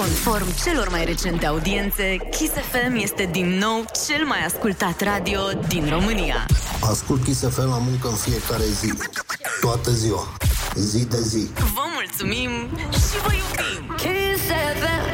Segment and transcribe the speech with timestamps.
[0.00, 5.88] Conform celor mai recente audiențe, Kiss FM este din nou cel mai ascultat radio din
[5.88, 6.46] România.
[6.90, 8.92] Ascult Kiss FM la muncă în fiecare zi.
[9.60, 10.36] Toată ziua.
[10.74, 11.48] Zi de zi.
[11.54, 12.50] Vă mulțumim
[12.92, 13.94] și vă iubim!
[13.96, 14.42] Kiss
[14.80, 15.10] FM!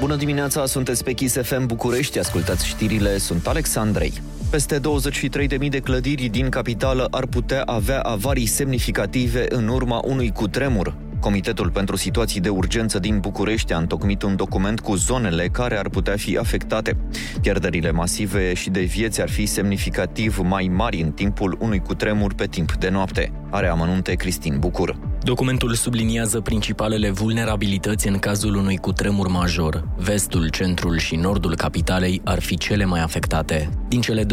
[0.00, 4.22] Bună dimineața, sunteți pe Kiss FM București, ascultați știrile, sunt Alexandrei.
[4.50, 10.96] Peste 23.000 de clădiri din capitală ar putea avea avarii semnificative în urma unui cutremur.
[11.20, 15.88] Comitetul pentru situații de urgență din București a întocmit un document cu zonele care ar
[15.88, 16.96] putea fi afectate.
[17.40, 22.46] Pierderile masive și de vieți ar fi semnificativ mai mari în timpul unui cutremur pe
[22.46, 23.32] timp de noapte.
[23.50, 25.15] Are amănunte Cristin Bucur.
[25.26, 29.88] Documentul subliniază principalele vulnerabilități în cazul unui cutremur major.
[29.96, 33.70] Vestul, centrul și nordul capitalei ar fi cele mai afectate.
[33.88, 34.28] Din cele 23.000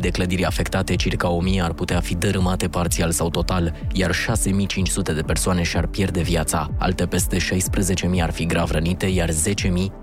[0.00, 5.22] de clădiri afectate, circa 1.000 ar putea fi dărâmate parțial sau total, iar 6.500 de
[5.26, 6.68] persoane și-ar pierde viața.
[6.78, 9.34] Alte peste 16.000 ar fi grav rănite, iar 10.000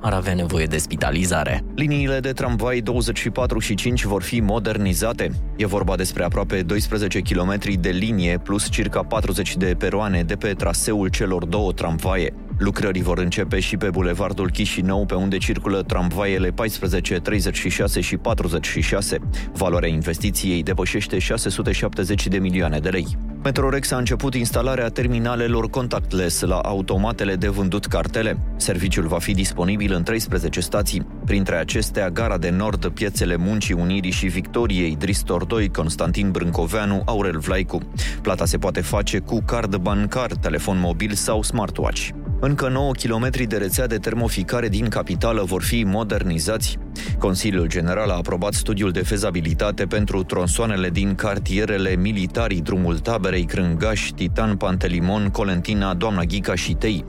[0.02, 1.64] ar avea nevoie de spitalizare.
[1.76, 5.32] Liniile de tramvai 24 și 5 vor fi modernizate.
[5.58, 10.54] E vorba despre aproape 12 km de linie plus circa 40 de peroane de pe
[10.54, 12.34] traseul celor două tramvaie.
[12.58, 19.18] Lucrării vor începe și pe bulevardul Chișinău, pe unde circulă tramvaiele 14, 36 și 46.
[19.54, 23.18] Valoarea investiției depășește 670 de milioane de lei.
[23.44, 28.38] Metrorex a început instalarea terminalelor contactless la automatele de vândut cartele.
[28.56, 31.06] Serviciul va fi disponibil în 13 stații.
[31.26, 37.38] Printre acestea, Gara de Nord, Piețele Muncii Unirii și Victoriei, Dristor 2, Constantin Brâncoveanu, Aurel
[37.38, 37.80] Vlaicu.
[38.22, 42.10] Plata se poate face cu card bancar, telefon mobil sau smartwatch.
[42.40, 46.78] Încă 9 km de rețea de termoficare din capitală vor fi modernizați.
[47.18, 54.10] Consiliul General a aprobat studiul de fezabilitate pentru tronsoanele din cartierele militarii Drumul Taberei, Crângaș,
[54.16, 57.06] Titan, Pantelimon, Colentina, Doamna Ghica și Tei.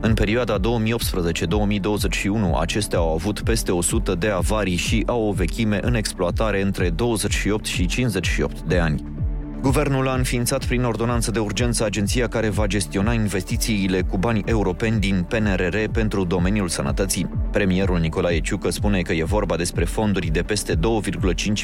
[0.00, 0.62] În perioada 2018-2021,
[2.60, 7.64] acestea au avut peste 100 de avarii și au o vechime în exploatare între 28
[7.64, 9.21] și 58 de ani.
[9.62, 15.00] Guvernul a înființat prin ordonanță de urgență agenția care va gestiona investițiile cu bani europeni
[15.00, 17.28] din PNRR pentru domeniul sănătății.
[17.52, 20.78] Premierul Nicolae Ciucă spune că e vorba despre fonduri de peste 2,5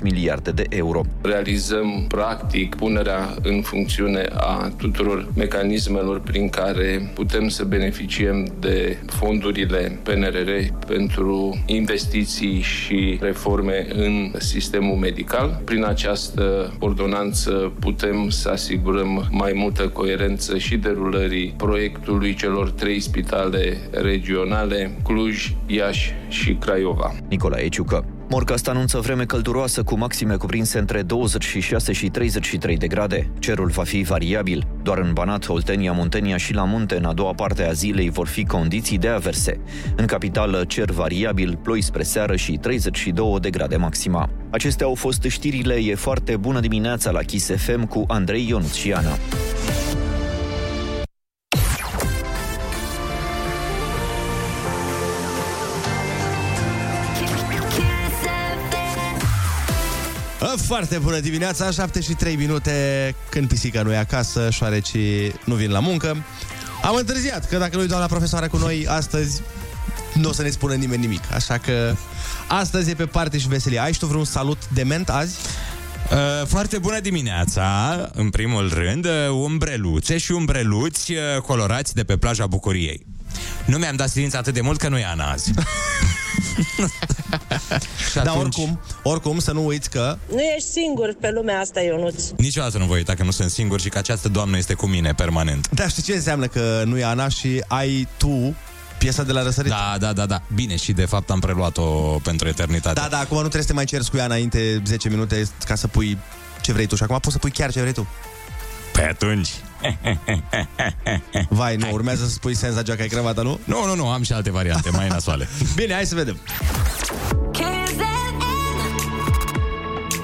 [0.02, 1.00] miliarde de euro.
[1.22, 9.98] Realizăm practic punerea în funcțiune a tuturor mecanismelor prin care putem să beneficiem de fondurile
[10.02, 10.50] PNRR
[10.86, 15.60] pentru investiții și reforme în sistemul medical.
[15.64, 23.76] Prin această ordonanță putem să asigurăm mai multă coerență și derulării proiectului celor trei spitale
[23.90, 27.14] regionale, Cluj, Iași și Craiova.
[27.28, 28.17] Nicolae Ciucă.
[28.30, 33.30] Morcast anunță vreme călduroasă cu maxime cuprinse între 26 și 33 de grade.
[33.38, 34.66] Cerul va fi variabil.
[34.82, 38.26] Doar în Banat, Oltenia, Muntenia și la munte, în a doua parte a zilei, vor
[38.26, 39.60] fi condiții de averse.
[39.96, 44.30] În capitală, cer variabil, ploi spre seară și 32 de grade maxima.
[44.50, 45.74] Acestea au fost știrile.
[45.74, 48.76] E foarte bună dimineața la Kiss FM cu Andrei Ionuț
[60.66, 65.70] Foarte bună dimineața, 7 și 3 minute Când pisica nu e acasă, șoarecii nu vin
[65.70, 66.16] la muncă
[66.82, 69.40] Am întârziat, că dacă nu-i doamna profesoară cu noi astăzi
[70.14, 71.94] Nu o să ne spună nimeni nimic Așa că
[72.48, 75.36] astăzi e pe parte și veselie Ai și tu vreun salut dement azi?
[76.12, 82.16] Uh, foarte bună dimineața, în primul rând, uh, umbreluțe și umbreluți uh, colorați de pe
[82.16, 83.06] plaja Bucuriei.
[83.64, 85.52] Nu mi-am dat silință atât de mult că nu e Ana azi.
[88.14, 88.56] Dar atunci...
[88.56, 92.22] oricum, oricum să nu uiți că Nu ești singur pe lumea asta, Ionuț.
[92.36, 95.12] Niciodată nu voi uita că nu sunt singur și că această doamnă este cu mine
[95.12, 95.68] permanent.
[95.70, 98.56] Da, știi ce înseamnă că nu e Ana și ai tu
[98.98, 99.70] piesa de la răsărit?
[99.70, 100.42] Da, da, da, da.
[100.54, 101.84] Bine, și de fapt am preluat-o
[102.22, 103.00] pentru eternitate.
[103.00, 105.74] Da, da, acum nu trebuie să te mai ceri cu ea înainte 10 minute ca
[105.74, 106.18] să pui
[106.60, 108.08] ce vrei tu și acum poți să pui chiar ce vrei tu.
[108.92, 109.48] Pe atunci.
[111.48, 113.60] Vai, nu, urmează să spui senza joaca ai cravata, nu?
[113.64, 115.48] Nu, nu, nu, am și alte variante mai nasoale.
[115.76, 116.38] Bine, hai să vedem.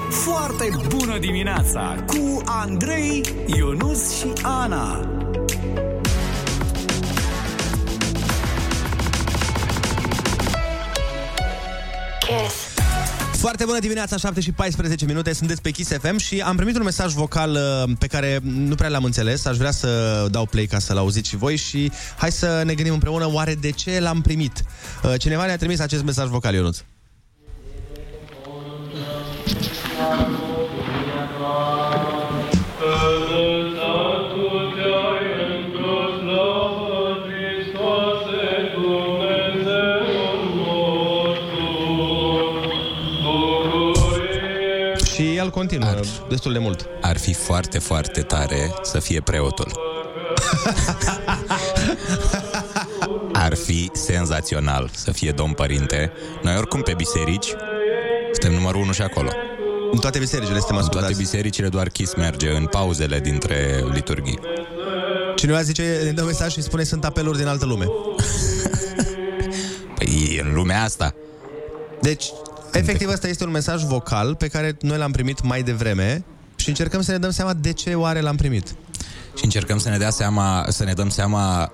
[0.09, 5.09] Foarte bună dimineața cu Andrei, Ionus și Ana.
[12.19, 12.74] Kiss.
[13.37, 16.83] Foarte bună dimineața, 7 și 14 minute, sunteți pe Kiss FM și am primit un
[16.83, 20.79] mesaj vocal uh, pe care nu prea l-am înțeles, aș vrea să dau play ca
[20.79, 24.63] să-l auziți și voi și hai să ne gândim împreună oare de ce l-am primit.
[25.03, 26.77] Uh, Cineva ne-a trimis acest mesaj vocal, Ionuț.
[45.49, 45.99] Continuă ar,
[46.29, 46.87] destul de mult.
[47.01, 49.71] Ar fi foarte, foarte tare să fie preotul.
[53.33, 56.11] ar fi senzațional să fie domn părinte.
[56.43, 57.53] Noi oricum pe biserici
[58.31, 59.29] suntem numărul unu și acolo.
[59.91, 61.13] În toate bisericile suntem În ascultați.
[61.13, 64.39] toate bisericile doar Kiss merge în pauzele dintre liturghii.
[65.35, 67.85] Cineva zice, ne dă mesaj și spune sunt apeluri din altă lume.
[69.97, 71.15] Păi în lumea asta.
[72.01, 72.25] Deci,
[72.77, 76.23] efectiv, ăsta este un mesaj vocal pe care noi l-am primit mai devreme
[76.55, 78.75] și încercăm să ne dăm seama de ce oare l-am primit.
[79.37, 81.71] Și încercăm să ne dea seama, să ne dăm seama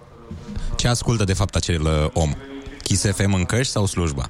[0.75, 2.33] ce ascultă de fapt acel uh, om.
[2.83, 4.30] Kiss FM în căști sau slujba?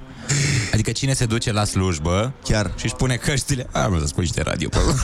[0.72, 2.70] Adică cine se duce la slujbă Chiar.
[2.76, 4.94] și își pune căștile A, mă, să spui niște radio pe acolo.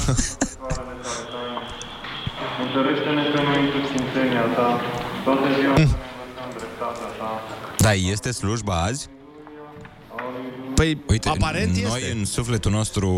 [2.64, 4.81] Întărește-ne pe noi într sfințenia ta,
[5.25, 7.31] toată ziua să ne învățăm dreptatea ta.
[7.79, 9.09] Da, este slujba azi?
[10.79, 12.13] Păi, Uite, aparent noi este.
[12.19, 13.11] în sufletul nostru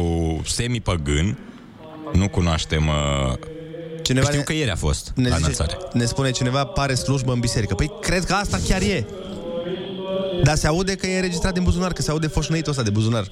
[0.47, 1.39] semi-păgân
[2.13, 2.87] nu cunoaștem...
[2.89, 3.33] Uh,
[4.03, 5.79] Cineva știu ne- că ieri a fost Ne, la zice, înălțare.
[5.93, 7.75] ne spune cineva, pare slujbă în biserică.
[7.75, 9.07] Păi, cred că asta chiar e.
[10.43, 13.25] Dar se aude că e înregistrat din buzunar, că se aude foșnăitul ăsta de buzunar.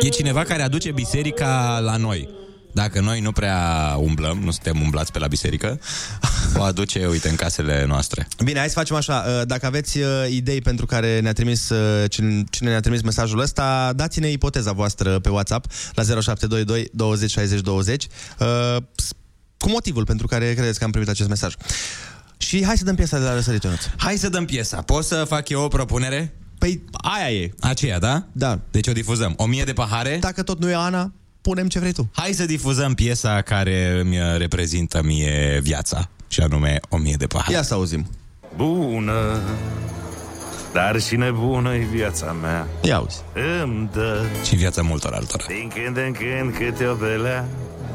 [0.00, 2.28] E cineva care aduce biserica la noi.
[2.72, 5.80] Dacă noi nu prea umblăm, nu suntem umblați pe la biserică,
[6.58, 8.28] o aduce, uite, în casele noastre.
[8.44, 9.24] Bine, hai să facem așa.
[9.26, 13.38] Uh, Dacă aveți uh, idei pentru care ne-a trimis uh, cine cine ne-a trimis mesajul
[13.40, 18.06] ăsta, dați-ne ipoteza voastră pe WhatsApp la 0722 20 60 20
[18.38, 18.46] uh,
[18.96, 19.10] s-
[19.58, 21.54] cu motivul pentru care credeți că am primit acest mesaj.
[22.36, 23.80] Și hai să dăm piesa de la răsărit, Ionuț.
[23.96, 24.80] Hai să dăm piesa.
[24.82, 26.32] Pot să fac eu o propunere?
[26.58, 27.50] Păi aia e.
[27.60, 28.26] Aceea, da?
[28.32, 28.58] Da.
[28.70, 29.34] Deci o difuzăm.
[29.36, 30.16] O mie de pahare?
[30.20, 32.08] Dacă tot nu e Ana, punem ce vrei tu.
[32.12, 37.52] Hai să difuzăm piesa care îmi reprezintă mie viața, și anume o mie de pahare.
[37.52, 38.06] Ia să auzim.
[38.56, 39.40] Bună,
[40.72, 43.20] dar și nebună-i viața mea Ia auzi.
[43.62, 45.44] Îmi dă Și viața multor altora.
[45.48, 47.48] din când în când câte o belea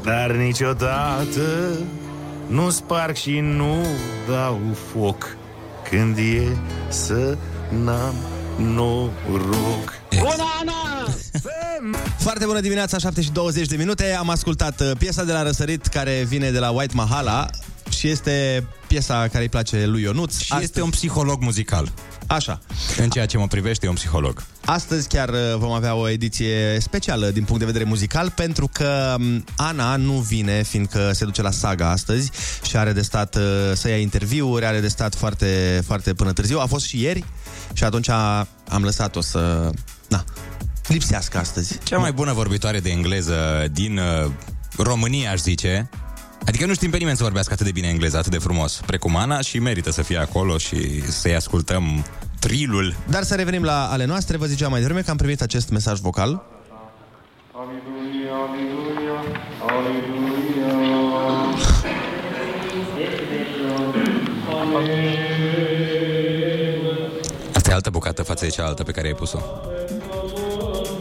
[0.04, 1.78] Dar niciodată
[2.48, 3.86] nu sparg și nu
[4.30, 4.60] dau
[4.94, 5.36] foc
[5.90, 6.48] Când e
[6.90, 7.38] să
[7.84, 8.14] n-am
[8.58, 10.02] noroc
[12.18, 14.14] Foarte bună dimineața, 7 și 20 de minute.
[14.14, 17.50] Am ascultat uh, piesa de la răsărit care vine de la White Mahala
[17.90, 20.38] și este piesa care îi place lui Ionuț.
[20.38, 21.92] Și este un psiholog muzical.
[22.28, 22.60] Așa.
[22.98, 24.44] În ceea ce mă privește, e un psiholog.
[24.66, 29.16] Astăzi chiar uh, vom avea o ediție specială din punct de vedere muzical pentru că
[29.20, 32.32] um, Ana nu vine fiindcă se duce la saga astăzi
[32.64, 33.42] și are de stat uh,
[33.74, 36.60] să ia interviuri, are de stat foarte, foarte până târziu.
[36.60, 37.24] A fost și ieri
[37.74, 39.70] și atunci a- am lăsat-o să...
[40.10, 40.24] Na,
[40.88, 41.78] lipsească astăzi.
[41.84, 44.32] Cea mai bună vorbitoare de engleză din uh,
[44.78, 45.90] România, aș zice.
[46.46, 49.16] Adică nu știm pe nimeni să vorbească atât de bine engleză, atât de frumos, precum
[49.16, 52.06] Ana și merită să fie acolo și să-i ascultăm
[52.40, 52.96] trilul.
[53.10, 56.00] Dar să revenim la ale noastre, vă ziceam mai devreme că am primit acest mesaj
[56.00, 56.44] vocal.
[57.54, 59.18] Aleluia, aleluia,
[59.68, 60.72] aleluia.
[64.74, 65.83] Asta e
[67.86, 69.40] altă bucată față de cealaltă pe care ai pus-o.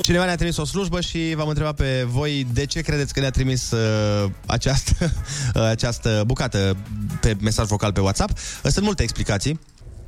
[0.00, 3.30] Cineva ne-a trimis o slujbă și v-am întrebat pe voi de ce credeți că ne-a
[3.30, 4.92] trimis uh, această,
[5.54, 6.76] uh, această bucată
[7.20, 8.30] pe mesaj vocal pe WhatsApp.
[8.30, 9.60] Uh, Sunt multe explicații.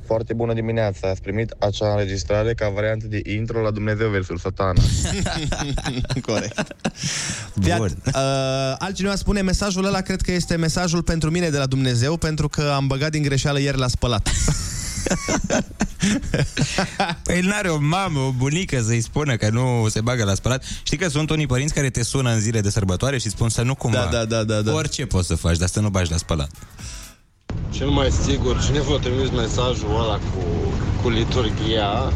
[0.05, 4.81] Foarte bună dimineața, ați primit acea înregistrare ca variantă de intro la Dumnezeu versus Satana.
[6.27, 6.75] Corect.
[7.61, 7.91] Fiat, uh,
[8.77, 12.71] altcineva spune mesajul ăla cred că este mesajul pentru mine de la Dumnezeu pentru că
[12.75, 14.29] am băgat din greșeală ieri la spălat.
[17.23, 20.63] Păi el n-are o mamă, o bunică să-i spună că nu se bagă la spălat.
[20.83, 23.61] Știi că sunt unii părinți care te sună în zile de sărbătoare și spun să
[23.61, 24.07] nu cumva.
[24.11, 24.73] Da, da, da, da, da.
[24.73, 26.49] Orice poți să faci, dar să nu bagi la spălat.
[27.69, 30.43] Cel mai sigur, cine v-a trimis mesajul ăla cu,
[31.01, 32.13] cu liturghia, uh,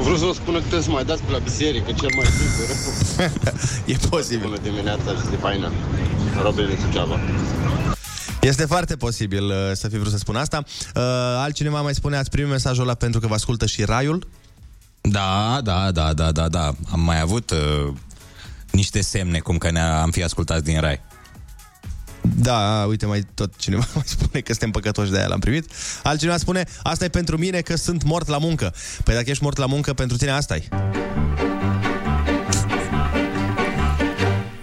[0.00, 2.76] vreau să vă spună că trebuie să mai dați pe la biserică, cel mai sigur.
[3.92, 4.48] e posibil.
[4.48, 5.72] Bună dimineața și de faină.
[6.42, 7.20] Robin din Suceava.
[8.46, 10.62] Este foarte posibil uh, să fi vrut să spun asta.
[10.66, 11.02] Uh,
[11.38, 14.28] altcineva mai spune, ați primit mesajul ăla pentru că vă ascultă și Raiul?
[15.00, 16.74] Da, da, da, da, da, da.
[16.92, 17.92] Am mai avut uh,
[18.70, 21.00] niște semne cum că ne-am fi ascultat din rai.
[22.20, 25.70] Da, uite, mai tot cineva mai spune că suntem păcătoși de aia l-am primit.
[26.02, 28.74] Altcineva spune, asta e pentru mine că sunt mort la muncă.
[29.04, 30.68] Păi dacă ești mort la muncă, pentru tine asta e.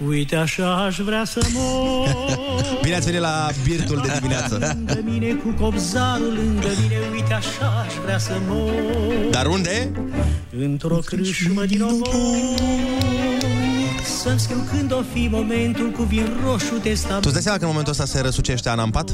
[0.07, 2.15] Uite așa aș vrea să mor
[2.81, 4.75] Bine ați venit la birtul de dimineață.
[4.75, 8.71] Lângă mine cu copzarul lângă mine Uite așa aș vrea să mor
[9.31, 9.91] Dar unde?
[10.59, 12.07] Într-o crâșmă din omor
[14.21, 17.63] Să-mi scriu când o fi momentul cu vin roșu Tu testament îți dai seama că
[17.63, 19.09] în momentul ăsta se răsucește Ana în pat?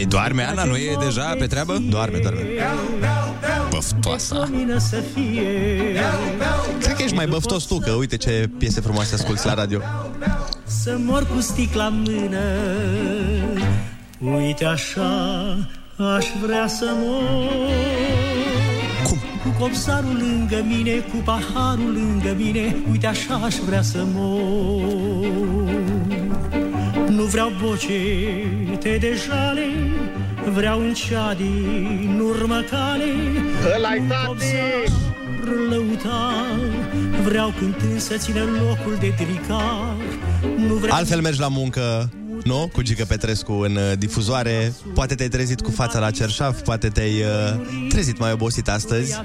[0.00, 0.64] E, doarme Ana?
[0.64, 1.78] Nu e deja pe treabă?
[1.88, 2.40] Doarme, doarme.
[3.00, 3.06] Bă,
[3.70, 4.46] băftoasa.
[4.48, 5.42] Lumină să fie
[6.80, 9.80] Cred că ești mai băftos tu, că uite ce piese frumoase asculti la radio.
[10.64, 12.38] Să mor cu sticla în mână
[14.36, 15.56] Uite așa
[16.16, 17.50] aș vrea să mor
[19.04, 19.18] Cum?
[19.42, 25.99] Cu copsarul lângă mine, cu paharul lângă mine Uite așa aș vrea să mor
[27.20, 29.66] Nu vreau bocete de jale
[30.52, 33.04] Vreau un cea din urmă cale
[33.76, 34.92] Ăla-i tati!
[35.68, 36.58] lăutar
[37.24, 39.96] Vreau cântând să țină locul de tricar
[40.56, 42.10] Nu vreau Altfel mergi la muncă,
[42.44, 42.70] nu?
[42.72, 44.72] Cu Gică Petrescu în uh, difuzoare.
[44.94, 49.20] Poate te-ai trezit cu fața la cerșaf, poate te-ai uh, trezit mai obosit astăzi.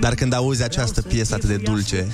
[0.00, 2.06] Dar când auzi această piesă atât de dulce,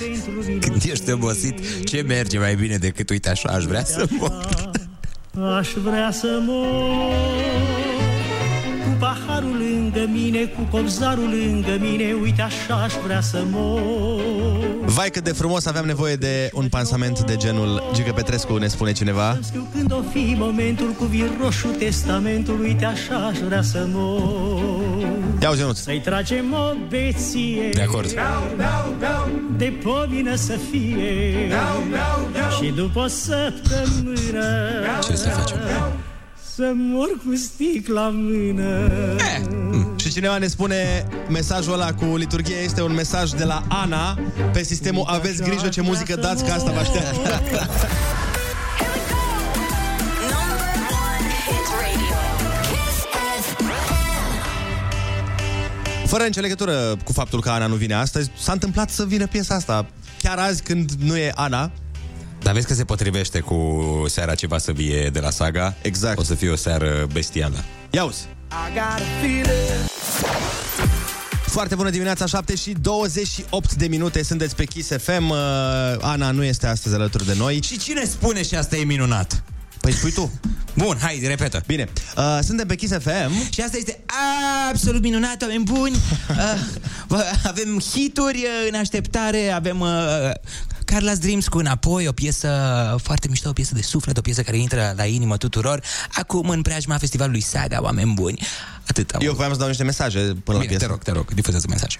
[0.59, 4.69] Când ești obosit, ce merge mai bine decât uite așa, aș vrea să mor.
[5.39, 6.65] Aș vrea să mor.
[7.85, 7.90] Cu
[9.01, 15.23] paharul lângă mine, cu copzarul lângă mine Uite așa aș vrea să mor vai cât
[15.23, 19.37] de frumos aveam nevoie de un pansament de genul Gică Petrescu, ne spune cineva.
[19.41, 25.07] Scriu când o fi momentul cu vin roșu testamentul Uite așa aș vrea să mor
[25.41, 25.77] Ia uzi, Ionuț.
[25.77, 28.13] Să-i tragem o beție De acord.
[29.57, 31.51] De pomină să fie
[32.59, 34.45] Și după o săptămână
[35.03, 35.59] Ce să facem?
[36.55, 38.89] Să mor cu sticla în mână.
[39.95, 44.19] Și cineva ne spune mesajul ăla cu liturghie este un mesaj de la Ana
[44.53, 47.69] pe sistemul aveți grijă ce muzică dați, că asta vă așteaptă.
[56.05, 59.55] Fără nicio legătură cu faptul că Ana nu vine astăzi, s-a întâmplat să vină piesa
[59.55, 59.85] asta.
[60.21, 61.71] Chiar azi, când nu e Ana,
[62.51, 65.75] Dar vezi că se potrivește cu seara ce va să vie de la saga.
[65.81, 66.17] Exact.
[66.17, 67.63] O să fie o seară bestială.
[67.89, 68.27] Ia uzi.
[71.45, 75.29] Foarte bună dimineața, 7 și 28 de minute, sunteți pe Kiss FM.
[75.29, 75.37] Uh,
[76.01, 77.61] Ana nu este astăzi alături de noi.
[77.63, 79.43] Și cine spune și asta e minunat?
[79.81, 80.39] Păi spui tu.
[80.73, 81.63] Bun, hai, repetă.
[81.67, 83.51] Bine, uh, suntem pe Kiss FM.
[83.51, 83.99] Și asta este
[84.69, 85.95] absolut minunat, oameni buni.
[86.29, 86.59] Uh,
[87.07, 89.89] vă- avem hituri uh, în așteptare, avem uh,
[90.91, 92.49] Carla's Dreams cu înapoi, o piesă
[93.03, 95.83] foarte mișto, o piesă de suflet, o piesă care intră la inimă tuturor.
[96.13, 98.41] Acum în preajma festivalului Saga, oameni buni.
[98.87, 99.21] Atât am.
[99.23, 100.85] Eu voiam să dau niște mesaje până la Bine, piesă.
[100.85, 101.99] te rog, te rog, difuzează mesaje.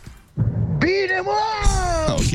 [0.77, 2.11] Bine, mă!
[2.11, 2.29] Ok.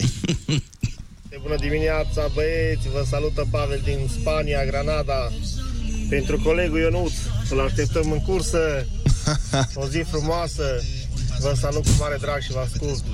[1.42, 2.88] Bună dimineața, băieți!
[2.92, 5.30] Vă salută Pavel din Spania, Granada.
[6.08, 7.12] Pentru colegul Ionuț,
[7.50, 8.58] îl așteptăm în cursă.
[9.75, 10.82] O zi frumoasă.
[11.40, 13.04] Vă salut cu mare drag și vă ascult.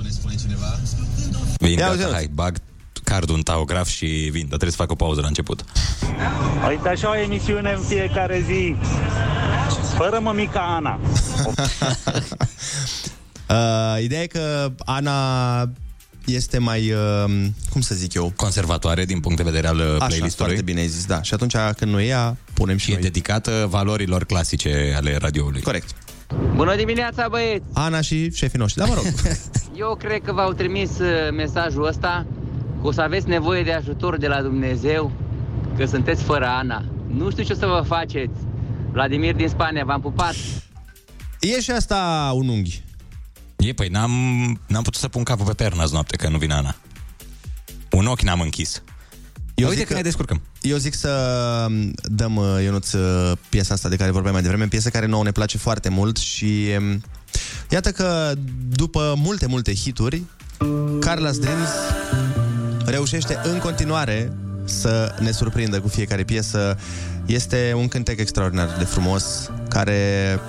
[1.57, 2.13] Vin, Ia uzi, gata, Ionuț.
[2.13, 2.57] hai, bag
[3.03, 5.63] cardul în taograf și vin, dar trebuie să fac o pauză la început.
[6.69, 8.75] Uite așa o emisiune în fiecare zi.
[9.97, 10.99] Fără mămica Ana.
[13.49, 15.69] Uh, ideea e că Ana
[16.25, 19.95] este mai, uh, cum să zic eu, Conservatoare din punct de vedere al uh, Așa,
[20.05, 20.31] playlistului.
[20.35, 21.21] foarte bine ai zis, da.
[21.21, 23.03] Și atunci când nu e ea, punem și Și e noi.
[23.03, 25.61] dedicată valorilor clasice ale radioului.
[25.61, 25.89] Corect.
[26.55, 27.63] Bună dimineața, băieți!
[27.73, 28.81] Ana și șefii noștri.
[28.81, 29.03] Da, mă rog.
[29.79, 32.42] Eu cred că v-au trimis uh, mesajul ăsta că
[32.83, 35.11] o să aveți nevoie de ajutor de la Dumnezeu,
[35.77, 36.85] că sunteți fără Ana.
[37.07, 38.39] Nu știu ce o să vă faceți.
[38.91, 40.35] Vladimir din Spania, v-am pupat.
[41.39, 42.83] e și asta un unghi.
[43.57, 44.11] E, păi n-am,
[44.67, 46.75] n-am putut să pun capul pe pernă azi noapte, că nu vine Ana.
[47.91, 48.83] Un ochi n-am închis.
[49.55, 50.41] Eu Uite zic că ne descurcăm.
[50.61, 51.09] Eu zic să
[51.69, 55.23] um, dăm, uh, Ionuț, uh, piesa asta de care vorbeam mai devreme, piesă care nouă
[55.23, 57.01] ne place foarte mult și um,
[57.69, 58.33] iată că
[58.69, 60.23] după multe, multe hituri,
[60.99, 61.69] Carla's Dreams
[62.85, 64.31] reușește în continuare
[64.65, 66.77] să ne surprindă cu fiecare piesă.
[67.25, 70.39] Este un cântec extraordinar de frumos care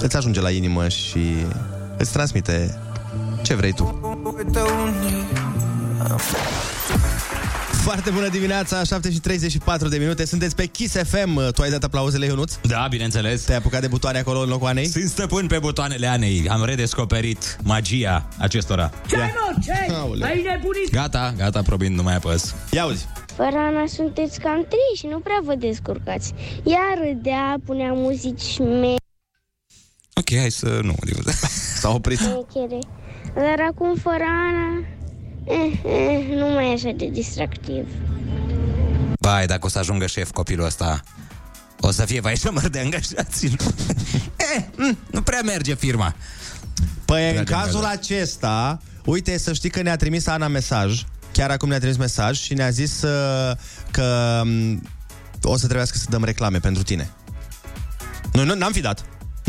[0.00, 1.46] îți ajunge la inimă și
[1.96, 2.78] îți transmite
[3.42, 4.00] ce vrei tu.
[7.82, 10.24] Foarte bună dimineața, 7 și 34 de minute.
[10.24, 11.52] Sunteți pe Kiss FM.
[11.52, 12.54] Tu ai dat aplauzele, Ionuț?
[12.62, 13.42] Da, bineînțeles.
[13.42, 14.86] Te-ai apucat de butoane acolo în locul Anei?
[14.86, 16.48] Sunt stăpân pe butoanele Anei.
[16.48, 18.90] Am redescoperit magia acestora.
[19.08, 19.92] Ce mă, ce?
[19.92, 20.28] Aoleu.
[20.28, 20.90] Ai nebunit?
[20.92, 22.54] Gata, gata, probind, nu mai apăs.
[22.70, 23.06] Ia uzi.
[23.36, 26.32] Fără Ana sunteți cam triși, nu prea vă descurcați.
[26.64, 28.56] Ea râdea, punea muzici
[30.14, 31.32] Ok, hai să nu difuzăm.
[31.80, 32.18] S-a oprit.
[32.18, 32.78] șmechere.
[33.34, 34.84] Dar acum fără Ana,
[35.50, 37.86] eh, eh, nu mai e așa de distractiv.
[39.18, 41.00] Vai, dacă o să ajungă șef copilul ăsta,
[41.80, 43.44] o să fie vai șomăr de angajați.
[44.56, 46.14] eh, mm, nu prea merge firma.
[47.04, 48.12] Păi în Dragi cazul angajați.
[48.12, 51.04] acesta, uite, să știi că ne-a trimis Ana mesaj.
[51.32, 53.56] Chiar acum ne-a trimis mesaj și ne-a zis uh,
[53.90, 54.82] că um,
[55.42, 57.10] o să trebuiască să dăm reclame pentru tine.
[58.32, 59.04] Noi nu, n-am fi dat.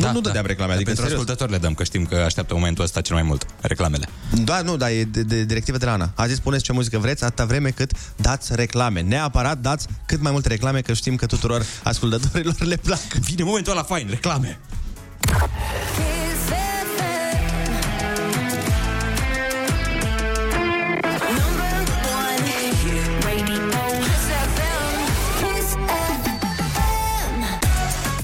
[0.07, 1.21] Nu, nu dădeam reclame, adică Pentru serios.
[1.21, 4.07] ascultători le dăm, că știm că așteaptă momentul ăsta cel mai mult, reclamele.
[4.43, 6.11] Da, nu, dar e de, de directivă de la Ana.
[6.15, 9.01] A zis, spuneți ce muzică vreți, atâta vreme cât dați reclame.
[9.01, 12.99] Neapărat dați cât mai multe reclame, că știm că tuturor ascultătorilor le plac.
[13.19, 14.59] Vine momentul ăla fain, reclame.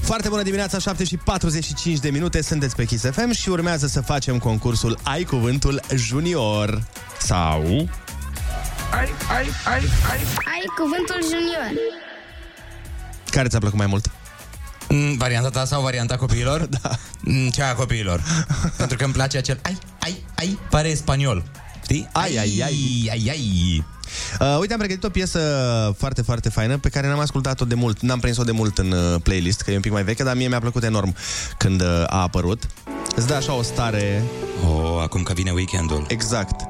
[0.08, 4.02] Foarte bună dimineața, 7 și 45 de minute, sunteți pe Kiss FM și urmează să
[4.02, 6.88] facem concursul Ai Cuvântul Junior.
[7.20, 7.62] Sau...
[8.92, 10.20] Ai, ai, ai, ai.
[10.54, 11.72] Ai cuvântul junior.
[13.30, 14.12] Care ți-a plăcut mai mult?
[14.90, 16.68] Mm, varianta ta sau varianta copiilor?
[16.82, 16.90] Da.
[17.22, 18.22] Mm, cea a copiilor.
[18.78, 21.44] Pentru că îmi place acel ai, ai, ai, pare spaniol.
[21.84, 22.10] Știi?
[22.12, 23.10] Ai, ai, ai.
[23.12, 23.86] ai, ai.
[24.40, 25.40] Uh, uite, am pregătit o piesă
[25.98, 28.02] foarte, foarte faină pe care n-am ascultat-o de mult.
[28.02, 30.48] N-am prins-o de mult în uh, playlist, că e un pic mai veche, dar mie
[30.48, 31.16] mi-a plăcut enorm
[31.58, 32.64] când uh, a apărut.
[33.16, 34.24] Îți dă așa o stare...
[34.66, 36.06] Oh, acum că vine weekendul.
[36.08, 36.62] Exact.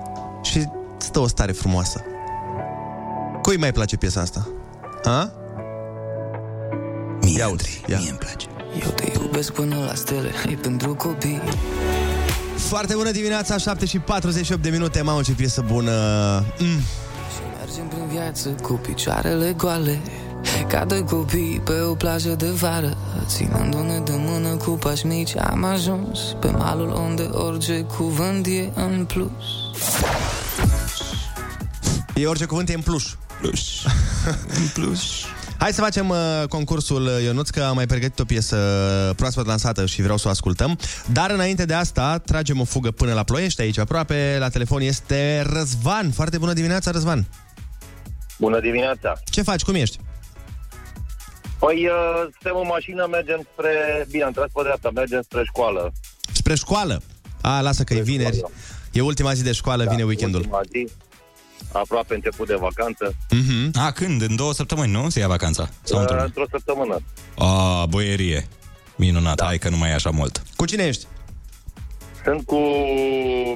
[0.43, 0.65] Și
[0.99, 2.03] îți dă o stare frumoasă.
[3.41, 4.47] Cui mai place piesa asta?
[5.03, 5.31] Ha?
[7.21, 7.97] Mie, Ia uite, ia.
[7.97, 8.45] mie îmi place.
[8.83, 11.41] Eu te iubesc până la stele, e pentru copii
[12.57, 15.91] Foarte bună dimineața, 7 și 48 de minute, mamă ce piesă bună.
[16.59, 16.79] Mm.
[17.77, 19.99] Mergem prin viață cu picioarele goale
[20.67, 25.63] Ca doi copii pe o plajă de vară Ținându-ne de mână cu pași mici Am
[25.63, 29.31] ajuns pe malul unde orice cuvânt e în plus
[32.15, 33.17] E orice cuvânt e în plus.
[33.41, 33.85] Plus.
[34.59, 35.01] în plus.
[35.57, 36.17] Hai să facem uh,
[36.49, 38.57] concursul uh, Ionuț, că am mai pregătit o piesă
[39.15, 40.79] proaspăt lansată și vreau să o ascultăm.
[41.11, 44.35] Dar înainte de asta, tragem o fugă până la Ploiești, aici aproape.
[44.39, 46.11] La telefon este Răzvan.
[46.11, 47.27] Foarte bună dimineața, Răzvan.
[48.37, 49.13] Bună dimineața!
[49.31, 49.61] Ce faci?
[49.63, 49.97] Cum ești?
[51.59, 54.05] Păi, uh, suntem în mașină, mergem spre...
[54.11, 55.91] Bine, am tras pe dreapta, mergem spre școală.
[56.33, 57.01] Spre școală.
[57.41, 58.41] A, lasă că e vineri.
[58.91, 60.39] E ultima zi de școală, Da, vine weekendul.
[60.39, 60.87] Ultima zi,
[61.71, 63.11] aproape început de vacanță.
[63.11, 63.71] Mm-hmm.
[63.73, 64.21] A, când?
[64.21, 65.09] În două săptămâni, nu?
[65.09, 65.69] Se ia vacanța?
[65.83, 66.23] Sau Uh, într-una?
[66.23, 66.97] într-o săptămână.
[67.37, 68.47] A, boierie.
[68.95, 69.45] Minunat, da.
[69.45, 70.43] hai că nu mai e așa mult.
[70.55, 71.05] Cu cine ești?
[72.27, 72.59] Sunt cu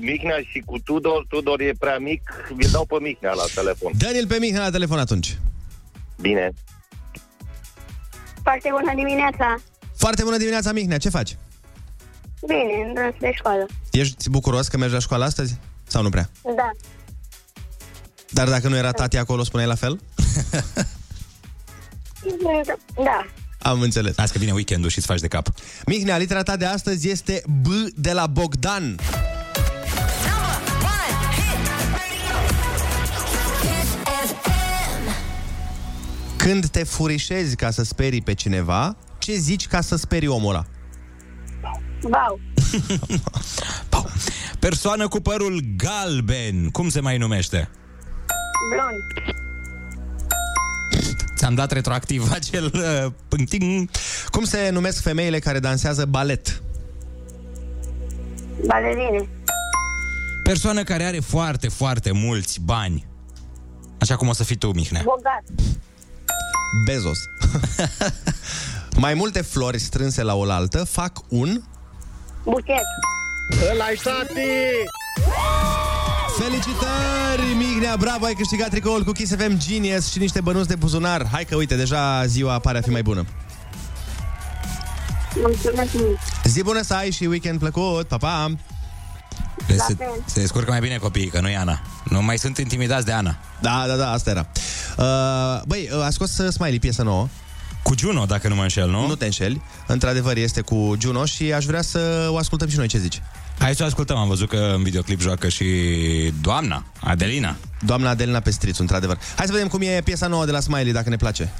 [0.01, 1.25] Mihnea și cu Tudor.
[1.29, 2.21] Tudor e prea mic,
[2.55, 3.91] vi dau pe Mihnea la telefon.
[3.97, 5.37] Dă-l pe Mihnea la telefon atunci.
[6.21, 6.51] Bine.
[8.43, 9.55] Foarte bună dimineața.
[9.95, 10.97] Foarte bună dimineața, Mihnea.
[10.97, 11.37] Ce faci?
[12.47, 13.65] Bine, în drum spre școală.
[13.91, 15.57] Ești bucuros că mergi la școală astăzi?
[15.87, 16.29] Sau nu prea?
[16.55, 16.69] Da.
[18.29, 19.99] Dar dacă nu era tati acolo, spuneai la fel?
[23.03, 23.25] Da.
[23.61, 24.17] Am înțeles.
[24.17, 25.47] Azi că vine weekendul și îți faci de cap.
[25.85, 28.95] Mihnea, litera ta de astăzi este B de la Bogdan.
[36.37, 40.65] Când te furișezi ca să sperii pe cineva, ce zici ca să sperii omul ăla?
[42.01, 42.39] Wow.
[44.59, 47.69] Persoană cu părul galben, cum se mai numește?
[48.73, 49.40] Blond.
[51.41, 53.89] Ți-am dat retroactiv acel uh, pâncting.
[54.29, 56.61] Cum se numesc femeile care dansează balet?
[58.65, 59.29] Balerine.
[60.43, 63.05] Persoană care are foarte, foarte mulți bani.
[63.99, 65.01] Așa cum o să fii tu, Mihnea.
[65.03, 65.43] Bogat.
[66.85, 67.19] Bezos.
[69.05, 71.61] Mai multe flori strânse la oaltă fac un...
[72.43, 72.85] Buchet.
[73.71, 75.90] Ăla-i tati!
[76.39, 81.27] Felicitări, Mignea, bravo, ai câștigat tricoul cu Kiss FM Genius și niște bănuți de buzunar.
[81.31, 83.25] Hai că, uite, deja ziua pare a fi mai bună.
[85.35, 86.17] Mulțumesc mult.
[86.43, 88.55] Zi bună să ai și weekend plăcut, pa, pa!
[89.67, 91.81] Vezi, se, se descurcă mai bine copiii, că nu e Ana.
[92.03, 93.37] Nu mai sunt intimidați de Ana.
[93.61, 94.47] Da, da, da, asta era.
[94.97, 97.27] Uh, băi, a scos uh, Smiley piesă nouă.
[97.83, 99.07] Cu Juno, dacă nu mă înșel, nu?
[99.07, 99.61] Nu te înșeli.
[99.87, 102.87] Într-adevăr, este cu Juno și aș vrea să o ascultăm și noi.
[102.87, 103.21] Ce zici?
[103.61, 105.65] Hai să o ascultăm, am văzut că în videoclip joacă și
[106.41, 107.55] doamna, Adelina.
[107.79, 109.17] Doamna Adelina Pestrițu, într-adevăr.
[109.35, 111.51] Hai să vedem cum e piesa nouă de la Smiley, dacă ne place.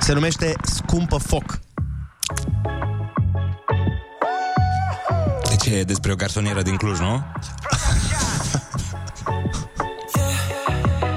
[0.00, 1.58] Se numește Scumpă Foc.
[5.48, 7.22] Deci e despre o garsonieră din Cluj, nu?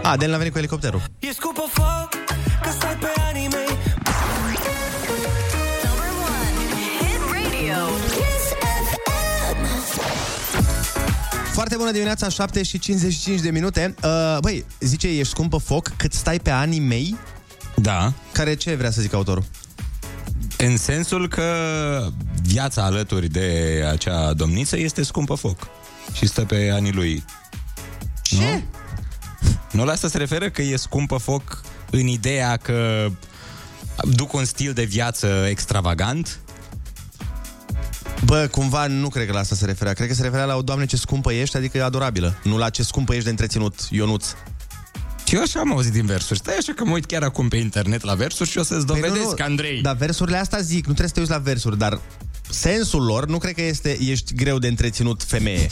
[0.04, 1.02] A, Adelina a venit cu elicopterul.
[1.20, 2.10] E scupă foc,
[2.62, 3.48] că stai pe anii
[11.58, 13.96] Foarte bună dimineața, 7 și 55 de minute.
[14.04, 17.16] Uh, băi, zice, ești scumpă foc cât stai pe anii mei?
[17.76, 18.14] Da.
[18.32, 19.44] Care ce vrea să zic autorul?
[20.58, 21.44] În sensul că
[22.42, 25.68] viața alături de acea domniță este scumpă foc.
[26.14, 27.24] Și stă pe anii lui.
[28.22, 28.36] Ce?
[28.36, 28.64] Nu?
[29.72, 33.10] Nu la asta se referă că e scumpă foc în ideea că
[34.16, 36.40] duc un stil de viață extravagant?
[38.26, 39.94] Bă, cumva nu cred că la asta se referea.
[39.94, 42.40] Cred că se referea la o doamne ce scumpă ești, adică e adorabilă.
[42.44, 44.28] Nu la ce scumpă ești de întreținut, Ionuț.
[45.28, 46.40] Eu așa am auzit din versuri.
[46.40, 49.00] Stai așa că mă uit chiar acum pe internet la versuri și o să-ți Păi
[49.00, 49.82] nu, dovedesc, nu, Andrei.
[49.82, 52.00] Dar versurile astea zic, nu trebuie să te uiți la versuri, dar
[52.50, 55.68] sensul lor nu cred că este ești greu de întreținut femeie.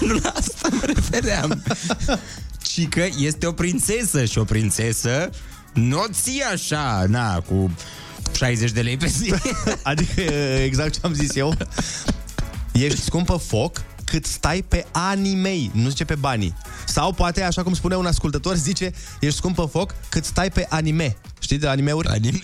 [0.00, 1.62] nu la asta mă refeream.
[2.62, 5.30] Ci că este o prințesă și o prințesă
[5.72, 7.70] nu o ții așa, na, cu
[8.36, 9.34] 60 de lei pe zi.
[9.82, 10.20] adică
[10.64, 11.54] exact ce am zis eu.
[12.72, 16.54] Ești scumpă foc cât stai pe anii mei, nu zice pe banii.
[16.86, 21.16] Sau poate, așa cum spune un ascultător, zice, ești scumpă foc cât stai pe anime.
[21.40, 22.08] Știi de animeuri?
[22.08, 22.40] Anime?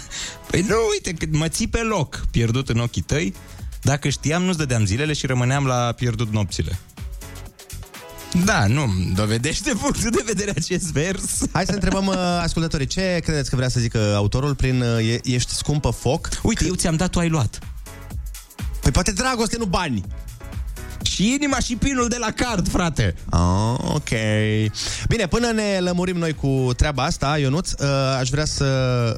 [0.50, 3.34] Păi nu, uite, cât mă ții pe loc, pierdut în ochii tăi.
[3.82, 6.78] Dacă știam, nu-ți dădeam zilele și rămâneam la pierdut nopțile.
[8.44, 11.42] Da, nu, dovedește punctul de vedere acest vers.
[11.52, 15.20] Hai să întrebăm uh, ascultătorii, ce credeți că vrea să zică autorul prin uh, e,
[15.24, 16.28] ești scumpă foc?
[16.42, 17.58] Uite, eu ți-am dat, tu ai luat.
[18.80, 20.04] Păi poate dragoste, nu bani.
[21.18, 23.14] Și inima și pinul de la card, frate.
[23.30, 24.08] Oh, ok.
[25.08, 28.64] Bine, până ne lămurim noi cu treaba asta, Ionuț, uh, aș vrea să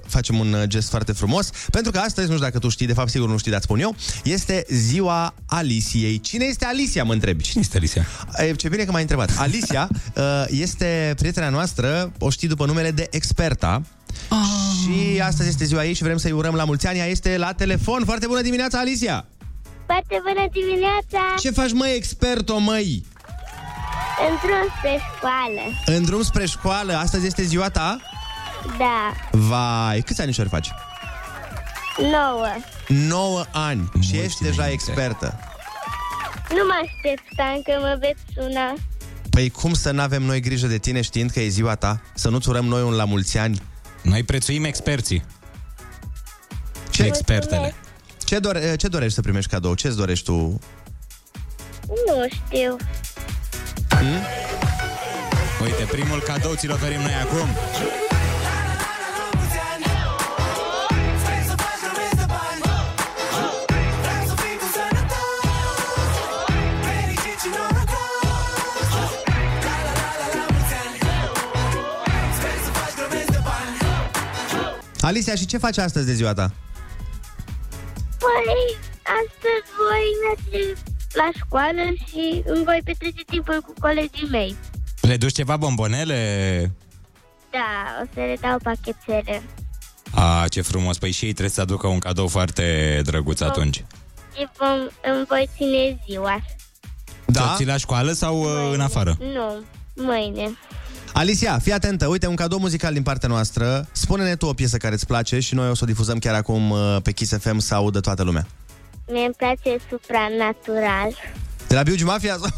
[0.06, 3.08] facem un gest foarte frumos, pentru că astăzi, nu știu dacă tu știi, de fapt
[3.10, 6.20] sigur nu știi, dar spun eu, este ziua Aliciei.
[6.20, 7.42] Cine este Alicia, mă întrebi?
[7.42, 8.06] Cine este Alicia?
[8.36, 9.30] E, ce bine că m-ai întrebat.
[9.38, 13.82] Alicia uh, este prietena noastră, o știi după numele de Experta,
[14.28, 14.38] Ah.
[14.82, 16.98] și astăzi este ziua ei și vrem să-i urăm la mulți ani.
[16.98, 18.02] Ea este la telefon.
[18.04, 19.26] Foarte bună dimineața, Alicia!
[19.90, 21.34] Foarte bună dimineața!
[21.40, 23.04] Ce faci, măi, experto, măi?
[24.28, 25.60] În drum spre școală.
[25.98, 28.00] În drum spre școală, astăzi este ziua ta?
[28.78, 30.70] Da, Vai, câți anișori faci?
[31.98, 32.46] nouă.
[32.86, 35.38] 9 ani și ești deja expertă.
[36.48, 38.74] Nu mă așteptam că mă veți suna.
[39.30, 42.00] Păi cum să nu avem noi grijă de tine știind că e ziua ta?
[42.14, 43.62] Să nu-ți urăm noi un la mulți ani?
[44.02, 45.24] Noi prețuim experții.
[46.90, 47.74] Ce expertele?
[48.30, 49.74] Ce, dore, ce dorești să primești cadou?
[49.74, 50.60] Ce-ți dorești tu?
[51.86, 52.76] Nu știu.
[53.88, 54.20] Hmm?
[55.62, 57.48] Uite, primul cadou ți-l oferim noi acum.
[75.00, 76.52] Alicia, și ce faci astăzi de ziua ta?
[78.24, 78.76] Păi,
[79.18, 80.80] astăzi voi merge
[81.12, 84.56] la școală și îmi voi petrece timpul cu colegii mei.
[85.00, 86.20] Le duci ceva bombonele?
[87.50, 89.42] Da, o să le dau pachetele.
[90.14, 90.98] A, ce frumos.
[90.98, 93.84] Păi și ei trebuie să aducă un cadou foarte drăguț atunci.
[94.36, 94.78] Și vom,
[95.14, 96.40] îmi voi ține ziua.
[97.26, 97.54] Da?
[97.56, 99.16] Ți la școală sau uh, în afară?
[99.18, 100.56] Nu, mâine.
[101.12, 103.88] Alicia, fii atentă, uite, un cadou muzical din partea noastră.
[103.92, 106.70] Spune-ne tu o piesă care îți place și noi o să o difuzăm chiar acum
[106.70, 108.46] uh, pe Kiss FM să audă toată lumea.
[109.08, 111.14] Mie îmi place supranatural.
[111.66, 112.48] De la Biugi Mafia sau,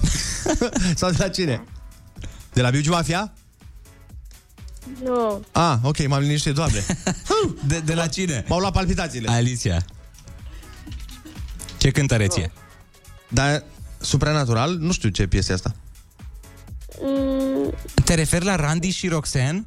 [0.97, 1.65] sau de la cine?
[2.53, 3.33] De la Biugi Mafia?
[5.05, 5.45] Nu.
[5.53, 6.85] Ah, ok, m-am liniștit, doamne.
[7.67, 8.45] De, de la cine?
[8.49, 9.31] M-au luat palpitațiile.
[9.31, 9.85] Alicia.
[11.77, 12.51] Ce cântăreț e?
[13.29, 13.65] Dar
[13.99, 15.75] supranatural, nu știu ce piesă e asta.
[17.83, 19.64] Mm, Te referi la Randy și Roxanne?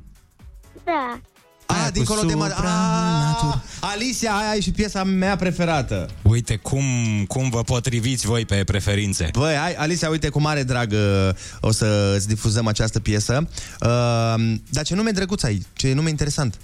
[0.86, 1.19] da.
[1.67, 2.45] Ah, dincolo de mă...
[2.45, 6.10] Ah, Alicia, aia e și piesa mea preferată.
[6.21, 6.84] Uite cum,
[7.28, 9.30] cum vă potriviți voi pe preferințe.
[9.34, 11.30] Băi, hai, Alicia, uite, cu mare drag uh,
[11.62, 13.47] o să îți difuzăm această piesă.
[13.82, 15.65] Uh, dar ce nume drăguț ai?
[15.73, 16.60] Ce nume interesant.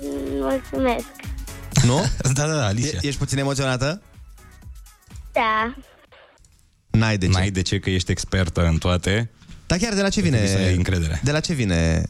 [0.00, 0.08] Mm,
[0.40, 1.06] Mulțumesc.
[1.84, 2.04] Nu?
[2.34, 2.98] da, da, da, Alicia.
[3.00, 4.02] E, ești puțin emoționată?
[5.32, 5.74] Da.
[6.90, 7.32] N-ai de ce.
[7.32, 9.30] N-ai de ce că ești expertă în toate.
[9.70, 10.52] Dar chiar de la ce Trebuie vine...
[10.52, 11.20] să ai încredere.
[11.24, 12.02] De la ce vine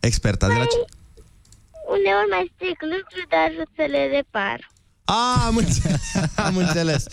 [0.00, 0.46] experta?
[0.46, 0.76] De la ce...
[1.88, 4.70] Uneori mai stric lucruri, dar ajut să le repar.
[5.04, 6.00] A, am înțeles.
[6.48, 7.04] am înțeles.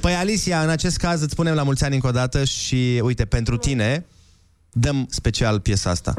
[0.00, 3.24] Păi, Alicia, în acest caz îți spunem la mulți ani încă o dată și, uite,
[3.24, 4.06] pentru tine
[4.70, 6.14] dăm special piesa asta.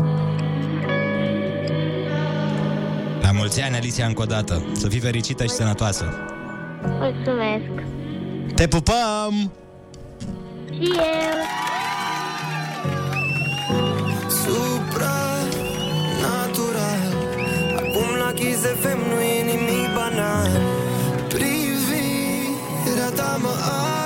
[3.22, 4.66] La mulți ani, Alicia, încă o dată.
[4.74, 6.06] Să fii fericită și sănătoasă.
[6.86, 7.88] Mulțumesc.
[8.56, 9.52] Te pupăm!
[10.70, 11.64] Și eu.
[14.44, 15.52] Supranatural
[17.76, 20.50] Acum la Kiss FM nu e nimic banal.
[21.28, 23.50] Privirea ta mă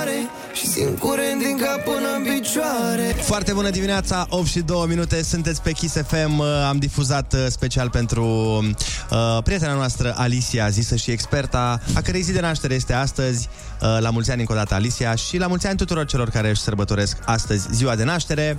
[0.00, 0.18] are
[0.52, 3.16] Și simt curent din cap până în picioare.
[3.20, 7.46] Foarte bună dimineața, 8 și 2 minute, sunteți pe Kiss FM, Uh, am difuzat uh,
[7.48, 12.92] special pentru uh, prietena noastră Alicia, zisă și experta, a cărei zi de naștere este
[12.92, 13.48] astăzi,
[13.80, 16.48] uh, la mulți ani încă o dată Alicia și la mulți ani tuturor celor care
[16.48, 18.58] își sărbătoresc astăzi ziua de naștere.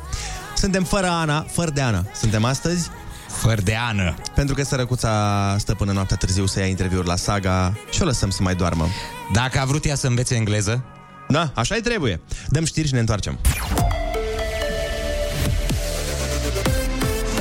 [0.59, 2.89] Suntem fără Ana, fără de Ana, suntem astăzi.
[3.27, 4.15] Fără de ană.
[4.35, 8.29] Pentru că sărăcuța stă până noaptea târziu să ia interviuri la saga și o lăsăm
[8.29, 8.87] să mai doarmă.
[9.33, 10.83] Dacă a vrut ea să învețe engleză,
[11.27, 12.21] Da, așa i trebuie.
[12.47, 13.39] Dăm știri și ne întoarcem.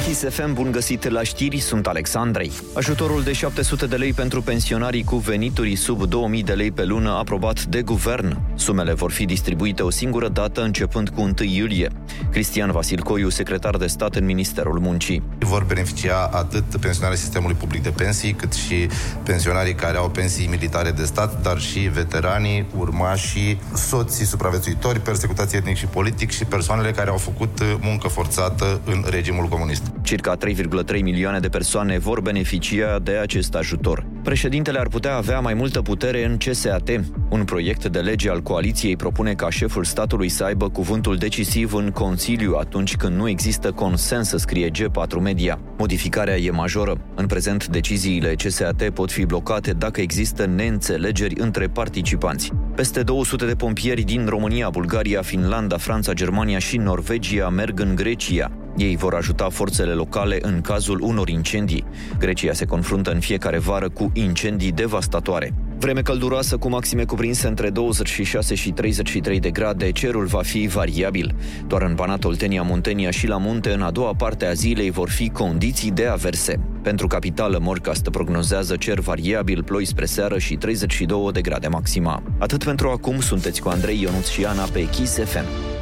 [0.08, 2.52] Kiss FM, bun găsit la știri, sunt Alexandrei.
[2.74, 7.10] Ajutorul de 700 de lei pentru pensionarii cu venituri sub 2000 de lei pe lună
[7.10, 8.40] aprobat de guvern.
[8.54, 11.90] Sumele vor fi distribuite o singură dată începând cu 1 iulie.
[12.30, 15.22] Cristian Vasilcoiu, secretar de stat în Ministerul Muncii.
[15.38, 18.88] Vor beneficia atât pensionarii sistemului public de pensii, cât și
[19.22, 25.76] pensionarii care au pensii militare de stat, dar și veteranii, urmașii, soții supraviețuitori, persecutați etnic
[25.76, 29.82] și politic și persoanele care au făcut muncă forțată în regimul comunist.
[30.02, 34.06] Circa 3,3 milioane de persoane vor beneficia de acest ajutor.
[34.22, 36.88] Președintele ar putea avea mai multă putere în CSAT.
[37.30, 41.90] Un proiect de lege al coaliției propune ca șeful statului să aibă cuvântul decisiv în
[41.90, 45.60] Consiliu atunci când nu există consens, scrie G4 Media.
[45.78, 47.00] Modificarea e majoră.
[47.14, 52.52] În prezent, deciziile CSAT pot fi blocate dacă există neînțelegeri între participanți.
[52.74, 58.52] Peste 200 de pompieri din România, Bulgaria, Finlanda, Franța, Germania și Norvegia merg în Grecia.
[58.78, 61.84] Ei vor ajuta forțele locale în cazul unor incendii.
[62.18, 65.54] Grecia se confruntă în fiecare vară cu incendii devastatoare.
[65.78, 71.34] Vreme călduroasă cu maxime cuprinse între 26 și 33 de grade, cerul va fi variabil.
[71.66, 75.10] Doar în Banat, Oltenia, Muntenia și la munte, în a doua parte a zilei vor
[75.10, 76.60] fi condiții de averse.
[76.82, 82.22] Pentru capitală, Morcast prognozează cer variabil, ploi spre seară și 32 de grade maxima.
[82.38, 85.77] Atât pentru acum, sunteți cu Andrei Ionuț și Ana pe Kiss FM.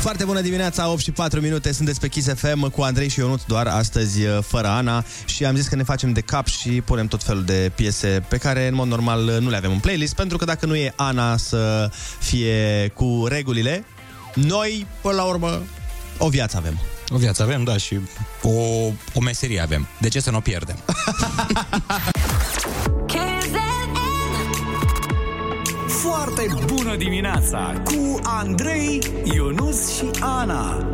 [0.00, 3.46] Foarte bună dimineața, 8 și 4 minute, sunteți pe Kiss FM cu Andrei și Ionut,
[3.46, 7.06] doar astăzi uh, fără Ana și am zis că ne facem de cap și punem
[7.06, 10.14] tot felul de piese pe care în mod normal uh, nu le avem în playlist,
[10.14, 13.84] pentru că dacă nu e Ana să fie cu regulile,
[14.34, 15.62] noi, până la urmă,
[16.18, 16.78] o viață avem.
[17.08, 17.98] o viață avem, da, și
[18.42, 18.50] o,
[19.14, 19.86] o meserie avem.
[19.98, 20.76] De ce să nu o pierdem?
[26.00, 29.02] Foarte bună dimineața cu Andrei,
[29.34, 30.86] Ionus și Ana.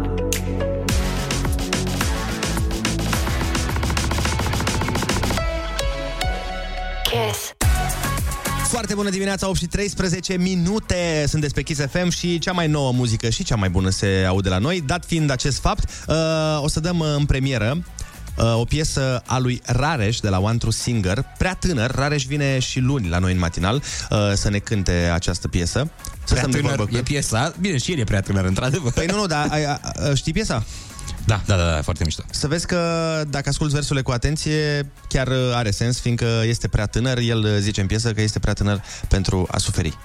[7.02, 7.54] Kiss.
[8.68, 12.92] Foarte bună dimineața, 8 și 13 minute Sunteți pe Kiss FM și cea mai nouă
[12.92, 16.14] muzică și cea mai bună se aude la noi Dat fiind acest fapt, uh,
[16.62, 17.95] o să dăm uh, în premieră uh,
[18.36, 21.90] o piesă a lui Rareș de la One True Singer, prea tânăr.
[21.90, 23.74] Rareș vine și luni la noi în matinal
[24.10, 25.90] uh, să ne cânte această piesă.
[26.24, 27.04] Să Prea stăm de tânăr vorbă cu e el.
[27.04, 27.52] piesa.
[27.60, 28.92] Bine, și el e prea tânăr, într-adevăr.
[28.92, 30.64] Păi nu, nu, dar ai, a, a, știi piesa?
[31.24, 32.22] Da, da, da, da, foarte mișto.
[32.30, 36.86] Să vezi că dacă asculti versurile cu atenție, chiar uh, are sens, fiindcă este prea
[36.86, 37.18] tânăr.
[37.18, 39.98] El uh, zice în piesă că este prea tânăr pentru a suferi.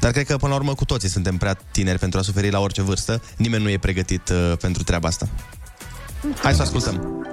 [0.00, 2.58] Dar cred că, până la urmă, cu toții suntem prea tineri pentru a suferi la
[2.58, 3.22] orice vârstă.
[3.36, 5.28] Nimeni nu e pregătit uh, pentru treaba asta.
[6.34, 7.24] Hai să ascultăm.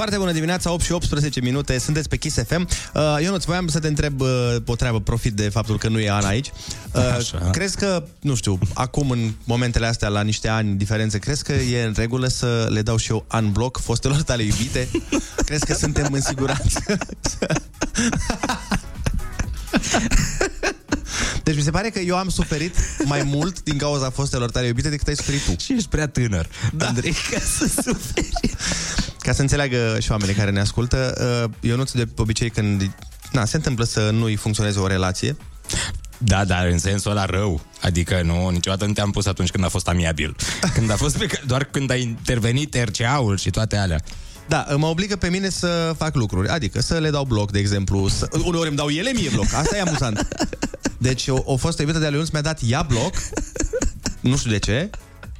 [0.00, 2.68] Foarte bună dimineața, 8 și 18 minute, sunteți pe Kiss FM.
[2.94, 6.10] Uh, Ionuț, voiam să te întreb uh, o treabă, profit de faptul că nu e
[6.10, 6.52] Ana aici.
[6.92, 7.50] Uh, Așa.
[7.50, 11.84] crezi că, nu știu, acum în momentele astea, la niște ani diferențe, crezi că e
[11.84, 14.88] în regulă să le dau și eu unblock fostelor tale iubite?
[15.46, 16.80] crezi că suntem în siguranță?
[21.44, 24.88] Deci mi se pare că eu am suferit mai mult din cauza fostelor tale iubite
[24.88, 25.54] decât ai suferit tu.
[25.58, 26.86] Și ești prea tânăr, da.
[26.86, 28.54] Andrei, ca să suferi.
[29.18, 32.90] Ca să înțeleagă și oamenii care ne ascultă, uh, eu nu de obicei când
[33.32, 35.36] na, se întâmplă să nu-i funcționeze o relație,
[36.18, 37.60] Da, dar în sensul ăla rău.
[37.80, 40.36] Adică nu, niciodată nu te-am pus atunci când a fost amiabil.
[40.74, 44.00] Când a fost pe, ca- doar când a intervenit RCA-ul și toate alea.
[44.50, 46.48] Da, mă obligă pe mine să fac lucruri.
[46.48, 48.08] Adică să le dau bloc, de exemplu.
[48.08, 48.28] Să...
[48.44, 49.52] Uneori îmi dau ele mie bloc.
[49.52, 50.28] Asta e amuzant.
[50.98, 53.14] Deci o, o fostă iubită de a lui Ionuț mi-a dat ea bloc.
[54.20, 54.90] Nu știu de ce.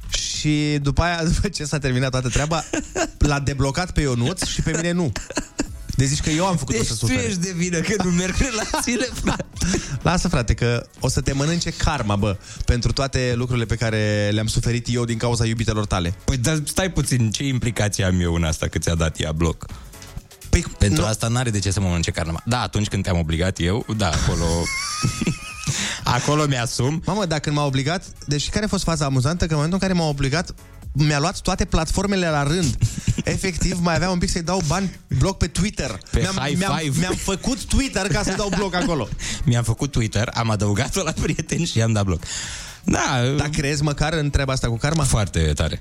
[0.09, 2.63] Și după aia, după ce s-a terminat toată treaba,
[3.17, 5.11] l-a deblocat pe Ionuț și pe mine nu.
[5.95, 7.25] Deci zici că eu am făcut-o Deci să tu suferi.
[7.25, 9.45] ești de vină că nu merg relațiile, frate.
[10.01, 14.47] Lasă, frate, că o să te mănânce karma, bă, pentru toate lucrurile pe care le-am
[14.47, 16.13] suferit eu din cauza iubitelor tale.
[16.25, 19.65] Păi, dar stai puțin, ce implicație am eu în asta că ți-a dat ea bloc?
[20.49, 22.41] Păi, Pentru asta n-are de ce să mă mănânce carnea.
[22.45, 24.45] Da, atunci când te-am obligat eu, da, acolo...
[26.17, 27.01] acolo mi-asum.
[27.05, 28.03] Mamă, dacă m-a obligat...
[28.25, 29.45] Deci care a fost faza amuzantă?
[29.45, 30.53] Că în momentul în care m-a obligat,
[30.91, 32.77] mi-a luat toate platformele la rând.
[33.23, 35.99] Efectiv, mai aveam un pic să-i dau bani bloc pe Twitter.
[36.11, 36.99] Pe mi-am, high mi-am, five.
[36.99, 39.07] mi-am făcut Twitter ca să dau bloc acolo.
[39.45, 42.21] Mi-am făcut Twitter, am adăugat-o la prieteni și i-am dat bloc.
[42.83, 43.21] Da.
[43.37, 45.03] Dar crezi măcar în treaba asta cu karma?
[45.03, 45.79] Foarte tare.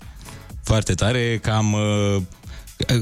[0.63, 2.23] Foarte tare că am, uh,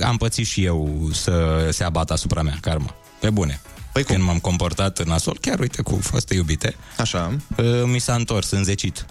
[0.03, 2.95] am pățit și eu să se abată asupra mea karma.
[3.21, 3.61] Pe bune.
[3.93, 7.37] Păi Când m-am comportat nasol, chiar uite cu foste iubite, Așa.
[7.57, 9.07] uh, mi s-a întors înzecit.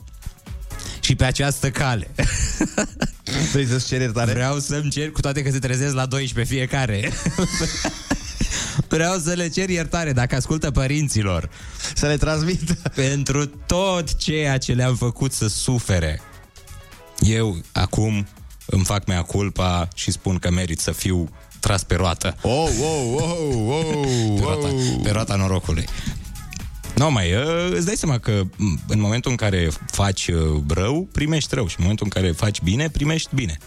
[1.08, 2.12] Și pe această cale.
[3.52, 4.32] Vrei să-ți ceri iertare?
[4.34, 7.12] Vreau să-mi cer, cu toate că se trezesc la 12 fiecare.
[8.90, 11.50] Vreau să le cer iertare dacă ascultă părinților.
[11.96, 16.22] Să le transmit Pentru tot ceea ce le-am făcut să sufere.
[17.20, 18.28] Eu acum
[18.66, 22.36] îmi fac mea culpa și spun că merit să fiu tras pe roată.
[22.42, 24.68] Oh, oh, oh, oh, pe, roata,
[25.04, 25.86] pe roata norocului
[26.98, 31.08] Nu mai, uh, îți dai seama că m, în momentul în care faci uh, rău,
[31.12, 33.58] primești rău și în momentul în care faci bine, primești bine.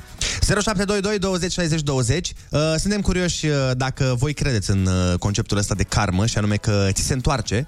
[0.40, 5.75] 0722 20 60 20 uh, Suntem curioși uh, dacă voi credeți în uh, conceptul ăsta
[5.75, 7.64] de karmă Și anume că ți se întoarce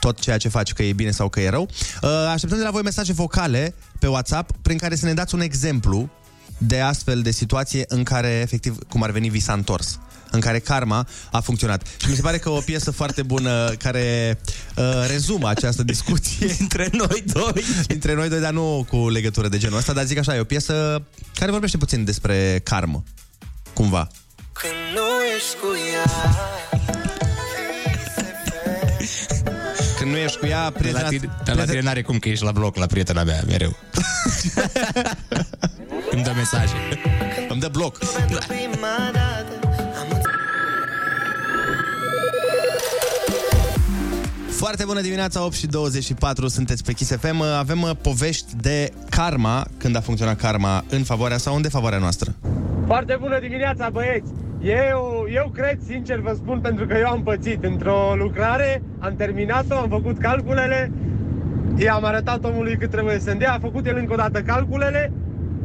[0.00, 1.68] tot ceea ce faci, că e bine sau că e rău.
[2.02, 5.40] Uh, Așteptăm de la voi mesaje vocale pe WhatsApp prin care să ne dați un
[5.40, 6.10] exemplu
[6.58, 9.98] de astfel de situație în care, efectiv, cum ar veni, vi s-a întors
[10.30, 11.86] în care karma a funcționat.
[11.96, 14.38] Și mi se pare că o piesă foarte bună care
[14.76, 17.64] uh, rezumă această discuție între noi doi.
[17.88, 20.44] Între noi doi, dar nu cu legătură de genul ăsta, dar zic așa, e o
[20.44, 21.02] piesă
[21.34, 23.02] care vorbește puțin despre karmă.
[23.72, 24.08] Cumva.
[24.52, 26.10] Când nu ești cu ea
[29.98, 31.02] Când nu ești cu ea, Dar prietena...
[31.02, 33.76] la tine, dar la tine n-are cum că ești la bloc la prietena mea, mereu
[36.10, 36.74] Îmi dă mesaje
[37.48, 37.98] Îmi dă bloc
[44.58, 47.40] Foarte bună dimineața, 8 și 24, sunteți pe Kiss FM.
[47.58, 52.34] Avem uh, povești de karma, când a funcționat karma în favoarea sau în defavoarea noastră.
[52.86, 54.30] Foarte bună dimineața, băieți!
[54.62, 59.74] Eu, eu cred, sincer vă spun, pentru că eu am pățit într-o lucrare, am terminat-o,
[59.74, 60.92] am făcut calculele,
[61.76, 65.12] i-am arătat omului cât trebuie să-mi dea, a făcut el încă o dată calculele,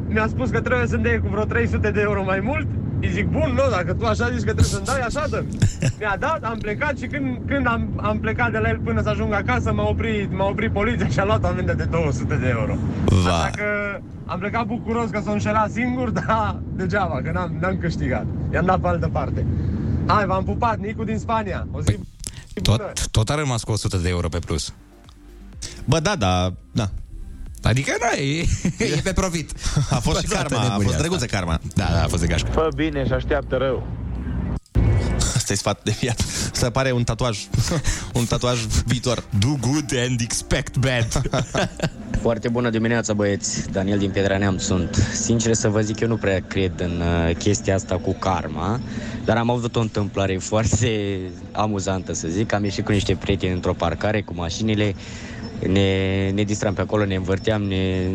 [0.07, 2.67] mi-a spus că trebuie să-mi dea cu vreo 300 de euro mai mult,
[3.05, 5.43] îi zic, bun, nu, dacă tu așa zici că trebuie să-mi dai, așa dă
[5.99, 9.09] Mi-a dat, am plecat și când, când am, am plecat de la el până să
[9.09, 12.47] ajung acasă, m-a oprit, m-a oprit poliția și a luat o amendă de 200 de
[12.47, 12.75] euro.
[13.05, 13.33] Va.
[13.33, 18.25] Așa că am plecat bucuros că s-o înșelat singur, dar degeaba, că n-am, n-am câștigat.
[18.53, 19.45] I-am dat pe altă parte.
[20.07, 21.67] Hai, v-am pupat, Nicu din Spania.
[21.71, 21.99] O zi
[22.61, 24.73] tot, tot a rămas cu 100 de euro pe plus
[25.85, 26.89] Bă, da, da, da.
[27.63, 28.45] Adică da, e,
[28.97, 29.51] e pe profit
[29.89, 31.37] A fost și Toată karma, a nebunia fost drăguță asta.
[31.37, 31.59] karma.
[31.75, 33.87] Da, da, a fost de gașcă Fă bine și așteaptă rău.
[35.35, 36.25] Asta e sfat de viață.
[36.51, 37.39] Să pare un tatuaj,
[38.19, 39.23] un tatuaj viitor.
[39.39, 41.21] Do good and expect bad
[42.21, 43.71] Foarte bună dimineața, băieți.
[43.71, 45.07] Daniel din Piedra Neamț sunt.
[45.13, 48.79] Sincer să vă zic, eu nu prea cred în uh, chestia asta cu karma,
[49.25, 51.19] dar am avut o întâmplare foarte
[51.51, 52.53] amuzantă, să zic.
[52.53, 54.95] Am ieșit cu niște prieteni într-o parcare cu mașinile,
[55.67, 58.07] ne, ne distram pe acolo, ne învârteam, ne,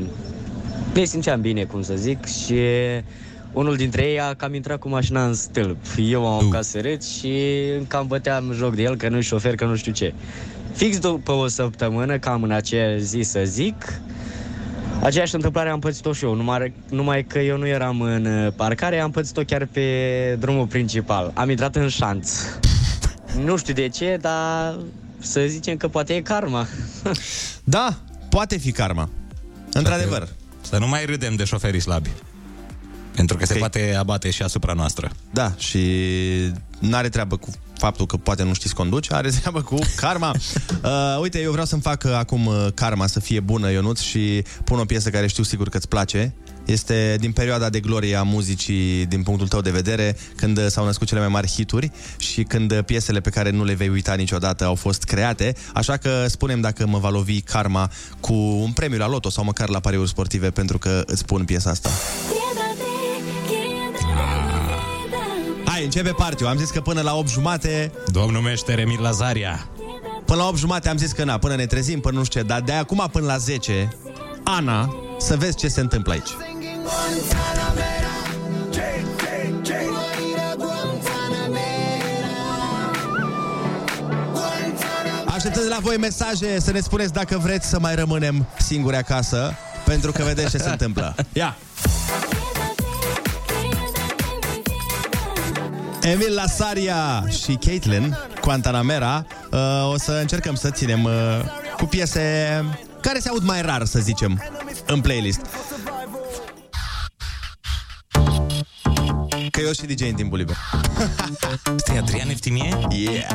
[0.95, 2.59] ne simțeam bine, cum să zic, și
[3.53, 5.77] unul dintre ei a cam intrat cu mașina în stâlp.
[5.97, 7.33] Eu am apucat să râd și
[7.87, 10.15] cam băteam joc de el că nu-i șofer, că nu știu ce.
[10.73, 14.01] Fix după o săptămână, cam în aceea zi să zic,
[15.03, 19.01] aceeași întâmplare am pățit-o și eu, numai, numai că eu nu eram în uh, parcare,
[19.01, 21.31] am pățit-o chiar pe drumul principal.
[21.35, 22.33] Am intrat în șanț.
[23.45, 24.79] Nu știu de ce, dar
[25.19, 26.67] să zicem că poate e karma.
[27.65, 29.09] Da, poate fi karma.
[29.73, 30.29] Într-adevăr.
[30.61, 32.11] Să nu mai râdem de șoferii slabi
[33.15, 35.81] Pentru că se poate abate și asupra noastră Da, și
[36.79, 40.35] n-are treabă cu faptul că poate nu știți conduce, are treabă cu karma.
[40.83, 44.45] Uh, uite, eu vreau să-mi fac uh, acum uh, karma să fie bună, Ionuț, și
[44.65, 46.35] pun o piesă care știu sigur că îți place.
[46.69, 50.85] Este din perioada de glorie a muzicii din punctul tău de vedere, când uh, s-au
[50.85, 54.15] născut cele mai mari hituri și când uh, piesele pe care nu le vei uita
[54.15, 55.55] niciodată au fost create.
[55.75, 59.69] Așa că spunem dacă mă va lovi karma cu un premiu la loto sau măcar
[59.69, 61.91] la pariuri sportive pentru că îți pun piesa asta.
[65.65, 66.47] Hai, începe partiu.
[66.47, 67.93] Am zis că până la 8 jumate...
[68.13, 69.69] Domnul meștere Emil Lazaria.
[70.25, 72.47] Până la 8 jumate am zis că na, până ne trezim, până nu știu ce,
[72.47, 73.97] dar de acum până la 10,
[74.45, 76.31] Ana, să vezi ce se întâmplă aici.
[85.27, 89.55] Așteptăm de la voi mesaje să ne spuneți dacă vreți să mai rămânem singuri acasă,
[89.85, 91.15] pentru că vedeți ce se întâmplă.
[91.33, 91.57] Ia!
[96.03, 99.59] Emil Lasaria și Caitlin Guantanamera uh,
[99.93, 101.13] O să încercăm să ținem uh,
[101.77, 102.65] cu piese
[103.01, 104.43] care se aud mai rar, să zicem,
[104.87, 105.41] în playlist.
[109.51, 110.57] Că eu sunt și DJ în timpul liber.
[111.77, 112.79] Este Adrian Eftimie?
[112.91, 113.27] Yeah!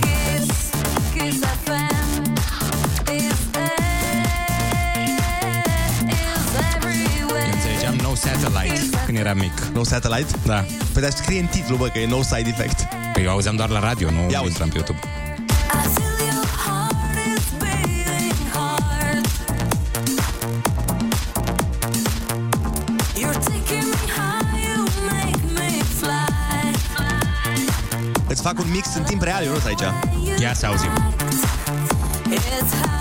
[0.00, 0.70] Kiss,
[7.52, 9.60] Înțelegeam No Satellite când eram mic.
[9.72, 10.34] No Satellite?
[10.44, 10.64] Da.
[10.92, 12.86] Păi dar scrie în titlu, bă, că e No Side Effect.
[13.12, 14.98] Păi eu auzeam doar la radio, nu Ia intram pe YouTube.
[28.46, 30.40] Fac un mix în timp real, eu nu aici.
[30.40, 30.90] Ia să auzim.
[32.30, 32.95] It's how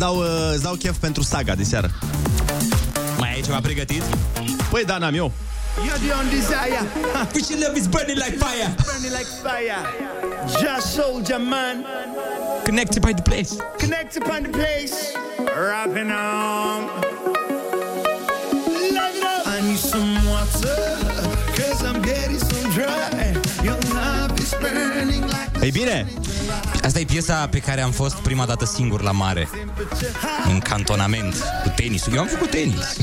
[0.00, 1.90] dau, îți dau, îți dau chef pentru saga de seară.
[3.18, 4.02] Mai ai ceva pregătit?
[4.70, 5.32] Păi da, n-am eu.
[5.86, 6.82] You're the on desire.
[7.34, 8.74] Which your love is burning like fire.
[8.88, 9.82] Burning like fire.
[10.60, 11.76] Just soldier man.
[12.64, 13.50] Connected by the place.
[13.78, 14.96] Connected upon the place.
[15.68, 16.80] Rapping on.
[18.96, 19.46] Light it up.
[19.54, 20.78] I need some water.
[21.58, 23.26] Cause I'm getting so dry.
[23.66, 26.06] Your love is burning like Ei bine,
[26.90, 29.48] Asta e piesa pe care am fost prima dată singur la mare.
[30.52, 32.14] În cantonament, cu tenisul.
[32.14, 32.96] Eu am făcut tenis.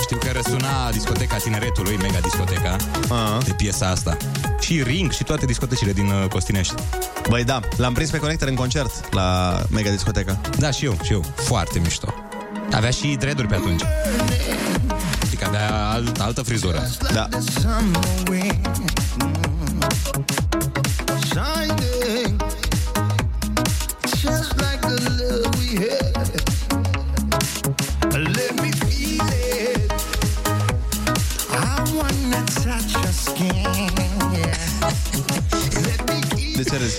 [0.00, 2.76] Știu că răsuna discoteca tineretului, mega discoteca,
[3.08, 3.38] A.
[3.44, 4.16] de piesa asta.
[4.60, 6.74] Și Ring și toate discotecile din uh, Costinești.
[7.28, 10.40] Băi da, l-am prins pe Connector în concert la Mega Discoteca.
[10.58, 11.24] Da, și eu, și eu.
[11.34, 12.14] Foarte mișto.
[12.72, 13.82] Avea și dreaduri pe atunci.
[15.68, 16.88] Știi că avea alt, altă frizură.
[17.12, 17.28] Da.
[17.60, 18.68] summer wind.
[21.24, 22.42] Shining.
[24.20, 26.30] Just like the love we had.
[28.12, 29.92] Let me feel it.
[31.50, 33.90] I wanna touch your skin.
[34.32, 34.92] Yeah.
[35.86, 36.96] Let me feel De ce râzi?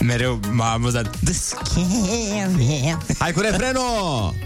[0.00, 1.16] Mereu m-a amuzat.
[1.24, 2.98] The skin, yeah.
[3.18, 4.45] Hai cu refrenul!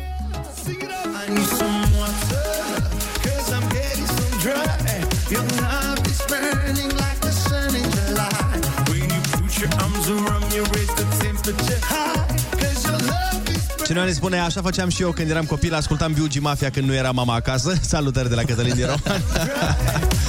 [13.90, 16.94] Cineva ne spune, așa făceam și eu când eram copil, ascultam Biugi Mafia când nu
[16.94, 17.74] era mama acasă.
[17.92, 19.22] Salutări de la Cătălin din Roman.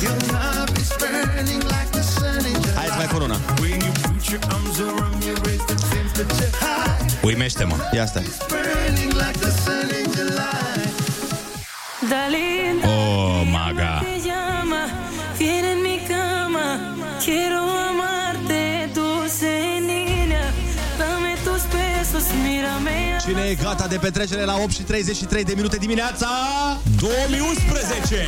[0.02, 2.76] Your love is burning like the sun in July.
[2.76, 3.38] Hai să mai pun una.
[3.60, 7.24] When you put your arms around me, raise the temperature high.
[7.24, 7.76] Uimește-mă.
[7.94, 8.24] Ia stai.
[8.48, 10.82] Burning like the sun in July.
[12.10, 12.46] Dale,
[12.84, 14.04] Oh, maga.
[23.52, 26.28] E gata de petrecere la 8 și 33 de minute dimineața?
[27.00, 28.28] 2011!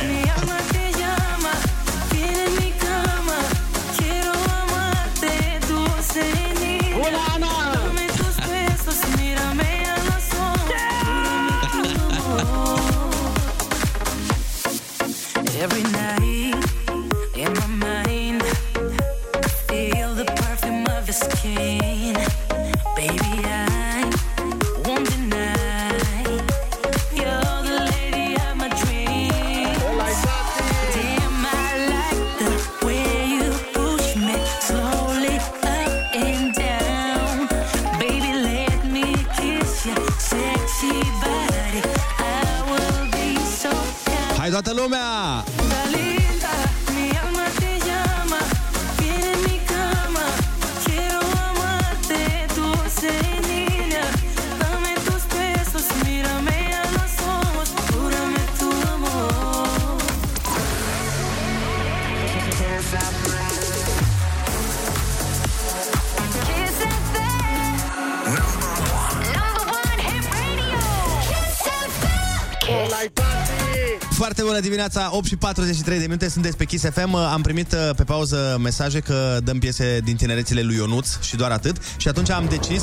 [74.88, 77.14] Dimineața, 8 și 43 de minute, sunteți pe Kiss FM.
[77.14, 81.50] Am primit uh, pe pauză mesaje că dăm piese din tinerețile lui Ionuț și doar
[81.50, 81.76] atât.
[81.96, 82.82] Și atunci am decis...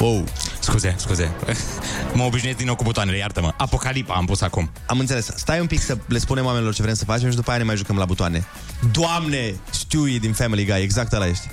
[0.00, 0.22] Oh.
[0.60, 1.30] Scuze, scuze.
[2.14, 3.54] mă obișnuiesc din nou cu butoanele, iartă-mă.
[3.56, 4.70] Apocalipa am pus acum.
[4.86, 5.30] Am înțeles.
[5.36, 7.64] Stai un pic să le spunem oamenilor ce vrem să facem și după aia ne
[7.64, 8.46] mai jucăm la butoane.
[8.92, 11.46] Doamne, Stewie din Family Guy, exact ăla ești.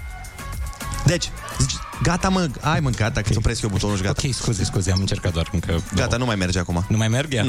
[1.05, 4.21] Deci, zici, gata mă, hai mă, gata, că îți opresc eu butonul și gata.
[4.25, 6.85] Ok, scuze, scuze, am încercat doar încă Gata, nu mai merge acum.
[6.89, 7.43] Nu mai merg ea?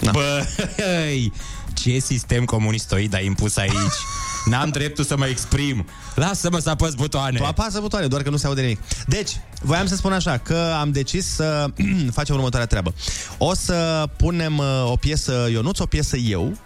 [0.00, 0.10] Nu.
[0.10, 1.32] Băi,
[1.74, 3.72] ce sistem comunistoid ai impus aici?
[4.44, 5.86] N-am dreptul să mă exprim.
[6.14, 7.38] Lasă-mă să apăs butoane.
[7.38, 8.80] Tu apasă butoane, doar că nu se aude nimic.
[9.06, 9.30] Deci,
[9.62, 11.66] voiam să spun așa, că am decis să
[12.18, 12.94] facem următoarea treabă.
[13.38, 16.56] O să punem uh, o piesă Ionuț, o piesă eu,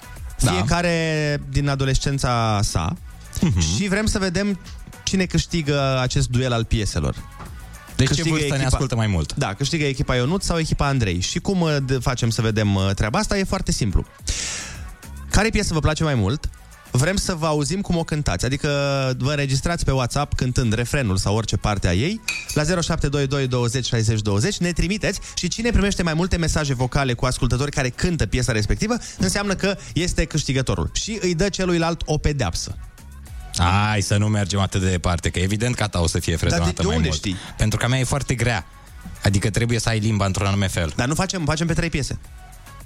[0.41, 0.51] Da.
[0.53, 2.97] fiecare din adolescența sa
[3.41, 3.61] Mhm.
[3.77, 4.61] și vrem să vedem
[5.03, 7.15] cine câștigă acest duel al pieselor.
[7.97, 9.35] Deci ce vârstă ne ascultă mai mult?
[9.35, 11.21] Da, câștigă echipa Ionut sau echipa Andrei.
[11.21, 13.39] Și cum uh, de- facem să vedem uh, treaba asta?
[13.39, 14.05] E foarte simplu.
[15.31, 16.49] Care piesă vă place mai mult?
[16.97, 18.69] Vrem să vă auzim cum o cântați, adică
[19.19, 22.21] vă înregistrați pe WhatsApp cântând refrenul sau orice parte a ei
[22.53, 27.25] la 0722 20 60 20, ne trimiteți și cine primește mai multe mesaje vocale cu
[27.25, 32.77] ascultători care cântă piesa respectivă, înseamnă că este câștigătorul și îi dă celuilalt o pedeapsă.
[33.59, 36.37] Hai să nu mergem atât de departe, că evident că a ta o să fie
[36.37, 37.21] frezonată Dar de- de mai unde mult.
[37.21, 37.37] știi?
[37.57, 38.67] Pentru că a mea e foarte grea.
[39.23, 40.93] Adică trebuie să ai limba într-un anume fel.
[40.97, 42.19] Dar nu facem, facem pe trei piese.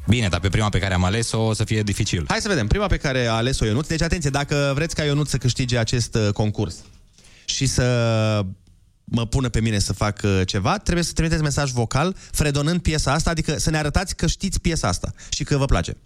[0.07, 2.25] Bine, dar pe prima pe care am ales-o o să fie dificil.
[2.29, 2.66] Hai să vedem.
[2.66, 3.87] Prima pe care a ales-o Ionut.
[3.89, 6.75] Deci, atenție, dacă vreți ca Ionut să câștige acest uh, concurs
[7.45, 8.45] și să
[9.05, 13.12] mă pună pe mine să fac uh, ceva, trebuie să trimiteți mesaj vocal fredonând piesa
[13.12, 15.97] asta, adică să ne arătați că știți piesa asta și că vă place.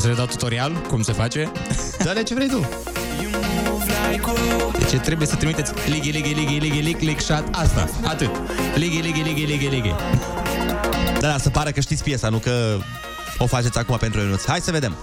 [0.00, 1.52] Să le dau tutorial cum se face?
[2.04, 2.68] Dă-le ce vrei tu.
[4.78, 8.30] Deci trebuie să trimiteți ligi, ligi, ligi, ligi, ligi, ligi, shot, asta, atât.
[8.74, 9.94] Ligi, ligi, ligi, ligi, ligi.
[11.20, 12.78] Da, da, să pară că știți piesa, nu că
[13.38, 14.44] o faceți acum pentru Ionuț.
[14.44, 14.96] Hai să vedem.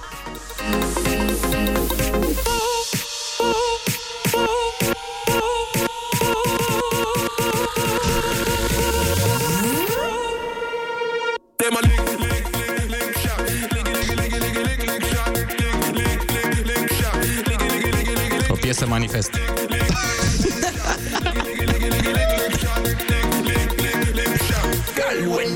[18.78, 19.32] O piesă manifest.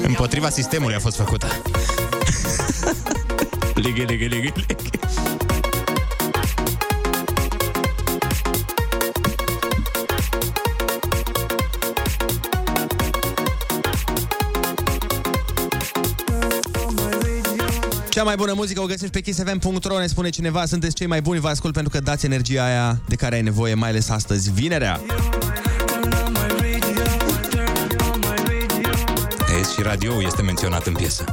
[0.07, 1.47] Împotriva sistemului a fost făcută.
[3.76, 5.01] Ligi, ligi, ligi, ligi.
[18.22, 21.39] Cea mai bună muzică o găsești pe kissfm.ro Ne spune cineva, sunteți cei mai buni
[21.39, 25.01] Vă ascult pentru că dați energia aia de care ai nevoie Mai ales astăzi, vinerea
[29.53, 31.26] Vezi, și radio este menționat în piesă.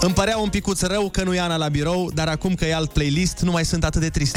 [0.00, 2.74] Îmi părea un picuț rău că nu e Ana la birou, dar acum că e
[2.74, 4.36] alt playlist, nu mai sunt atât de trist.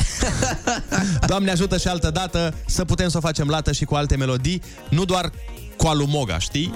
[1.27, 4.61] Doamne ajută și altă dată să putem să o facem lată și cu alte melodii,
[4.89, 5.31] nu doar
[5.77, 6.73] cu alumoga, știi?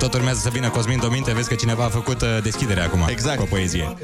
[0.00, 3.06] Că tot urmează să vină Cosmin Dominte, vezi că cineva a făcut uh, deschiderea acum.
[3.08, 3.36] Exact.
[3.36, 3.96] Cu o poezie.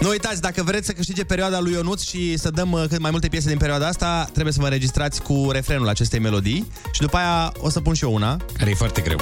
[0.00, 3.10] Nu uitați, dacă vreți să câștige perioada lui Ionuț și să dăm uh, cât mai
[3.10, 7.16] multe piese din perioada asta, trebuie să vă înregistrați cu refrenul acestei melodii și după
[7.16, 8.36] aia o să pun și eu una.
[8.58, 9.18] Care e foarte greu.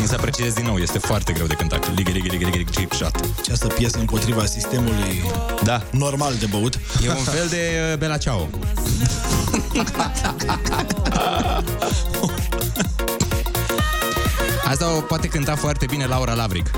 [0.00, 1.94] Țin să precizez din nou, este foarte greu de cântat.
[1.94, 3.20] Ligi, ligi, ligi, ligi, ligi, shot.
[3.38, 5.22] Această piesă împotriva sistemului
[5.62, 5.82] da.
[5.90, 6.78] normal de băut.
[7.04, 8.48] E un fel de uh, Bella Ciao.
[14.64, 16.70] Asta o poate cânta foarte bine Laura Lavric.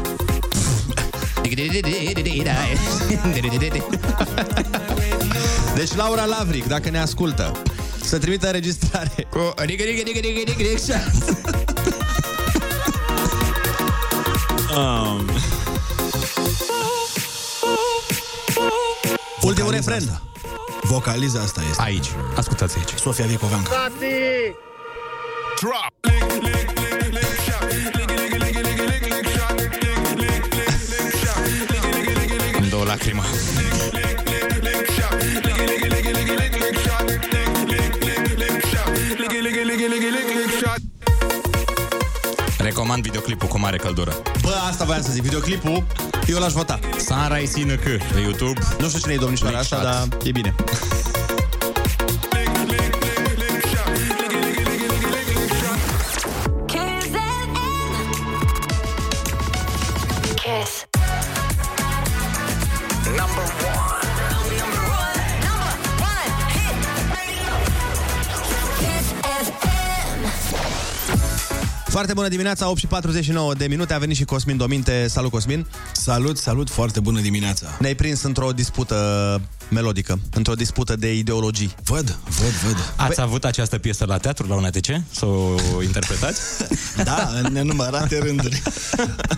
[5.75, 7.63] Deci Laura Lavric, dacă ne ascultă,
[8.05, 9.27] să trimită înregistrare.
[9.31, 11.03] Cu riga, riga, riga, riga, riga,
[14.77, 15.27] Um,
[19.43, 20.21] Ultimul refren.
[20.83, 21.83] Vocaliza asta este.
[21.83, 22.07] Aici.
[22.37, 22.99] Ascultați aici.
[22.99, 23.71] Sofia Vicoveanca.
[25.61, 26.13] Drop.
[32.59, 33.23] Îmi dă o lacrimă.
[42.93, 44.13] Recomand videoclipul cu mare căldură.
[44.43, 45.85] Bă, asta voiam să zic, videoclipul,
[46.27, 46.79] eu l-aș vota.
[46.99, 48.61] Sunrise in K pe YouTube.
[48.79, 50.09] Nu știu cine e domnișoara Link asta, shot.
[50.11, 50.55] dar e bine.
[72.13, 75.07] Foarte bună dimineața, 8 și 49 de minute, a venit și Cosmin Dominte.
[75.09, 75.67] Salut, Cosmin!
[75.93, 77.77] Salut, salut, foarte bună dimineața!
[77.81, 79.41] Ne-ai prins într-o dispută
[79.73, 81.75] melodică, într-o dispută de ideologii.
[81.85, 82.93] Văd, văd, văd.
[82.97, 84.87] Ați avut această piesă la teatru, la un ATC?
[85.11, 86.41] Să o interpretați?
[87.05, 88.63] Da, în nenumărate rânduri.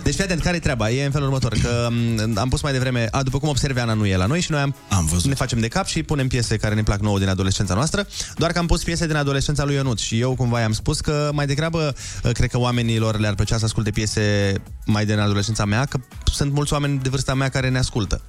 [0.02, 0.90] Deci fii atent, care e treaba?
[0.90, 3.92] E în felul următor, că m, am pus mai devreme, a, după cum observi, Ana
[3.92, 5.28] nu e la noi și noi am, am văzut.
[5.28, 8.06] ne facem de cap și punem piese care ne plac nouă din adolescența noastră,
[8.36, 11.30] doar că am pus piese din adolescența lui Ionut și eu cumva i-am spus că
[11.32, 14.54] mai degrabă uh, cred că oamenilor le-ar plăcea să asculte piese
[14.86, 15.98] mai din adolescența mea, că
[16.32, 18.20] sunt mulți oameni de vârsta mea care ne ascultă.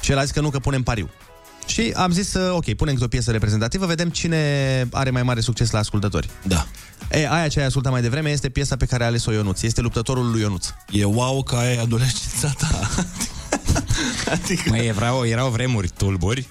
[0.00, 1.10] Și el a zis că nu, că punem pariu.
[1.66, 5.40] Și am zis, uh, ok, punem câte o piesă reprezentativă, vedem cine are mai mare
[5.40, 6.28] succes la ascultători.
[6.42, 6.66] Da.
[7.10, 9.62] E, aia ce ai ascultat mai devreme este piesa pe care a ales-o Ionuț.
[9.62, 10.66] Este luptătorul lui Ionuț.
[10.90, 12.90] E wow că ai adolescența ta.
[14.32, 14.62] adică...
[14.68, 16.46] Măi, erau, erau vremuri tulburi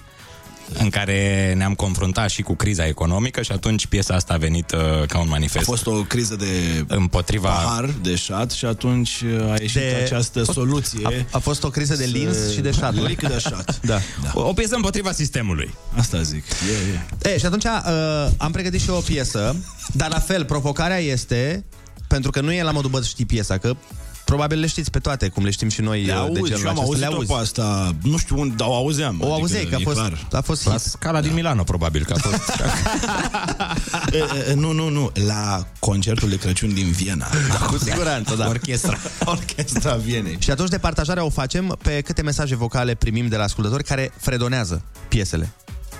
[0.72, 5.06] în care ne-am confruntat și cu criza economică și atunci piesa asta a venit uh,
[5.06, 5.68] ca un manifest.
[5.68, 9.94] A fost o criză de împotriva pahar, de șat și atunci uh, a ieșit De-
[9.98, 10.02] de...
[10.04, 11.06] această soluție.
[11.06, 12.94] A, a fost o criză de lins și de șat.
[13.06, 13.78] Lic de șat.
[13.86, 13.98] Da.
[14.22, 14.30] da.
[14.34, 15.74] O, o piesă împotriva sistemului.
[15.96, 16.44] Asta zic.
[16.44, 17.32] E, e.
[17.32, 19.56] E, și atunci uh, am pregătit și eu o piesă,
[19.92, 21.64] dar la fel, provocarea este,
[22.08, 23.76] pentru că nu e la modul, bă, știi piesa, că
[24.26, 26.56] probabil le știți pe toate, cum le știm și noi Le uh, de auzi genul
[26.58, 26.82] și eu am acesta.
[26.86, 27.26] auzit Le o auzi.
[27.26, 27.94] pe asta.
[28.02, 29.16] Nu știu unde, dar o auzeam.
[29.20, 30.26] O auzeai, că a e fost, clar.
[30.32, 30.80] a fost La hit.
[30.80, 32.42] scala din Milano, probabil, că a fost...
[34.12, 35.10] E, e, nu, nu, nu.
[35.26, 37.26] La concertul de Crăciun din Viena.
[37.58, 38.48] Da, cu siguranță, da.
[38.48, 38.98] Orchestra.
[39.24, 40.36] Orchestra Vienei.
[40.40, 44.82] Și atunci departajarea o facem pe câte mesaje vocale primim de la ascultători care fredonează
[45.08, 45.52] piesele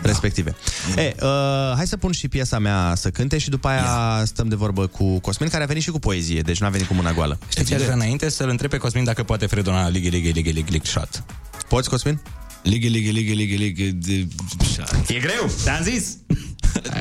[0.03, 0.57] respective.
[0.97, 1.28] E, uh,
[1.74, 5.20] hai să pun și piesa mea să cânte și după aia stăm de vorbă cu
[5.20, 7.38] Cosmin, care a venit și cu poezie, deci nu a venit cu mâna goală.
[7.49, 8.28] Știi ce aș vrea înainte?
[8.28, 11.24] Să-l întreb pe Cosmin dacă poate fredona Ligi, Ligi, Ligi, Ligi, Ligi, shot.
[11.68, 12.20] Poți, Cosmin?
[12.62, 14.26] Ligă, ligă, ligă, ligă, ligă de...
[14.74, 15.09] șat.
[15.09, 16.16] E greu, te-am zis!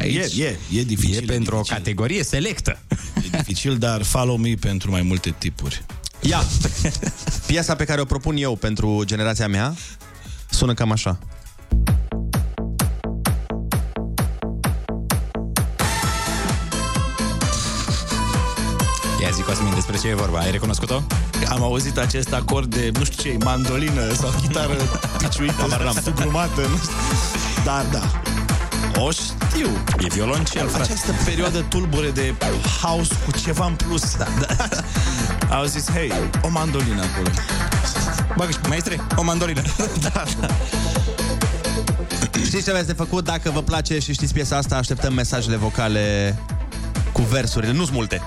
[0.04, 1.24] E, e, e dificil.
[1.24, 2.80] E pentru o categorie selectă.
[3.16, 5.86] E dificil, dar follow me pentru mai multe tipuri.
[6.22, 6.44] Ia!
[7.48, 9.76] Piesa pe care o propun eu pentru generația mea
[10.50, 11.20] sună cam așa.
[19.46, 20.40] Cosmin, despre ce e vorba?
[20.40, 21.02] Ai recunoscut-o?
[21.50, 24.74] Am auzit acest acord de, nu știu ce, mandolină sau chitară
[25.18, 25.68] piciuită,
[26.04, 26.96] sugrumată, nu știu.
[27.64, 28.02] Dar, da.
[29.02, 29.70] O știu.
[30.00, 30.92] E violoncel, frate.
[30.92, 32.34] Această perioadă tulbure de
[32.82, 34.16] house cu ceva în plus.
[34.16, 34.56] Da, da.
[35.56, 37.30] Au zis, hei, o mandolină acolo.
[38.38, 39.62] Bagă și maestre, o mandolină.
[40.14, 40.48] da, da.
[42.46, 43.24] Știți ce aveți de făcut?
[43.24, 46.38] Dacă vă place și știți piesa asta, așteptăm mesajele vocale
[47.12, 47.72] cu versurile.
[47.72, 48.22] Nu-s multe.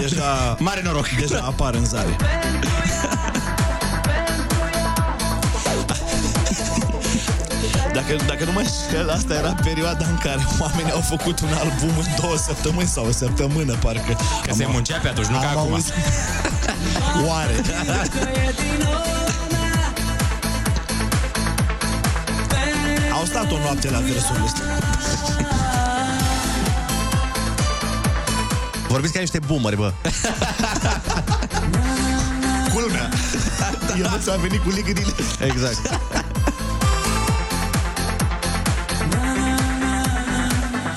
[0.00, 1.08] Deja, Mare noroc.
[1.08, 2.16] deja apar în zare.
[7.92, 11.98] Dacă, dacă nu mă înșel, asta era perioada în care oamenii au făcut un album
[11.98, 14.16] în două săptămâni sau o săptămână, parcă.
[14.46, 15.72] Că se muncea pe atunci, nu ca am acum.
[15.72, 15.92] auzit.
[17.28, 17.54] Oare?
[23.12, 25.53] Au stat o noapte la versurile astea.
[28.94, 29.92] Vorbiți ca niște boomeri, bă.
[32.72, 33.08] Culmea.
[33.98, 35.12] Eu nu ți-a venit cu ligările.
[35.40, 35.78] Exact.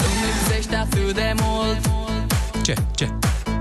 [0.06, 1.80] Îmi lipsește atât de mult
[2.64, 2.74] Ce?
[2.96, 3.10] Ce?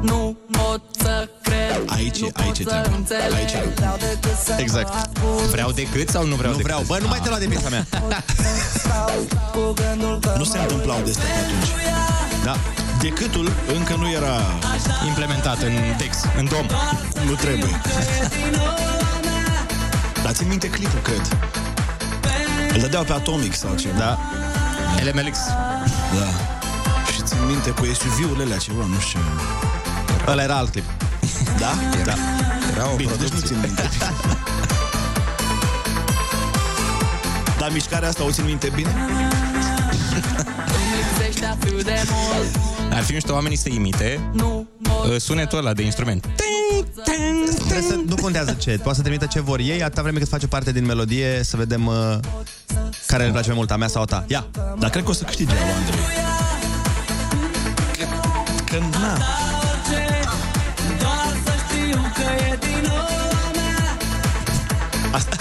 [0.03, 2.97] Nu pot să cred Aici, nu aici pot e să treaba.
[2.97, 3.69] înțeleg Aici e.
[3.75, 4.89] Vreau decât să Exact.
[4.89, 6.73] mă ascund Vreau decât sau nu vreau Nu decât?
[6.73, 6.83] vreau.
[6.87, 7.87] Bă, nu mai te lua de piesa mea.
[8.79, 9.11] Stau
[9.53, 11.69] cu gândul că Nu se întâmplau de astea pe atunci.
[12.45, 12.57] Da.
[13.01, 14.41] Decâtul încă nu era
[15.07, 16.67] Implementat în text, în dom.
[17.13, 17.81] cum nu trebuie.
[20.23, 21.39] Dar țin minte clipul, cred.
[22.75, 23.99] Îl dădeau pe Atomic sau ceva.
[23.99, 24.19] Da.
[25.11, 25.39] LMLX.
[26.19, 26.27] Da.
[27.13, 29.21] Și țin minte cu SUV-urile alea ceva, nu știu.
[30.27, 30.85] Ăla era alt clip.
[31.59, 31.73] Da?
[32.05, 32.13] Da.
[32.75, 33.49] Era o Bine, deci nu producție.
[33.49, 33.89] țin minte.
[37.59, 38.95] Dar mișcarea asta o țin minte bine?
[41.37, 45.59] Îmi lipsește atât de mult Ar fi mișto oamenii să imite Nu pot uh, sunetul
[45.59, 46.29] ăla de instrument.
[47.55, 50.47] Trebuie să, nu contează ce, poate să trimită ce vor ei, atâta vreme cât face
[50.47, 52.19] parte din melodie, să vedem uh,
[53.07, 54.25] care le place mai mult, a mea sau a ta.
[54.27, 54.47] Ia!
[54.79, 56.01] Dar cred că o să câștige al Andrei.
[57.99, 58.07] Că,
[58.65, 59.19] că na,
[60.99, 63.99] Doar să știu că e din ora mea
[65.13, 65.37] Asta...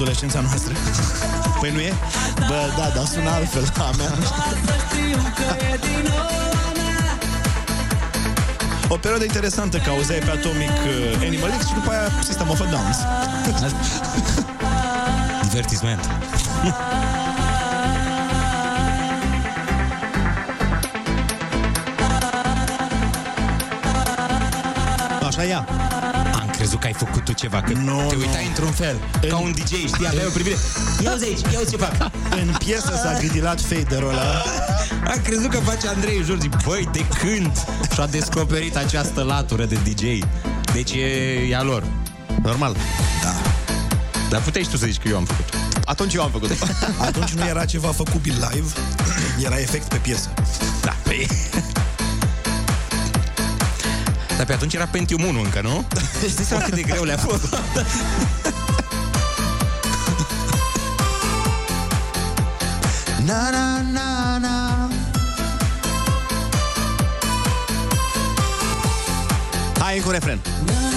[0.00, 0.72] adolescența noastră.
[1.60, 1.92] Păi nu e?
[2.48, 4.12] Bă, da, dar sună altfel la mea.
[8.88, 12.60] O perioadă interesantă că auzeai pe Atomic uh, Animal X și după aia System of
[12.60, 12.96] a Downs.
[15.48, 16.08] Divertisment.
[25.26, 25.89] Așa ia.
[26.60, 28.20] Am crezut că ai făcut tu ceva, că Nu, te nu.
[28.20, 28.96] uitai într-un fel,
[29.28, 30.56] ca un DJ, știi, aveai o privire.
[31.02, 32.10] Ia uzi aici, ia uzi ce fac.
[32.30, 34.42] În piesă s-a gâdilat faderul ăla.
[35.10, 37.50] Am crezut că face Andrei Jorgi, băi, de când
[37.94, 40.02] și-a descoperit această latură de DJ.
[40.72, 41.06] Deci e,
[41.50, 41.84] e a lor.
[42.42, 42.76] Normal.
[43.22, 43.32] Da.
[44.30, 45.44] Dar puteai și tu să zici că eu am făcut.
[45.84, 46.50] Atunci eu am făcut.
[46.98, 48.72] Atunci nu era ceva făcut live,
[49.44, 50.28] era efect pe piesă.
[50.82, 51.26] Da, păi...
[54.40, 55.86] Dar pe atunci era Pentium 1 încă, nu?
[56.26, 57.48] Îți dai seama cât de greu le-a fost.
[63.26, 64.88] Na, na, na, na.
[69.78, 70.38] Hai cu refren.
[70.38, 70.89] Pentru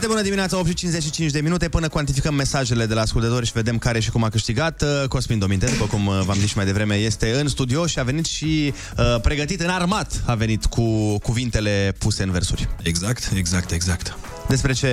[0.00, 3.52] Foarte bună dimineața, 8 și 55 de minute Până cuantificăm mesajele de la ascultători Și
[3.52, 6.56] vedem care și cum a câștigat Uh, Cosmin Dominte, după cum uh, v-am zis și
[6.56, 10.64] mai devreme Este în studio și a venit și uh, Pregătit în armat A venit
[10.64, 14.16] cu cuvintele puse în versuri Exact, exact, exact.
[14.48, 14.88] Despre ce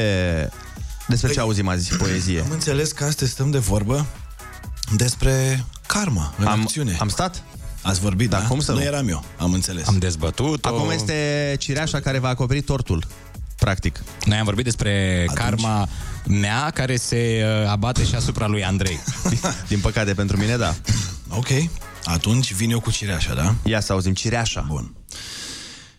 [1.08, 4.05] Despre ce auzim azi, poezie Am înțeles că astăzi stăm de vorbă
[4.95, 6.97] despre karma în Am- acțiune.
[6.99, 7.43] am stat?
[7.82, 8.41] Ați vorbit, da?
[8.41, 8.84] cum să nu nu?
[8.84, 9.88] eram eu, am înțeles.
[9.88, 13.03] Am dezbătut Acum este cireașa care va acoperi tortul
[13.58, 15.38] Practic Noi am vorbit despre Atunci.
[15.38, 15.88] karma
[16.28, 18.99] mea care se uh, abate și asupra lui Andrei.
[19.68, 20.76] Din păcate pentru mine, da
[21.30, 21.47] Ok,
[22.03, 23.55] atunci vin eu cu cireașa, da?
[23.64, 24.95] Ia să auzim cireașa Bun.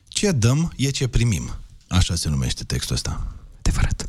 [0.09, 1.57] Ce dăm e ce primim.
[1.89, 3.27] Așa se numește textul ăsta.
[3.59, 4.05] Adevărat.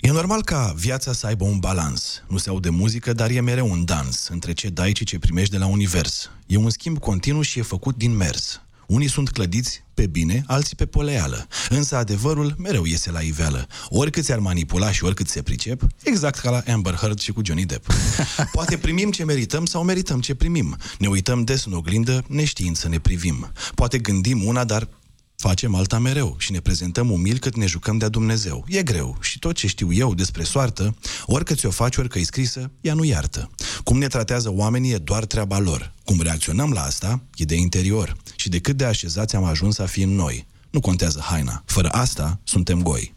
[0.00, 2.22] E normal ca viața să aibă un balans.
[2.28, 5.52] Nu se aude muzică, dar e mereu un dans între ce dai și ce primești
[5.52, 6.30] de la univers.
[6.46, 8.60] E un schimb continuu și e făcut din mers.
[8.90, 11.46] Unii sunt clădiți pe bine, alții pe poleală.
[11.68, 13.66] Însă adevărul mereu iese la iveală.
[13.88, 17.64] Oricât ți-ar manipula și oricât se pricep, exact ca la Amber Heard și cu Johnny
[17.64, 17.92] Depp.
[18.52, 20.76] Poate primim ce merităm sau merităm ce primim.
[20.98, 23.52] Ne uităm des în oglindă, neștiind să ne privim.
[23.74, 24.88] Poate gândim una, dar
[25.36, 28.64] facem alta mereu și ne prezentăm umil cât ne jucăm de-a Dumnezeu.
[28.68, 32.70] E greu și tot ce știu eu despre soartă, orică ți-o faci, orică e scrisă,
[32.80, 33.50] ea nu iartă.
[33.84, 35.92] Cum ne tratează oamenii e doar treaba lor.
[36.04, 38.16] Cum reacționăm la asta e de interior.
[38.40, 40.46] Și de cât de așezați am ajuns să fim noi.
[40.70, 41.62] Nu contează haina.
[41.66, 43.14] Fără asta, suntem goi.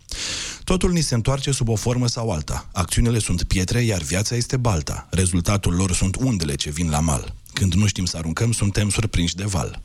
[0.63, 2.69] Totul ni se întoarce sub o formă sau alta.
[2.73, 5.07] Acțiunile sunt pietre, iar viața este balta.
[5.11, 7.35] Rezultatul lor sunt undele ce vin la mal.
[7.53, 9.81] Când nu știm să aruncăm, suntem surprinși de val.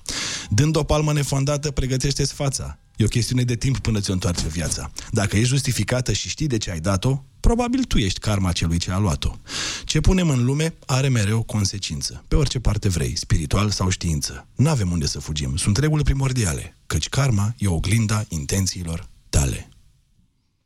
[0.49, 2.79] Dând o palmă nefondată, pregătește-ți fața.
[2.99, 4.91] E o chestiune de timp până ți-o întoarce viața.
[5.11, 8.91] Dacă ești justificată și știi de ce ai dat-o, probabil tu ești karma celui ce
[8.91, 9.35] a luat-o.
[9.85, 12.25] Ce punem în lume are mereu consecință.
[12.29, 14.47] Pe orice parte vrei, spiritual sau știință.
[14.55, 15.57] N-avem unde să fugim.
[15.57, 16.77] Sunt reguli primordiale.
[16.87, 19.69] Căci karma e oglinda intențiilor tale.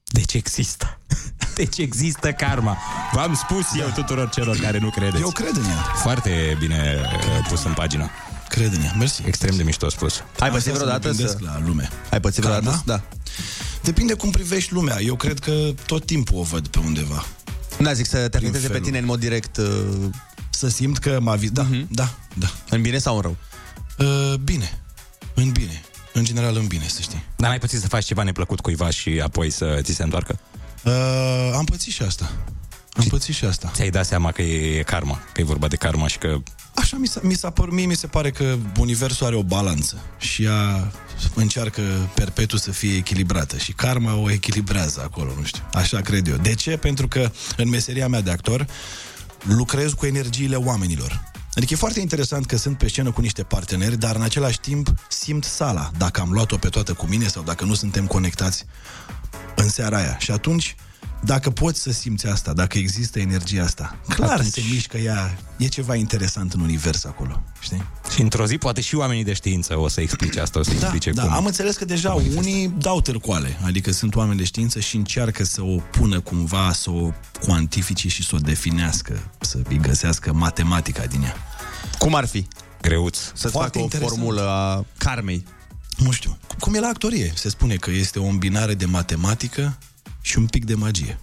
[0.05, 0.99] Deci există.
[1.55, 2.77] Deci există karma.
[3.13, 5.23] V-am spus eu tuturor celor care nu credeți.
[5.23, 5.83] Eu cred în ea.
[6.03, 8.11] Foarte bine uh, pus în pagină.
[8.53, 8.95] Cred în ea.
[8.99, 9.23] Mersi.
[9.27, 10.15] Extrem de mișto spus.
[10.39, 11.19] Ai pățit Asta vreodată mă să...
[11.23, 11.89] gândesc la lume.
[12.11, 12.65] Ai pățit vreodată?
[12.65, 12.83] Karma?
[12.85, 13.03] Da.
[13.83, 15.01] Depinde cum privești lumea.
[15.01, 17.25] Eu cred că tot timpul o văd pe undeva.
[17.81, 18.85] Da, zic să te afecteze pe felul.
[18.87, 19.67] tine în mod direct uh,
[20.51, 21.55] Să simt că m-a vizit.
[21.55, 21.87] Da, Mhm.
[21.91, 22.51] da, da.
[22.71, 23.37] În bine sau în rău?
[23.99, 24.81] Uh, bine.
[25.35, 25.83] În bine.
[26.13, 27.23] În general în bine, să știi.
[27.37, 30.39] Dar n-ai pățit să faci ceva neplăcut cuiva și apoi să ți se întoarcă?
[30.85, 32.33] Uh, am pățit și asta.
[32.95, 33.71] Am pățit și asta.
[33.75, 36.37] Ți-ai dat seama că e karma, că e vorba de karma și că...
[36.75, 40.01] Așa mi s-a, mi s-a părut, mie mi se pare că universul are o balanță
[40.19, 40.93] și ea
[41.35, 41.83] încearcă
[42.15, 45.63] perpetu să fie echilibrată și karma o echilibrează acolo, nu știu.
[45.73, 46.37] Așa cred eu.
[46.37, 46.77] De ce?
[46.77, 48.67] Pentru că în meseria mea de actor
[49.43, 51.31] lucrez cu energiile oamenilor.
[51.55, 54.95] Adică e foarte interesant că sunt pe scenă cu niște parteneri, dar în același timp
[55.09, 58.65] simt sala, dacă am luat-o pe toată cu mine sau dacă nu suntem conectați
[59.57, 60.17] în seara aia.
[60.19, 60.75] Și atunci,
[61.25, 65.67] dacă poți să simți asta, dacă există energia asta, clar Atunci- se mișcă ea, e
[65.67, 67.83] ceva interesant în univers acolo, știi?
[68.15, 70.77] Și într-o zi poate și oamenii de știință o să explice asta, o să Da,
[70.77, 71.33] explice da, cum.
[71.33, 75.63] am înțeles că deja unii dau târcoale, adică sunt oameni de știință și încearcă să
[75.63, 77.11] o pună cumva, să o
[77.47, 81.37] cuantifice și să o definească, să îi găsească matematica din ea.
[81.99, 82.47] Cum ar fi?
[82.81, 83.17] Greuț.
[83.19, 84.13] Să-ți Foarte facă o interesant.
[84.19, 85.45] formulă a karmei.
[85.97, 89.79] Nu știu, cum e la actorie, se spune că este o îmbinare de matematică
[90.23, 91.19] și un pic de magie.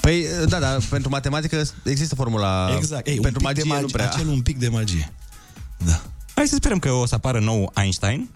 [0.00, 2.74] Păi, da, da, pentru matematică există formula.
[2.76, 4.08] Exact, Ei, pentru un pic magie, de magie, nu prea.
[4.10, 5.12] acel un pic de magie.
[5.78, 6.02] Da.
[6.34, 8.28] Hai să sperăm că o să apară nou Einstein,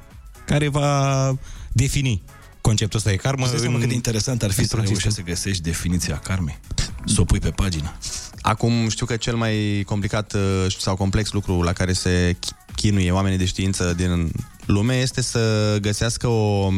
[0.46, 1.32] care va
[1.72, 2.22] defini
[2.60, 3.42] conceptul ăsta de karmă.
[3.42, 5.34] Îți dai seama în- cât de interesant ar fi să într-un reușești să sistem.
[5.34, 6.58] găsești definiția karmei?
[7.04, 7.92] Să o pui pe pagină.
[8.40, 10.40] Acum știu că cel mai complicat uh,
[10.78, 14.32] sau complex lucru la care se chi- chinuie oamenii de știință din
[14.66, 16.70] lume este să găsească o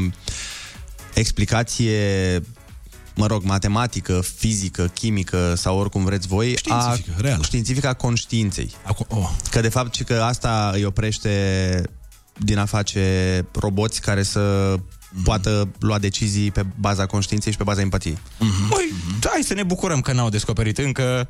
[1.15, 2.41] explicație
[3.15, 7.43] mă rog, matematică, fizică, chimică sau oricum vreți voi, Științifică, a, reală.
[7.43, 8.71] științifică a conștiinței.
[8.83, 9.31] Acu- oh.
[9.51, 11.83] Că de fapt și că asta îi oprește
[12.39, 14.75] din a face roboți care să
[15.25, 18.19] poată lua decizii pe baza conștiinței și pe baza empatiei.
[18.69, 18.93] Păi,
[19.25, 21.29] hai să ne bucurăm că n-au descoperit încă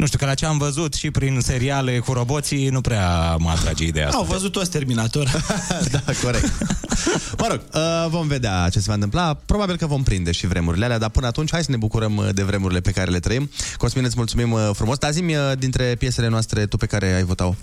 [0.00, 3.50] nu știu, că la ce am văzut și prin seriale cu roboții, nu prea mă
[3.50, 4.18] atrage ideea asta.
[4.18, 5.30] Au văzut toți Terminator.
[5.92, 6.52] da, corect.
[7.38, 9.34] Mă rog, uh, vom vedea ce se va întâmpla.
[9.34, 12.28] Probabil că vom prinde și vremurile alea, dar până atunci hai să ne bucurăm uh,
[12.32, 13.50] de vremurile pe care le trăim.
[13.76, 14.98] Cosmin, îți mulțumim uh, frumos.
[14.98, 15.24] Dar zi
[15.58, 17.54] dintre piesele noastre, tu pe care ai votat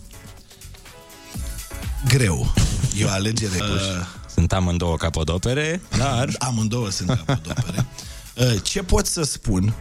[2.07, 2.53] Greu.
[2.97, 3.57] E o alegere.
[3.59, 6.29] Uh, Sunt amândouă capodopere, dar...
[6.37, 7.85] Amândouă sunt capodopere.
[8.35, 9.73] Uh, ce pot să spun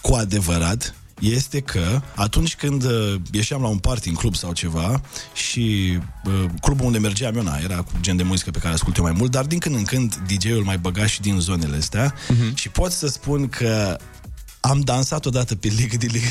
[0.00, 5.00] cu adevărat este că atunci când uh, ieșeam la un party în club sau ceva
[5.34, 8.96] și uh, clubul unde mergeam eu, na, era cu gen de muzică pe care ascult
[8.96, 12.14] eu mai mult, dar din când în când DJ-ul mai băga și din zonele astea
[12.14, 12.54] uh-huh.
[12.54, 13.98] și pot să spun că
[14.60, 16.26] am dansat odată pe Ligă de Ligă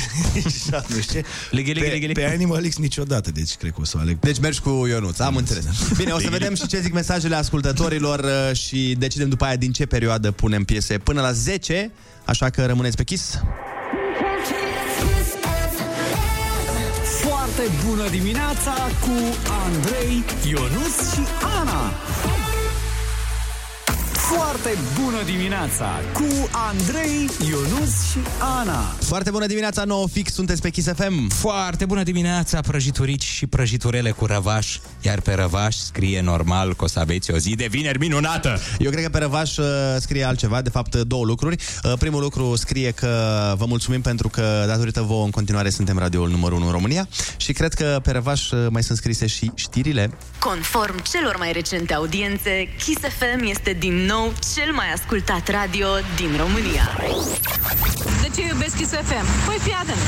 [0.88, 1.24] nu știu ce.
[1.50, 2.20] Ligă, ligă, pe, ligă, ligă.
[2.20, 4.18] pe Animal X niciodată, deci cred că o să o aleg.
[4.18, 5.64] Deci mergi cu Ionuț, am înțeles.
[5.96, 9.72] Bine, o să vedem și ce zic mesajele ascultătorilor uh, și decidem după aia din
[9.72, 11.90] ce perioadă punem piese până la 10,
[12.24, 13.38] așa că rămâneți pe Kiss.
[17.54, 19.16] Foarte bună dimineața cu
[19.64, 21.20] Andrei, Ionus și
[21.60, 21.92] Ana.
[24.12, 28.18] Foarte bună dimineața cu Andrei, Ionus și
[28.60, 28.80] Ana.
[29.00, 31.28] Foarte bună dimineața, nouă fix, sunteți pe Kiss FM.
[31.28, 36.86] Foarte bună dimineața, prăjiturici și prăjiturele cu răvaș, iar pe răvaș scrie normal că o
[36.86, 38.60] să aveți o zi de vineri minunată.
[38.78, 39.66] Eu cred că pe răvaș uh,
[39.98, 41.56] scrie altceva, de fapt două lucruri.
[41.84, 43.08] Uh, Primul lucru scrie că
[43.56, 47.52] vă mulțumim pentru că datorită vouă în continuare suntem radioul numărul 1 în România și
[47.52, 50.10] cred că pe răvaș uh, mai sunt scrise și știrile.
[50.38, 55.86] Conform celor mai recente audiențe, Kiss FM este din nou cel mai ascultat radio
[56.16, 56.98] din România.
[58.22, 59.46] De ce iubesc Kiss FM?
[59.46, 59.98] Păi fii atent.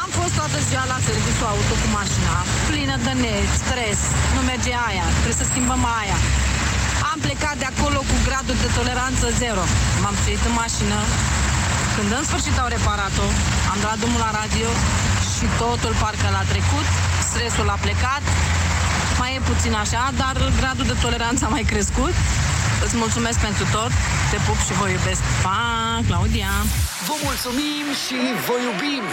[0.00, 2.34] Am fost toată ziua la serviciu auto cu mașina,
[2.68, 4.00] plină de nervi, stres,
[4.34, 6.18] nu merge aia, trebuie să schimbăm aia.
[7.10, 9.64] Am plecat de acolo cu gradul de toleranță zero.
[10.02, 10.98] M-am suit în mașină.
[11.94, 13.26] Când în sfârșit au reparat-o,
[13.72, 14.70] am dat drumul la radio
[15.34, 16.86] și totul parcă l-a trecut,
[17.28, 18.24] stresul a plecat,
[19.18, 22.14] mai e puțin așa, dar gradul de toleranță a mai crescut.
[22.84, 23.92] Îți mulțumesc pentru tot,
[24.30, 25.22] te pup și vă iubesc.
[25.42, 25.60] Pa,
[26.06, 26.54] Claudia!
[27.06, 29.04] Vă mulțumim și vă iubim!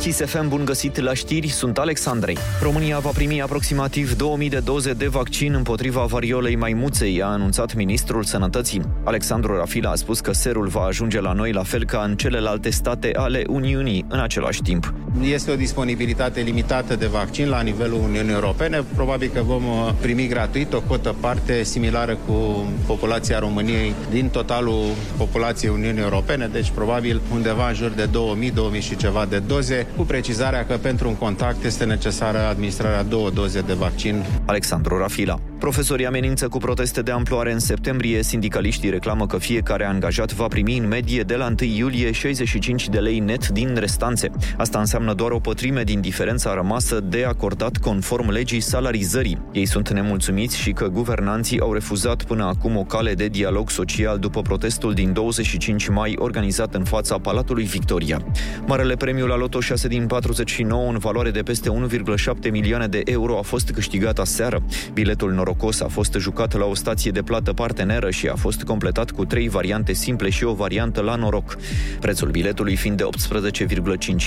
[0.00, 2.36] Kiss FM, bun găsit la știri, sunt Alexandrei.
[2.62, 8.22] România va primi aproximativ 2000 de doze de vaccin împotriva variolei maimuței, a anunțat ministrul
[8.22, 8.82] sănătății.
[9.04, 12.70] Alexandru Rafila a spus că serul va ajunge la noi la fel ca în celelalte
[12.70, 14.94] state ale Uniunii în același timp.
[15.22, 18.84] Este o disponibilitate limitată de vaccin la nivelul Uniunii Europene.
[18.94, 24.84] Probabil că vom uh, primi gratuit o cotă parte similară cu populația României din totalul
[25.16, 29.86] populației Uniunii Europene, deci probabil undeva în jur de 2000, 2000 și ceva de doze,
[29.96, 34.24] cu precizarea că pentru un contact este necesară administrarea două doze de vaccin.
[34.46, 35.49] Alexandru Rafila.
[35.60, 38.22] Profesorii amenință cu proteste de amploare în septembrie.
[38.22, 42.98] Sindicaliștii reclamă că fiecare angajat va primi în medie de la 1 iulie 65 de
[42.98, 44.30] lei net din restanțe.
[44.56, 49.38] Asta înseamnă doar o pătrime din diferența rămasă de acordat conform legii salarizării.
[49.52, 54.18] Ei sunt nemulțumiți și că guvernanții au refuzat până acum o cale de dialog social
[54.18, 58.22] după protestul din 25 mai organizat în fața Palatului Victoria.
[58.66, 63.38] Marele premiu la Loto 6 din 49 în valoare de peste 1,7 milioane de euro
[63.38, 64.62] a fost câștigat aseară.
[64.92, 69.10] Biletul norocos a fost jucat la o stație de plată parteneră și a fost completat
[69.10, 71.56] cu trei variante simple și o variantă la noroc.
[72.00, 73.04] Prețul biletului fiind de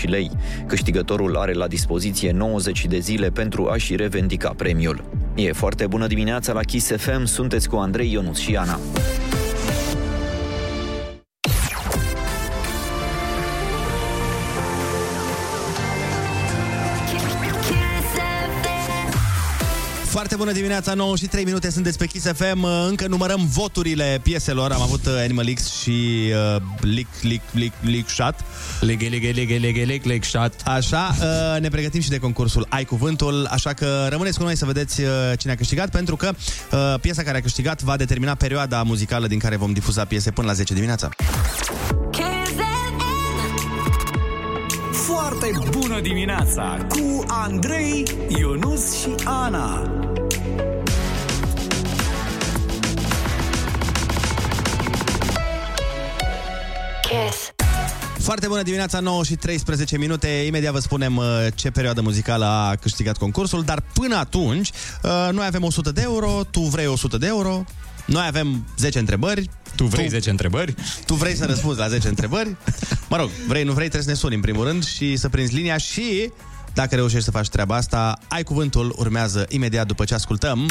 [0.02, 0.32] 18,5 lei.
[0.68, 5.04] Câștigătorul are la dispoziție 90 de zile pentru a-și revendica premiul.
[5.36, 8.80] E foarte bună dimineața la Kiss FM, sunteți cu Andrei Ionuț și Ana.
[20.34, 22.64] Foarte bună dimineața, 9 și 3 minute sunteți pe Kiss FM.
[22.88, 24.72] Încă numărăm voturile pieselor.
[24.72, 28.36] Am avut uh, Animal X și uh, Lick, Lick, Lick, Lick Shot.
[28.80, 30.54] Leghe, leghe, leghe, leghe, leghe, leghe, shot.
[30.66, 34.66] Așa, uh, ne pregătim și de concursul Ai Cuvântul, așa că rămâneți cu noi să
[34.66, 35.08] vedeți uh,
[35.38, 36.32] cine a câștigat, pentru că
[36.72, 40.48] uh, piesa care a câștigat va determina perioada muzicală din care vom difuza piese până
[40.48, 41.10] la 10 dimineața
[45.40, 49.92] foarte bună dimineața cu Andrei, Ionus și Ana.
[57.02, 57.54] Kiss.
[58.20, 60.28] Foarte bună dimineața, 9 și 13 minute.
[60.28, 61.26] Imediat vă spunem uh,
[61.56, 64.70] ce perioadă muzicală a câștigat concursul, dar până atunci,
[65.04, 67.64] uh, noi avem 100 de euro, tu vrei 100 de euro,
[68.06, 69.50] noi avem 10 întrebări.
[69.76, 70.76] Tu vrei 10 întrebări?
[71.06, 72.56] Tu vrei să răspunzi la 10 întrebări.
[73.10, 75.56] Mă rog, vrei, nu vrei, trebuie să ne suni în primul rând și să prinzi
[75.56, 76.32] linia și
[76.74, 80.70] dacă reușești să faci treaba asta, ai cuvântul, urmează imediat după ce ascultăm.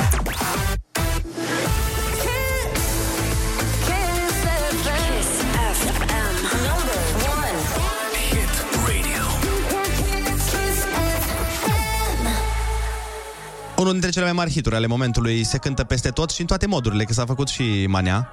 [13.82, 16.66] Unul dintre cele mai mari hituri ale momentului se cântă peste tot și în toate
[16.66, 18.32] modurile, că s-a făcut și manea.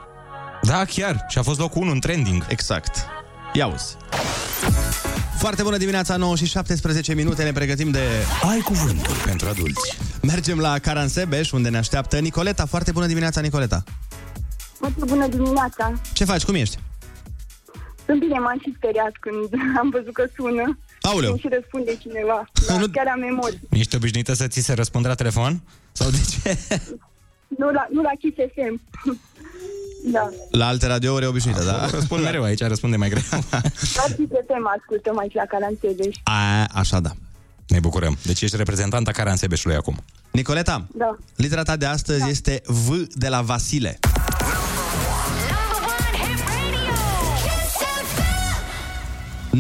[0.62, 1.26] Da, chiar.
[1.28, 2.46] Și a fost locul 1 în trending.
[2.50, 3.06] Exact.
[3.54, 3.98] Ia uzi.
[5.38, 8.04] Foarte bună dimineața, 9 și 17 minute, ne pregătim de...
[8.50, 9.98] Ai cuvântul pentru adulți.
[10.22, 12.66] Mergem la Caransebeș, unde ne așteaptă Nicoleta.
[12.66, 13.84] Foarte bună dimineața, Nicoleta.
[14.78, 15.94] Foarte bună dimineața!
[16.14, 16.44] Ce faci?
[16.44, 16.78] Cum ești?
[18.06, 19.50] Sunt bine, m-am și speriat când
[19.82, 20.78] am văzut că sună.
[21.02, 21.38] Aoleu.
[21.38, 22.50] Și răspunde cineva.
[22.68, 23.60] Da, chiar am emoții.
[23.70, 25.62] Ești obișnuită să ți se răspundă la telefon?
[25.92, 26.58] Sau de ce?
[27.58, 28.82] Nu la, nu la Kiss FM.
[30.16, 30.30] da.
[30.52, 31.86] La alte radiouri e obișnuită, da?
[31.92, 33.22] Răspund mereu aici, răspunde mai greu.
[33.52, 36.16] La Kiss FM ascultăm aici la Caransebeș.
[36.24, 37.12] A, așa da.
[37.68, 38.18] Ne bucurăm.
[38.24, 39.98] Deci ești reprezentanta Caransebeșului acum.
[40.32, 41.18] Nicoleta, Da.
[41.36, 42.28] litera ta de astăzi da.
[42.28, 44.00] este V de la Vasile.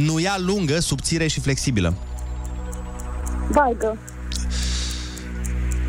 [0.05, 1.93] Nuia lungă, subțire și flexibilă.
[3.49, 3.97] Vargă.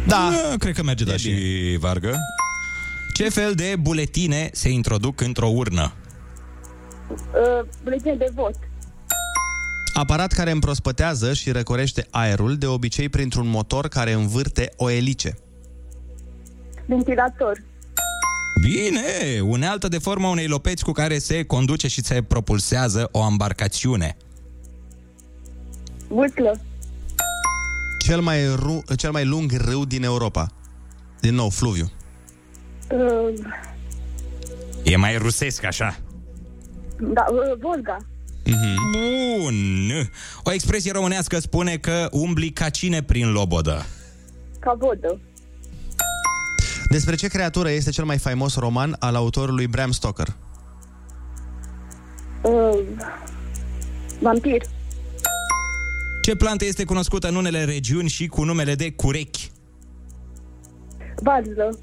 [0.07, 0.33] Da.
[0.59, 1.33] Cred că merge, da, și
[1.81, 2.17] Vargă.
[3.15, 5.93] Ce fel de buletine se introduc într-o urnă?
[7.11, 8.55] Uh, buletin de vot.
[9.95, 15.39] Aparat care împrospătează și răcorește aerul, de obicei printr-un motor care învârte o elice.
[16.87, 17.63] Ventilator.
[18.61, 19.41] Bine!
[19.43, 24.17] Unealtă de forma unei lopeți cu care se conduce și se propulsează o embarcațiune.
[26.09, 26.61] Vâslă.
[28.05, 30.47] Cel mai, ru- cel mai lung râu din Europa.
[31.21, 31.91] Din nou, fluviu.
[32.93, 33.39] Uh,
[34.85, 35.97] E mai rusesc, așa.
[37.01, 37.97] da, uh, Volga.
[38.93, 40.11] Bun!
[40.43, 43.87] O expresie românească spune că umbli ca cine prin lobodă.
[44.59, 45.21] Ca vodă.
[46.91, 50.37] Despre ce creatură este cel mai faimos roman al autorului Bram Stoker?
[52.43, 52.79] Uh,
[54.21, 54.63] vampir.
[56.23, 59.51] Ce plantă este cunoscută în unele regiuni și cu numele de curechi?
[61.23, 61.79] Varză.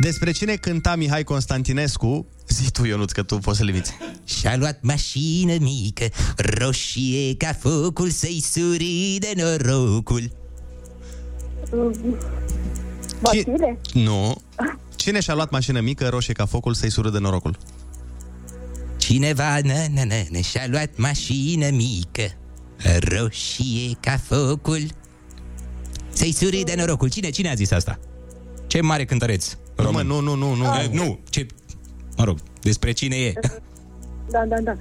[0.00, 2.26] Despre cine cânta Mihai Constantinescu?
[2.48, 3.92] Zi tu, Ionuț, că tu poți să limiți.
[4.24, 6.04] Și-a luat mașină mică,
[6.36, 10.32] roșie ca focul, să-i suri de norocul.
[11.70, 11.96] Uh,
[13.22, 13.78] Vasile.
[13.92, 14.34] Nu.
[14.96, 17.56] Cine și-a luat mașină mică, roșie ca focul, să-i sură de norocul?
[18.96, 22.22] Cineva, nă, nă, nă, nă, și-a luat mașină mică,
[23.08, 24.80] roșie ca focul,
[26.12, 27.08] să-i suri de norocul.
[27.10, 27.98] Cine, cine a zis asta?
[28.66, 30.06] Ce mare cântăreț român.
[30.06, 30.64] Nu, nu, nu, nu.
[30.64, 31.46] Uh, nu, ce...
[32.16, 33.32] Mă rog, despre cine e?
[34.30, 34.76] Da, da, da.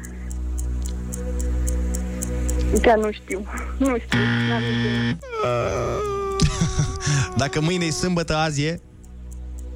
[2.82, 3.46] Chiar nu știu.
[3.78, 4.20] Nu știu.
[4.50, 5.18] N-am idee.
[7.42, 8.80] Dacă mâine e sâmbătă, azi e...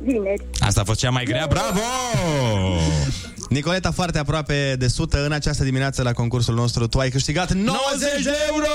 [0.03, 0.45] Vineri.
[0.59, 1.80] Asta a fost cea mai grea, bravo!
[3.49, 6.88] Nicoleta, foarte aproape de 100 în această dimineață la concursul nostru.
[6.88, 8.68] Tu ai câștigat 90 de euro!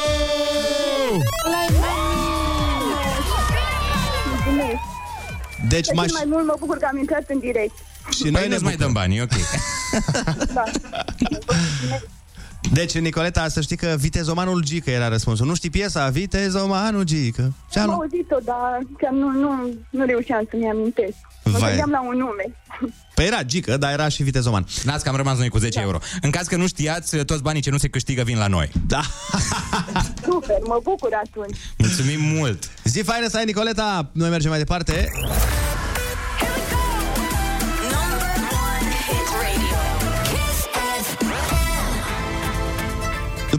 [4.29, 4.79] Mulțumesc.
[5.69, 6.05] Deci Cu maș...
[6.05, 7.75] atât mai mult mă bucur că am intrat în direct.
[8.11, 9.31] Și Păi noi ne nu-ți mai dăm bani, e ok.
[10.55, 10.65] Da.
[12.73, 15.47] Deci, Nicoleta, să știi că Vitezomanul Gică era răspunsul.
[15.47, 16.09] Nu știi piesa?
[16.09, 17.53] Vitezomanul Gică.
[17.71, 18.01] Ce-a Am luat?
[18.01, 19.51] auzit-o, dar chiar nu, nu,
[19.91, 21.15] nu reușeam să-mi amintesc.
[21.45, 21.69] Mă Vai.
[21.69, 22.45] gândeam la un nume.
[23.15, 24.67] Păi era Gică, dar era și Vitezoman.
[24.83, 25.99] Las că am rămas noi cu 10 euro.
[26.21, 28.71] În caz că nu știați, toți banii ce nu se câștigă vin la noi.
[28.87, 29.01] Da.
[30.27, 31.57] Super, mă bucur atunci.
[31.79, 32.71] Mulțumim mult!
[32.85, 34.11] Zi faină să ai, Nicoleta!
[34.13, 35.09] Noi mergem mai departe.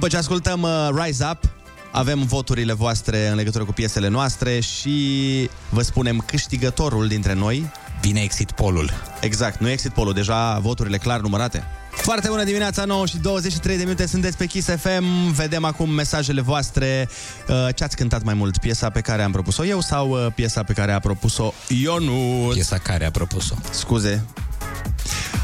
[0.02, 1.50] După ce ascultăm uh, Rise Up,
[1.92, 7.72] avem voturile voastre în legătură cu piesele noastre și vă spunem câștigătorul dintre noi.
[8.02, 8.92] Vine exit polul.
[9.20, 11.64] Exact, nu exit polul, deja voturile clar numărate.
[11.92, 15.32] Foarte bună dimineața, 9 și 23 de minute, sunteți pe Kiss FM.
[15.36, 17.10] Vedem acum mesajele voastre.
[17.48, 18.58] Uh, Ce ați cântat mai mult?
[18.58, 22.54] Piesa pe care am propus-o eu sau uh, piesa pe care a propus-o Ionut?
[22.54, 23.56] Piesa care a propus-o.
[23.72, 24.26] Scuze.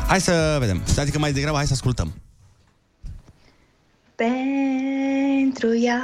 [0.08, 0.82] Hai să vedem.
[0.98, 2.14] Adică mai degrabă hai să ascultăm.
[4.18, 6.02] Pentru ea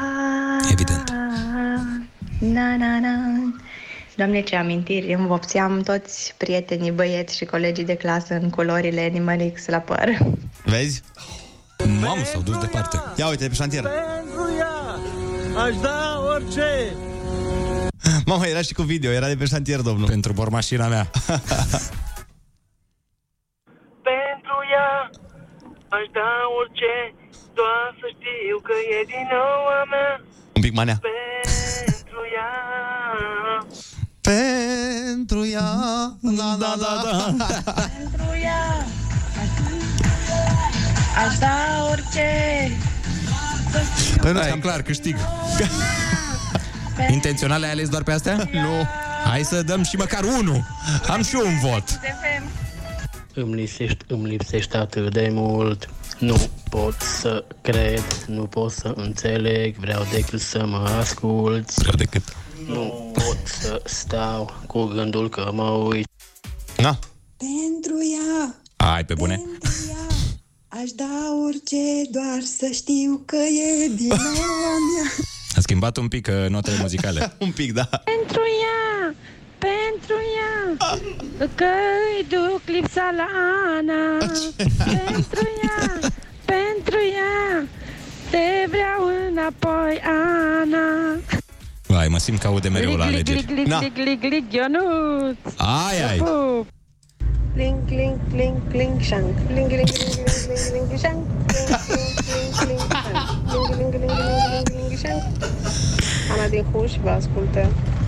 [0.71, 1.09] Evident
[2.39, 3.15] Na, na, na
[4.15, 9.49] Doamne, ce amintiri Îmi vopseam toți prietenii băieți și colegii de clasă În culorile Animal
[9.49, 10.17] X la păr
[10.63, 11.03] Vezi?
[12.01, 12.97] Mamă, s-au dus departe.
[13.15, 13.83] Ia uite, pe șantier.
[13.83, 14.97] Pentru ea
[15.63, 16.95] aș da orice.
[18.25, 20.07] Mama, era și cu video, era de pe șantier, domnul.
[20.07, 21.09] Pentru bormașina mea.
[24.11, 25.09] Pentru ea
[25.89, 26.91] aș da orice,
[27.59, 30.11] doar să știu că e din nou a mea.
[30.57, 30.97] Un pic manea.
[31.09, 32.51] Pentru ea.
[34.29, 35.71] Pentru ea.
[36.39, 37.33] Da, da, da, da.
[37.97, 38.85] Pentru ea
[41.25, 42.27] Aș da orice
[44.21, 45.15] Păi nu, Hai, clar, câștig.
[47.09, 48.35] Intențional ai ales doar pe astea?
[48.51, 48.87] Nu.
[49.29, 50.65] Hai să dăm și măcar unul.
[51.07, 51.99] Am și eu un vot.
[53.33, 55.89] Îmi lipsești, îmi lipsești atât de mult
[56.23, 62.23] Nu pot să cred, nu pot să înțeleg Vreau decât să mă asculți Vreau decât
[62.67, 66.07] Nu pot să stau cu gândul că mă uit
[66.77, 66.99] Na.
[67.37, 69.41] Pentru ea Hai, pe bune.
[70.67, 75.11] aș da orice, doar să știu că e din nou a mea.
[75.55, 77.33] A schimbat un pic uh, notele muzicale.
[77.39, 77.83] un pic, da.
[77.83, 79.15] Pentru ea
[79.67, 80.77] Pentru ea
[81.55, 81.71] Că
[82.15, 83.27] îi duc lipsa la
[83.77, 84.17] Ana
[84.87, 85.99] Pentru ea
[86.45, 87.67] Pentru ea
[88.31, 90.87] Te vreau înapoi, Ana
[91.87, 93.45] Vai, mă simt că aude mereu la Lig, alegeri.
[93.53, 96.17] lig, lig, lig, lig, lig, Ionuț Ai, ai.
[96.17, 96.67] Pup.
[97.55, 99.35] Clink, clink, clink, clink, shank.
[99.47, 100.29] Clink, clink, clink, clink,
[100.69, 101.21] clink, clink, shank.
[101.47, 102.67] Clink, clink, clink, clink, shank.
[102.67, 104.11] Clink, clink, clink, clink,
[104.51, 105.23] clink, clink, shank.
[106.31, 107.19] Ana din Huș vă ascultă.
[107.19, 107.41] Băi, un pic de japoneză mergea.
[107.41, 107.41] Lig, lig, lig, lig, shot.
[107.41, 107.41] Lig, lig, lig, lig, lig, lig, lig, shot.
[107.41, 107.71] Lig, shot.
[107.71, 108.01] Lig, shot.
[108.01, 108.02] Lig,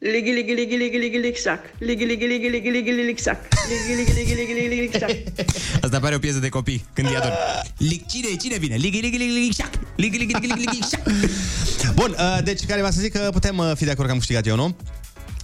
[0.00, 1.60] Ligi, ligi, ligi, ligi, ligi, ligi, sac.
[1.78, 3.48] Ligi, ligi, ligi, ligi, ligi, ligi, sac.
[3.68, 5.10] Ligi, ligi, ligi, ligi, ligi, ligi, sac.
[5.82, 7.32] Asta pare o piesă de copii, când îi ador.
[7.78, 8.74] Lig, cine, cine vine?
[8.74, 9.77] Lig, lig, lig, lig, șac.
[9.98, 11.02] Lig, lig, lig, lig, lig, șac.
[11.94, 14.18] Bun, uh, deci care va să zic că putem uh, fi de acord că am
[14.18, 14.76] câștigat eu, nu?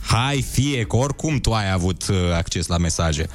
[0.07, 3.29] Hai, fie, că oricum tu ai avut uh, acces la mesaje.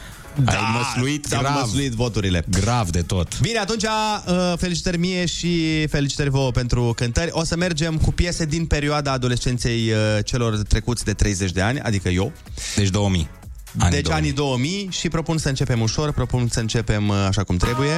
[0.46, 1.60] ai măsluit ți-am grav.
[1.60, 2.46] măsluit voturile.
[2.50, 3.40] Grav de tot.
[3.40, 7.30] Bine, atunci uh, felicitări mie și felicitări vouă pentru cântări.
[7.34, 11.80] O să mergem cu piese din perioada adolescenței uh, celor trecuți de 30 de ani,
[11.80, 12.32] adică eu.
[12.76, 13.30] Deci 2000.
[13.78, 14.22] Anii deci 2000.
[14.22, 17.94] anii 2000 și propun să începem ușor, propun să începem uh, așa cum trebuie.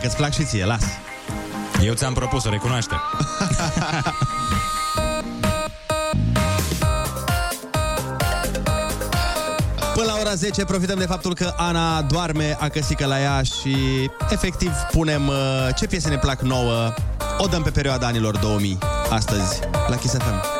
[0.00, 0.82] Că-ți plac și ție, las.
[1.82, 2.94] Eu ți-am propus, o recunoaște.
[9.94, 13.76] Până la ora 10 profităm de faptul că Ana doarme acăsică la ea și
[14.30, 15.34] efectiv punem uh,
[15.76, 16.94] ce piese ne plac nouă.
[17.38, 18.78] O dăm pe perioada anilor 2000
[19.10, 20.59] astăzi la Kiss FM.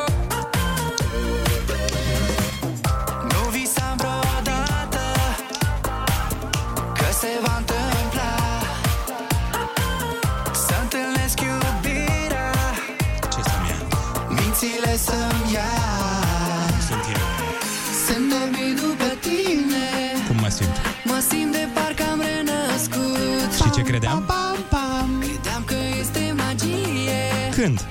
[27.61, 27.85] Când?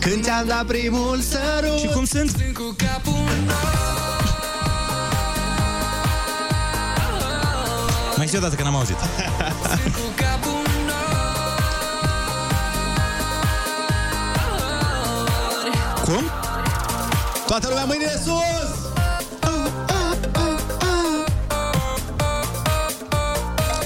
[0.00, 2.30] Când ți-am dat primul sărut Și cum sunt?
[2.30, 3.12] Sunt cu capul
[8.16, 8.96] Mai zi o dată că n-am auzit.
[8.96, 10.64] Sunt cu capul
[16.04, 16.30] Cum?
[17.46, 18.74] Toată lumea mâinile sus!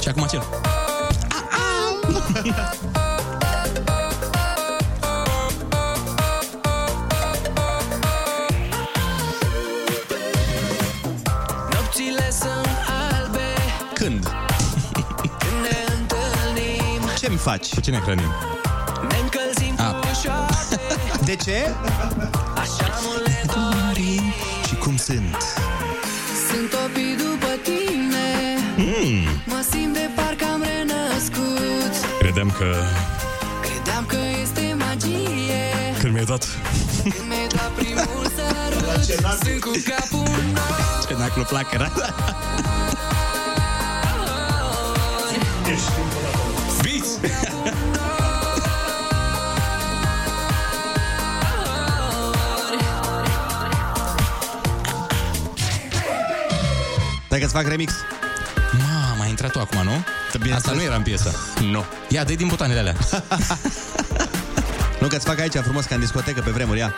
[0.03, 0.43] Și acum acel.
[17.41, 17.75] Faci?
[17.75, 18.33] Cu cine hrănim?
[19.09, 19.95] Ne încălzim Ah.
[20.01, 20.81] cu șoapte
[21.25, 21.71] De ce?
[22.55, 24.23] Așa mă le dorim
[24.69, 25.37] Și cum sunt?
[26.49, 28.29] Sunt topit după tine
[28.77, 29.43] Mm.
[29.47, 32.75] Mă simt de parcă am renăscut Credeam că...
[33.63, 35.63] Credeam că este magie
[36.01, 36.45] Când mi-ai dat...
[37.03, 39.05] Când mi-ai dat primul sărut
[39.43, 41.91] Sunt cu capul nou Ce naclu placăra.
[45.65, 46.10] Biți!
[57.29, 57.93] Dacă îți fac remix.
[58.73, 60.05] Mama, ai intrat tu acum, nu?
[60.55, 61.35] Asta nu era în piesă.
[61.71, 61.85] Nu.
[62.09, 62.97] Ia, dă din butoanele alea.
[65.01, 66.95] Nu că-ți fac aici frumos ca în discotecă pe vremuri, ia.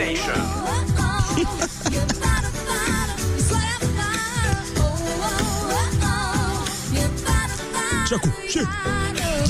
[0.00, 0.60] Sensation.
[8.06, 8.60] Și acum, ce?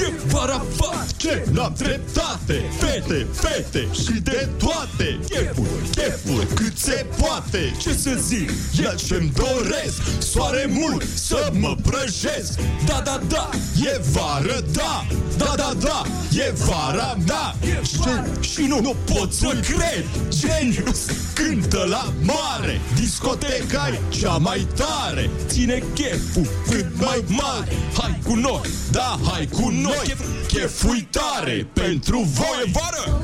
[0.01, 2.63] E vara face, n-am dreptate.
[2.79, 5.19] Fete, fete și de toate.
[5.29, 7.75] Chefuri, chefuri, cât se poate.
[7.81, 10.03] Ce să zic, e ce-mi doresc.
[10.19, 12.59] Soare mult să mă prăjesc.
[12.87, 13.51] Da, da, da,
[13.85, 15.07] e vară, da.
[15.37, 16.03] Da, da, da,
[16.33, 21.07] e vara, da și, și nu, nu pot să cred Genius
[21.41, 22.81] cântă la mare.
[22.95, 25.31] Discoteca e cea mai tare.
[25.47, 27.73] Ține cheful cât mai mare.
[27.99, 28.61] Hai cu noi,
[28.91, 30.03] da, hai cu noi.
[30.05, 32.65] Chef, cheful tare pentru voi.
[32.65, 33.23] E vară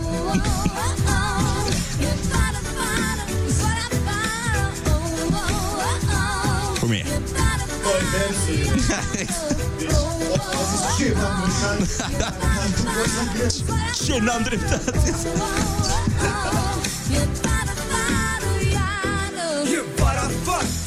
[6.80, 7.04] Cum e?
[14.04, 15.14] Ce n-am dreptate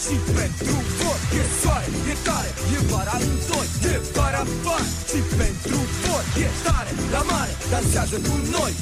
[0.09, 1.19] și pentru voi.
[1.39, 3.67] E soare, e tare, e vara în doi.
[3.91, 6.43] E vara afară și pentru voi.
[6.43, 8.73] E tare, la mare, dansează cu noi.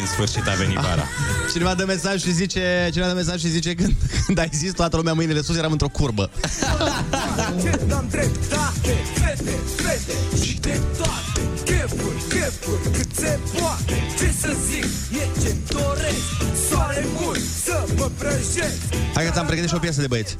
[0.00, 1.04] În sfârșit a venit vara.
[1.52, 3.94] Cineva dă mesaj și zice, cineva dă mesaj și zice când,
[4.26, 6.30] când ai zis toată lumea mâinile sus, eram într-o curbă.
[7.62, 11.55] Ce n-am dreptate Fete, fete și de toate
[11.86, 14.84] Chefuri, chefuri, cât se poate Ce să zic,
[15.20, 16.26] e ce-mi doresc
[16.68, 18.80] Soare mult să mă prăjesc
[19.14, 20.36] Hai că ți-am pregătit și o piesă de băieți.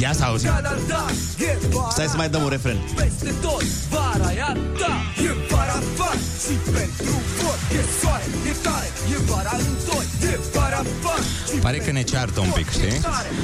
[0.00, 0.48] Ia să auzim.
[0.48, 1.04] Da, da, da,
[1.38, 2.76] e vara Stai să mai dăm un refren.
[2.94, 5.30] Peste tot, vara e a ta E
[5.76, 10.76] vara afară și pentru voi E soare, e tare, e vara în doi E vara
[10.76, 11.22] afară
[11.52, 13.00] și Pare că ne ceartă un pic, știi?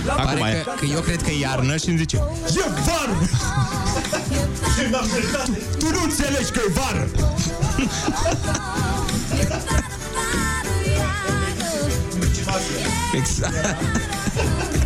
[0.09, 0.63] Acum Pare e.
[0.65, 3.17] că, că eu cred că e iarnă și îmi zice E vară
[5.79, 7.09] Tu nu înțelegi că e vară
[13.15, 13.55] Exact.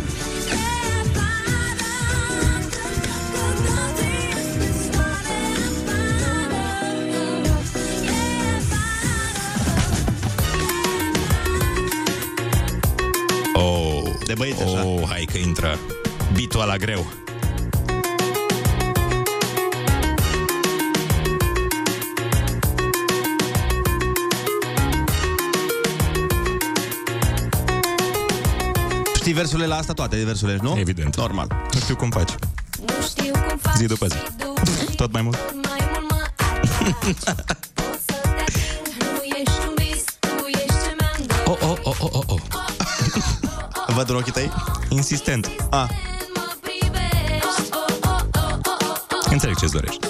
[14.39, 14.85] Oh, de băieți așa.
[14.85, 15.79] Oh, hai că intră
[16.33, 17.05] bitul la greu.
[29.15, 30.75] Știi versurile la asta toate, versurile, nu?
[30.77, 31.15] Evident.
[31.15, 31.47] Normal.
[31.73, 32.31] Nu știu cum faci.
[33.75, 34.17] Zi după zi.
[34.95, 35.37] Tot mai mult.
[43.97, 44.51] Văd în ochii tăi?
[44.89, 45.49] Insistent.
[45.69, 45.89] A.
[49.29, 50.07] Înțeleg ce-ți dorești.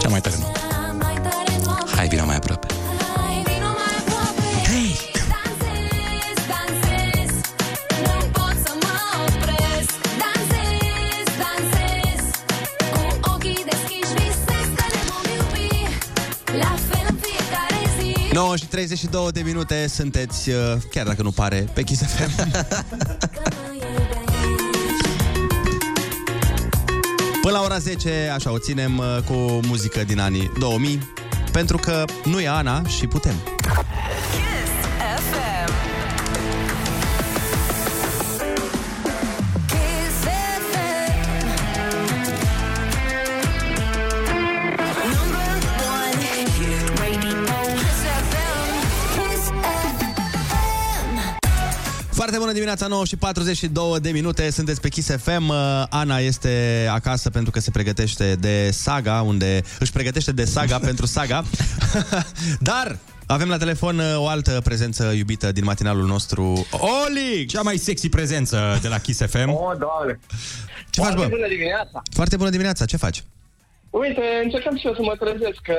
[0.00, 0.52] Cea mai tare nu.
[1.96, 2.63] Hai, vină mai aproape.
[18.54, 20.56] 9 și 32 de minute sunteți, uh,
[20.90, 22.30] chiar dacă nu pare, pe Kiss FM.
[27.42, 29.34] Până la ora 10, așa, o ținem uh, cu
[29.66, 31.12] muzică din anii 2000,
[31.52, 33.53] pentru că nu e Ana și putem.
[52.64, 55.48] Dimineața, 9 și 42 de minute, sunteți pe Kiss FM.
[55.48, 55.56] Uh,
[55.88, 61.06] Ana este acasă pentru că se pregătește de saga, unde își pregătește de saga pentru
[61.06, 61.44] saga.
[62.60, 67.46] Dar avem la telefon uh, o altă prezență iubită din matinalul nostru, Oli!
[67.46, 69.48] Cea mai sexy prezență de la Kiss FM.
[69.48, 70.18] Oh, doamne!
[70.90, 71.26] Ce faci, bă?
[71.30, 72.02] bună dimineața!
[72.10, 73.24] Foarte bună dimineața, ce faci?
[74.02, 75.78] Uite, încercam și eu să mă trezesc, că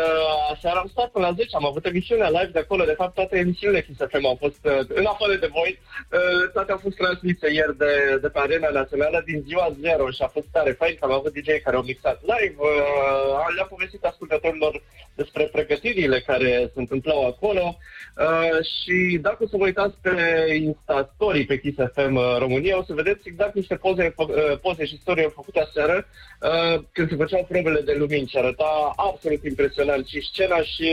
[0.61, 3.37] seara am stat până la 10, am avut emisiunea live de acolo, de fapt toate
[3.37, 7.47] emisiunile Kiss FM au fost, uh, în afară de voi, uh, toate au fost transmise
[7.53, 11.05] ieri de, de pe Arena Națională din ziua 0 și a fost tare fain că
[11.05, 14.83] am avut DJ care au mixat live, uh, le-a povestit ascultătorilor
[15.15, 20.13] despre pregătirile care se întâmplau acolo uh, și dacă o să vă uitați pe
[20.61, 24.59] Insta Story pe Kiss FM uh, România, o să vedeți exact niște poze, fă- uh,
[24.61, 26.07] poze și story făcute aseară
[26.41, 28.72] uh, când se făceau probele de lumini și arăta
[29.10, 30.90] absolut impresionant și scena și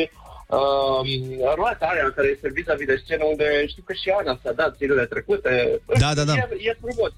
[0.57, 1.01] uh,
[1.59, 5.05] roata aia care este vis-a-vis de scenă unde știu că și Ana s-a dat zilele
[5.13, 5.53] trecute.
[6.03, 6.35] Da, da, da.
[6.35, 7.13] E, e frumos.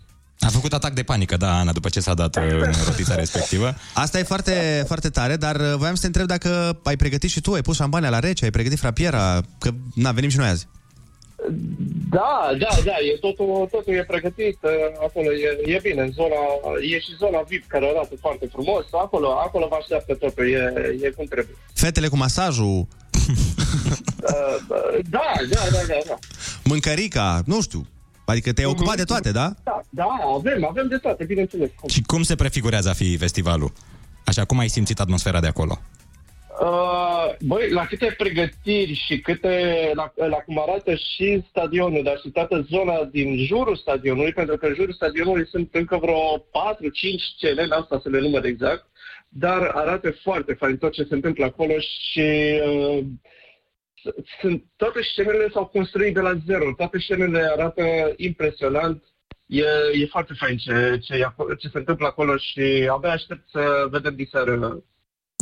[0.47, 3.75] A făcut atac de panică, da, Ana, după ce s-a dat uh, în rotița respectivă.
[4.05, 7.41] Asta e foarte, foarte tare, dar uh, voiam să te întreb dacă ai pregătit și
[7.41, 10.67] tu, ai pus șampania la rece, ai pregătit frapiera, că na, venim și noi azi.
[12.11, 14.71] Da, da, da, e totul, totul e pregătit, uh,
[15.07, 16.41] acolo e, e bine, în zona,
[16.93, 21.11] e și zona VIP care arată foarte frumos, acolo, acolo vă așteaptă totul, e, e
[21.11, 21.57] cum trebuie.
[21.75, 22.87] Fetele cu masajul,
[24.25, 26.19] Uh, da, da, da, da, da.
[26.65, 27.87] mâncărica, nu știu.
[28.25, 29.55] Adică te-ai ocupat de toate, da?
[29.65, 30.07] Da, da,
[30.37, 31.71] avem, avem de toate, bineînțeles.
[31.87, 33.73] Și cum se prefigurează a fi festivalul?
[34.25, 35.81] Așa, cum ai simțit atmosfera de acolo?
[36.61, 42.31] Uh, băi, la câte pregătiri și câte, la, la cum arată și stadionul, dar și
[42.31, 46.43] toată zona din jurul stadionului, pentru că în jurul stadionului sunt încă vreo 4-5
[47.37, 48.87] scene, n-am stat să le număr exact,
[49.29, 52.99] dar arată foarte fain tot ce se întâmplă acolo și uh,
[54.03, 57.85] s- sunt, toate scenele s-au construit de la zero, toate scenele arată
[58.17, 59.03] impresionant,
[59.47, 63.49] e, e foarte fain ce, ce, e acolo, ce se întâmplă acolo și abia aștept
[63.51, 64.83] să vedem diseară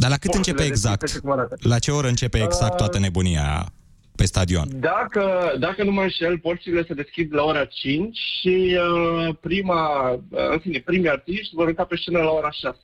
[0.03, 1.13] Dar la cât Porțile începe deschise exact?
[1.13, 1.57] și cum arată.
[1.61, 3.73] La ce oră începe exact toată nebunia
[4.17, 4.69] pe stadion?
[4.91, 5.23] Dacă,
[5.59, 10.59] dacă nu mă înșel, porțile se deschid la ora 5 și uh, prima, uh, în
[10.59, 12.79] fine, primii artiști vor urca pe scenă la ora 6.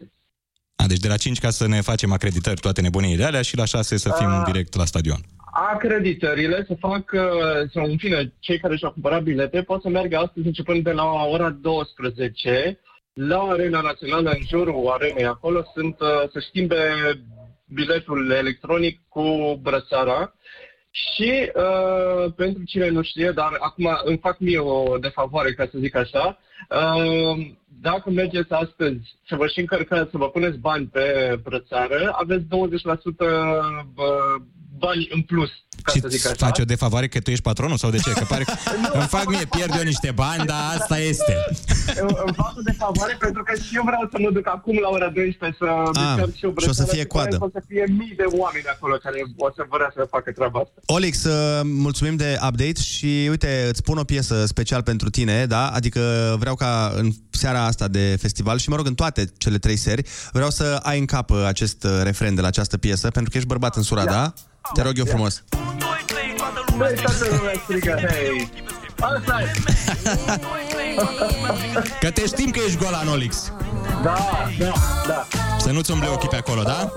[0.77, 3.65] A, deci de la 5 ca să ne facem acreditări toate nebuniile alea și la
[3.65, 4.43] 6 să fim A.
[4.47, 5.21] direct la stadion.
[5.73, 7.21] Acreditările se fac, uh,
[7.73, 11.05] sau în fine, cei care și-au cumpărat bilete pot să meargă astăzi începând de la
[11.05, 12.81] ora 12
[13.19, 16.77] la Arena Națională, în jurul arenei acolo, sunt uh, să schimbe
[17.67, 20.35] biletul electronic cu brățara.
[20.91, 25.79] Și uh, pentru cine nu știe, dar acum îmi fac mie o defavoare, ca să
[25.79, 26.39] zic așa,
[26.71, 27.47] uh,
[27.81, 32.47] dacă mergeți astăzi să vă și încărcați, să vă puneți bani pe brățară, aveți 20%
[33.95, 34.19] bă,
[34.79, 35.51] bani în plus,
[35.83, 36.47] ca Și să zic îți așa.
[36.47, 38.11] faci o defavoare că tu ești patronul sau de ce?
[38.13, 38.53] Că pare că
[38.93, 41.35] îmi fac mie, pierd eu niște bani, dar asta este.
[42.01, 44.89] Îmi îmi fac o defavoare pentru că și eu vreau să mă duc acum la
[44.89, 47.45] ora 12 să încerc și eu Ah, și o să brățara fie și probabil coadă.
[47.47, 50.79] O să fie mii de oameni acolo care o să vrea să facă treaba asta.
[50.97, 55.65] Olix, uh, mulțumim de update și uite, îți pun o piesă special pentru tine, da?
[55.79, 56.01] Adică
[56.39, 60.03] vreau ca în seara asta de festival și mă rog în toate cele trei seri,
[60.33, 63.37] vreau să ai în cap uh, acest uh, refren de la această piesă, pentru că
[63.37, 64.33] ești bărbat în sura, da?
[64.75, 65.99] Te rog eu Ia.
[66.67, 66.89] frumos.
[66.89, 68.51] Băi, toată lumea strigă, hei!
[69.01, 69.53] Asta e!
[72.01, 73.53] Că te știm că ești golan, Olix.
[74.03, 74.17] Da,
[74.59, 74.73] da,
[75.07, 75.27] da.
[75.59, 76.93] Să nu-ți umble ochii pe acolo, da?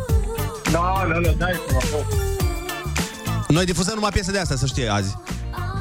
[0.71, 2.03] Da, nu, nu, dai să mă
[3.47, 5.17] Noi difuzăm numai piese de astea, să știi, azi.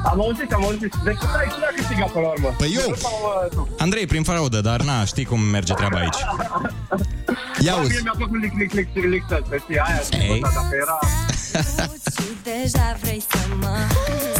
[0.05, 0.95] Am auzit, am auzit.
[1.03, 2.53] Deci, stai, cine a câștigat până la urmă?
[2.57, 2.95] Păi eu.
[2.95, 3.11] Sau,
[3.43, 3.67] uh, tu?
[3.77, 6.17] Andrei, prin fraudă, dar na, știi cum merge treaba aici.
[7.65, 7.91] Ia Da, uzi.
[7.91, 10.01] Mie mi-a plăcut lic, lic, lic, lic, lic, să știi, aia,
[10.33, 10.39] Ei.
[10.39, 10.99] da, dacă era...
[12.15, 13.75] Și deja vrei să mă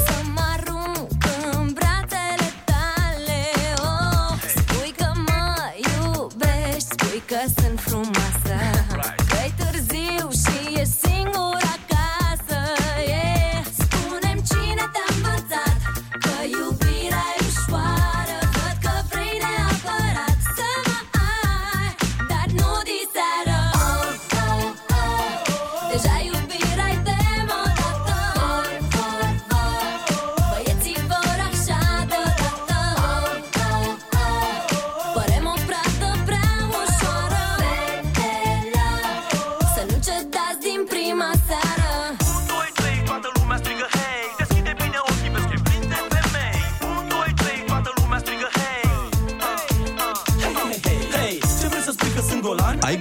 [0.05, 1.09] Să mă arunc
[1.51, 3.41] în brațele tale
[3.77, 5.43] oh, Spui că mă
[5.91, 8.40] iubești Spui că sunt frumoasă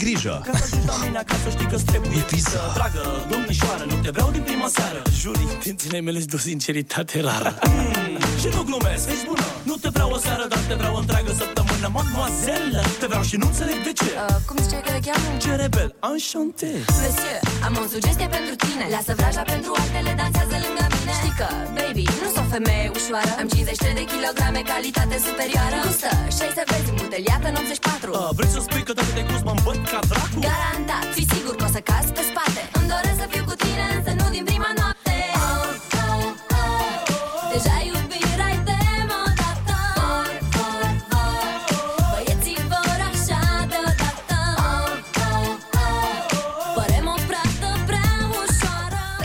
[0.02, 0.34] grijă.
[0.46, 2.62] Ca să ajungi la mine acasă știi că-ți trebuie pizza.
[2.78, 5.00] Dragă, domnișoară, nu te vreau din prima seară.
[5.20, 7.50] Juri, dințile mele de o sinceritate rară.
[7.66, 9.46] Mm, Și nu glumesc, ești bună.
[9.68, 13.46] Nu te vreau o seară, dar te vreau întreagă săptămână Mademoiselle, te vreau și nu
[13.50, 14.10] înțeleg de ce.
[14.16, 15.26] Uh, Cum ziceai că te cheamă?
[15.44, 16.72] Ce rebel, enchanté.
[17.02, 18.84] Monsieur, am o sugestie pentru tine.
[18.96, 21.12] Lasă vraja pentru altele, dansează lângă mine.
[21.20, 21.46] Știi că,
[21.76, 23.32] baby, nu sunt o femeie ușoară.
[23.42, 25.76] Am 53 de kilograme, calitate superioară.
[25.86, 29.22] Gustă, și ai să vezi, îmbuteliată în 84 uh, Vrei să spui că dacă te
[29.28, 30.38] gust mă îmbăt ca dracu?
[30.48, 32.60] Garantat, fii sigur că o să cazi pe spate.
[32.78, 34.89] Îmi doresc să fiu cu tine, însă nu din prima noapte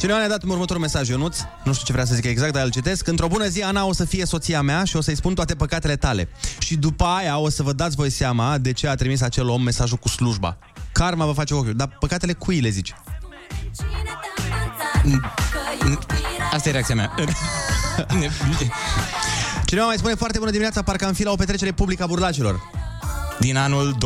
[0.06, 2.70] Cineva ne-a dat următorul mesaj, Ionuț, nu știu ce vrea să zic exact, dar îl
[2.70, 3.08] citesc.
[3.08, 5.96] Într-o bună zi, Ana o să fie soția mea și o să-i spun toate păcatele
[5.96, 6.30] tale.
[6.60, 9.62] Și după aia o să vă dați voi seama de ce a trimis acel om
[9.62, 10.58] mesajul cu slujba.
[10.92, 12.94] Karma vă face ochiul, dar păcatele cui le zici?
[16.52, 17.14] Asta e reacția mea.
[19.66, 22.62] Cineva mai spune foarte bună dimineața, parcă am fi la o petrecere publică a burlacilor.
[23.40, 23.98] Din anul 2001-2002.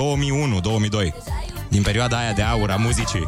[1.69, 3.25] Din perioada aia de aur a muzicii.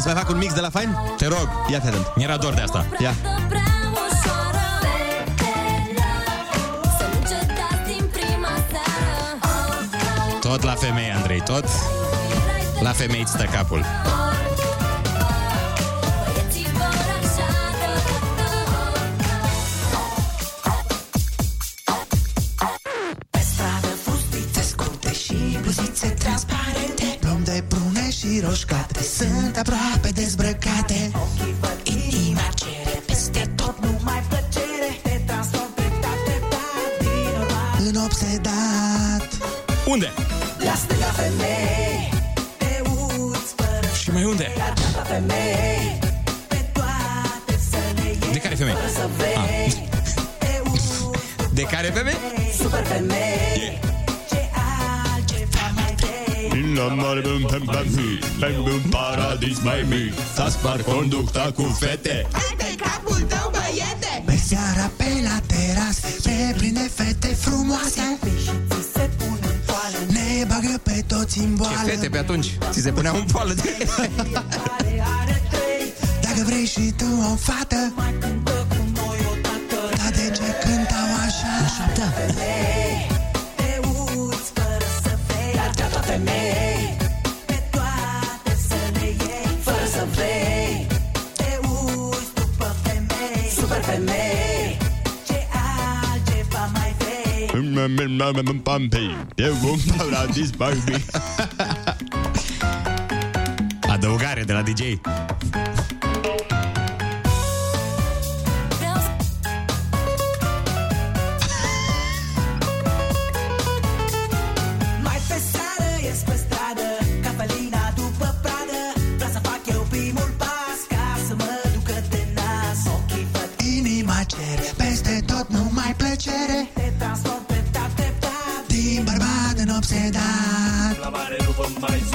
[0.00, 0.96] Să mai fac un mix de la Fain?
[1.16, 1.48] Te rog.
[1.70, 2.12] Ia te atent.
[2.16, 2.86] Mi-era dor de asta.
[2.98, 3.14] Ia.
[10.40, 11.64] Tot la femei, Andrei, tot
[12.80, 13.84] la femei îți stă capul.
[28.40, 31.10] Și roșcate Sunt aproape dezbrăcate
[31.82, 39.28] Inima cere peste tot numai plăcere Te transform treptat, treptat Din normal în obsedat
[39.86, 40.08] Unde?
[40.58, 42.12] La stânga femei
[42.58, 44.46] Te uiți fără Și mai unde?
[44.56, 45.98] La dreapta femei
[46.48, 48.74] Pe toate să le iei De care femei?
[48.74, 49.72] Fără să vrei Ah.
[51.52, 52.16] De care femei?
[52.60, 53.20] Super femei
[53.54, 53.89] Ce altceva mai
[56.80, 57.88] vrei În mare bum bum bum
[58.38, 62.26] Bum bum paradis mai mic S-a spart conducta cu fete.
[62.32, 64.22] Hai de capul tău, băiete!
[64.24, 68.18] Pe seara pe la teras Se prinde fete frumoase.
[68.92, 72.58] Se pun în poală Ne bagă pe toți în Ce boală fete pe atunci?
[72.70, 73.86] Ți se punea un poală de...
[76.22, 81.08] Dacă vrei și tu o fată Mai cântă cu noi odată Dar de ce cântau
[81.24, 81.52] așa?
[81.64, 83.10] Așa Femei,
[83.56, 86.69] te uiți fără să vrei La dreapta femei
[98.20, 101.04] vrei Eu un paradis mai mic
[103.88, 105.00] Adăugare de la DJ.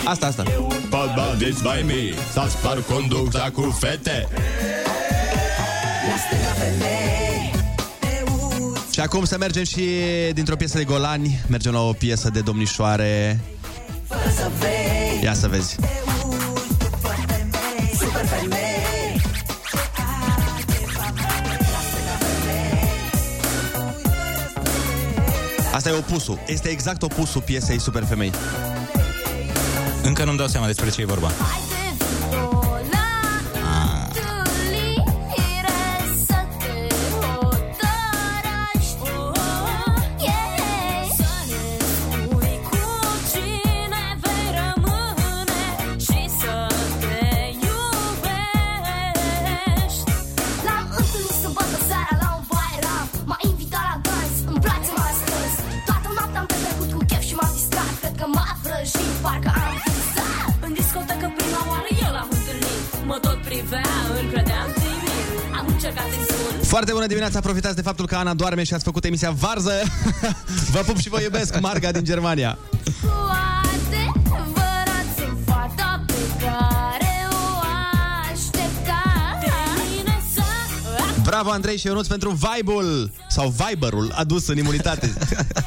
[0.05, 0.43] Asta, asta.
[0.89, 4.27] Paradis mai mic S-a spart conducta cu fete
[6.07, 7.51] La stânga femei
[8.91, 9.81] Și acum să mergem și
[10.33, 13.39] dintr-o piesă de Golani, mergem la o piesă de domnișoare.
[14.07, 15.75] Fără să vrei Ia să vezi.
[17.97, 18.65] Super femei
[25.73, 26.39] Asta e opusul.
[26.47, 28.31] Este exact opusul piesei Super Femei.
[30.17, 31.31] Încă nu-mi dau seama despre ce e vorba.
[67.25, 69.81] Dimineața, profitați de faptul că Ana doarme și ați făcut emisia Varză.
[70.73, 72.57] vă pup și vă iubesc, Marga din Germania.
[73.01, 74.11] Poate
[74.53, 77.59] vă rați în fata pe care o
[78.31, 79.51] așteptați De
[79.89, 85.13] mine să Bravo Andrei și Ionuț pentru vibe-ul sau viberul adus în imunitate.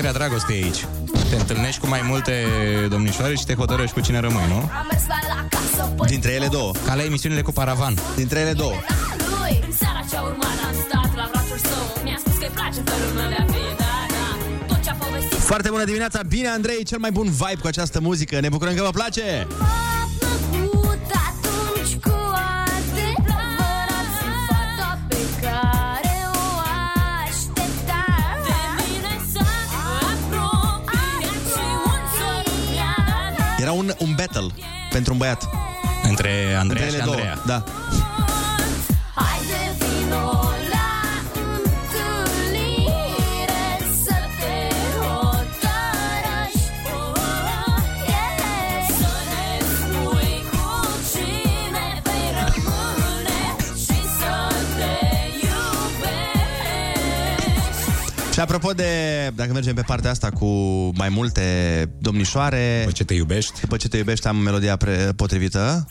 [0.00, 0.86] puterea dragostei aici.
[1.30, 2.34] Te întâlnești cu mai multe
[2.88, 4.56] domnișoare și te hotărăști cu cine rămâi, nu?
[4.56, 6.72] Am mers la la casă păi Dintre ele două.
[6.86, 7.94] Ca la emisiunile cu paravan.
[8.16, 8.76] Dintre ele două.
[9.30, 13.12] lui În seara ce-a urmat am stat la brațul său Mi-a spus că-i place felul
[13.18, 14.26] meu de a fi Da, da,
[14.66, 18.40] tot ce-a povestit Foarte bună dimineața, bine Andrei, cel mai bun vibe cu această muzică.
[18.40, 19.46] Ne bucurăm că vă place.
[34.20, 34.46] Battle
[34.90, 35.48] pentru un băiat.
[36.02, 37.38] Între Andreea Între și ele două, Andreea.
[37.46, 37.62] Da.
[58.40, 58.84] Și apropo de,
[59.34, 60.46] dacă mergem pe partea asta cu
[60.94, 61.42] mai multe
[61.98, 62.78] domnișoare...
[62.80, 63.60] După ce te iubești.
[63.60, 65.86] După ce te iubești, am melodia pre- potrivită.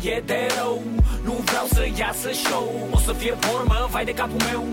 [0.00, 0.82] Că e de rău.
[1.24, 2.88] Nu vreau să iasă show.
[2.90, 4.64] O să fie formă, vai de capul meu.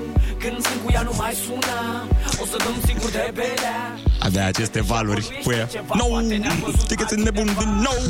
[0.42, 1.80] Când sunt cu ea nu mai suna
[2.42, 3.82] O să dăm sigur de belea.
[4.20, 5.68] Avea aceste valuri cu ea.
[6.00, 6.08] No,
[6.84, 8.02] știi că sunt nebun din nou.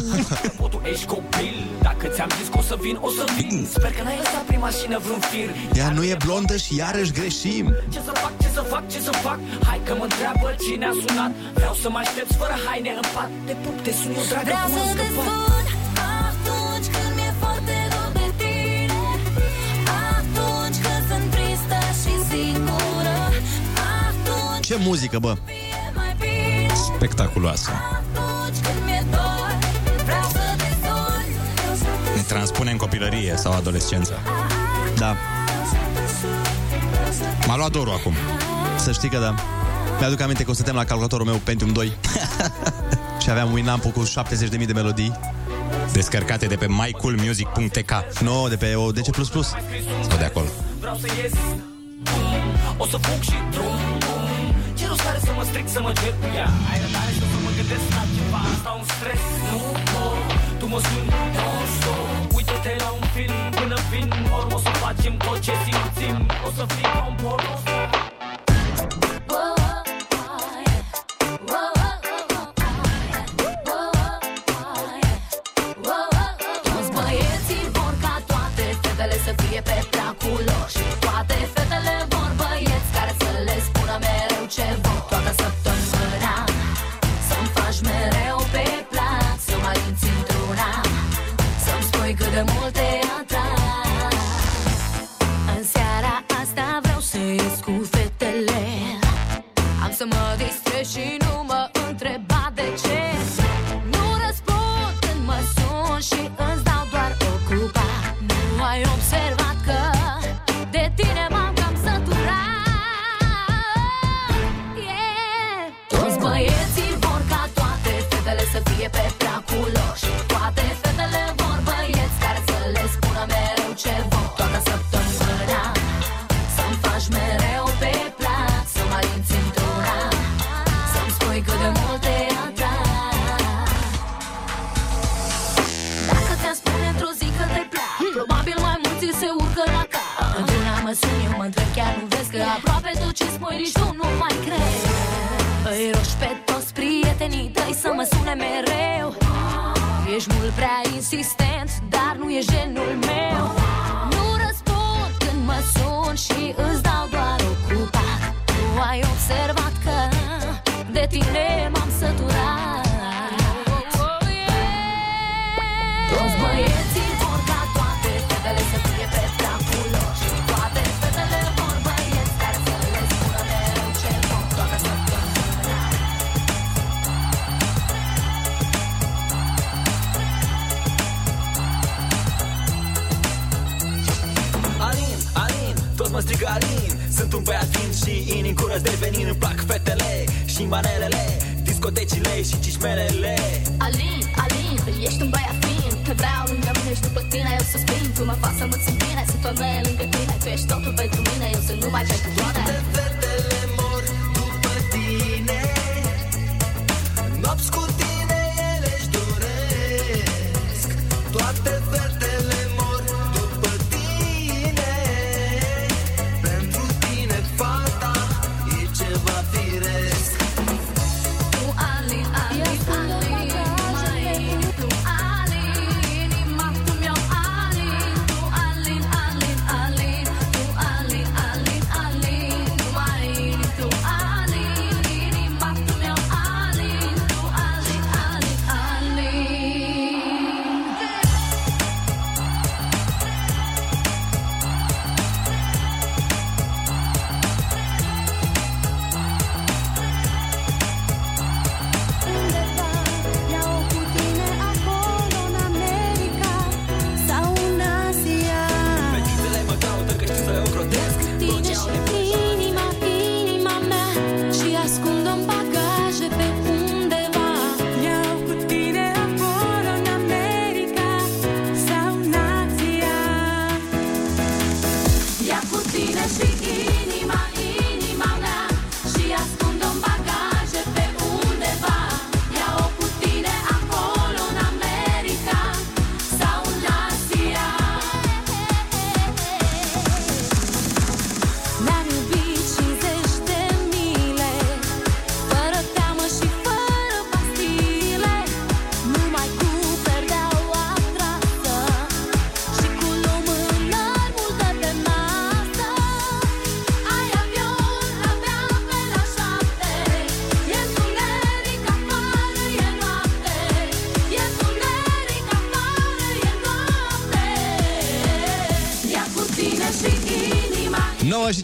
[0.63, 3.67] O, tu ești copil Dacă ți-am zis că o să vin, o să vin.
[3.75, 5.49] Sper că n-ai lăsat prin mașină vreun fir.
[5.79, 7.65] Ea nu e blondă și iarăși greșim.
[7.93, 9.39] Ce să fac, ce să fac, ce să fac?
[9.67, 11.31] Hai că mă întreabă cine a sunat.
[11.53, 13.29] Vreau să mă aștepți fără haine în pat.
[13.45, 15.48] Te pup, te sun eu, dragă, Vreau cum să am te scăpat
[24.69, 25.37] Ce muzică, bă!
[25.47, 27.69] e mai bine Spectaculoasă.
[27.71, 29.57] Atunci când mi-e dor
[30.03, 34.13] Vreau să te sun Ne transpune în copilărie sau adolescență.
[34.97, 35.15] Da.
[37.47, 38.13] M-a luat dorul acum.
[38.77, 39.35] Să știi că da.
[39.99, 41.91] Mi-aduc aminte că o stăteam la calculatorul meu Pentium 2
[43.21, 45.19] și aveam Winamp cu 70.000 de melodii.
[45.91, 47.91] Descărcate de pe mycoolmusic.tk
[48.21, 49.09] Nu, no, de pe ODC++.
[50.09, 50.47] Sau de acolo.
[50.79, 51.31] Vreau să ies
[52.77, 54.18] O să fug și drum
[54.89, 54.97] bum.
[54.97, 56.49] Ce rost are să mă stric, să mă cer cu ea.
[56.69, 58.41] Ai răbdare să mă gândesc la ceva.
[58.53, 59.61] Asta un stres, nu
[59.91, 60.21] pot.
[60.59, 64.09] Tu mă suni non-stop Uită-te la un film până vin.
[64.37, 66.17] Ori o să facem tot ce simțim.
[66.47, 67.55] O să fii ca un porno.
[76.67, 81.58] Toți băieții vor ca toate fetele să fie pe placul lor Și toate fetele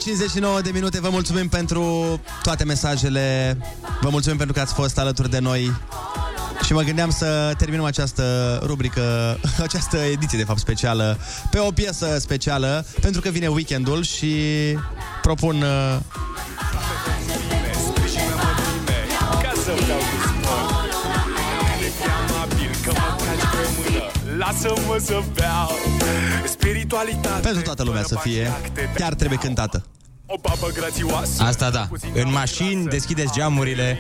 [0.05, 3.57] 59 de minute, vă mulțumim pentru toate mesajele,
[4.01, 5.71] vă mulțumim pentru că ați fost alături de noi.
[6.65, 9.37] Și mă gândeam să terminăm această rubrică,
[9.67, 11.17] această ediție de fapt specială,
[11.51, 14.33] pe o piesă specială, pentru că vine weekendul și
[15.21, 15.97] propun uh,
[19.41, 20.85] Ca să vreau cu spor
[21.85, 25.71] E amabil că mă tragi pe mână Lasă-mă să beau
[26.47, 28.51] Spiritualitate pentru toată lumea să fie,
[28.95, 29.85] chiar trebuie cântată.
[30.45, 31.87] O babă grațioasă Asta da.
[32.13, 33.99] În mașini deschideți geamurile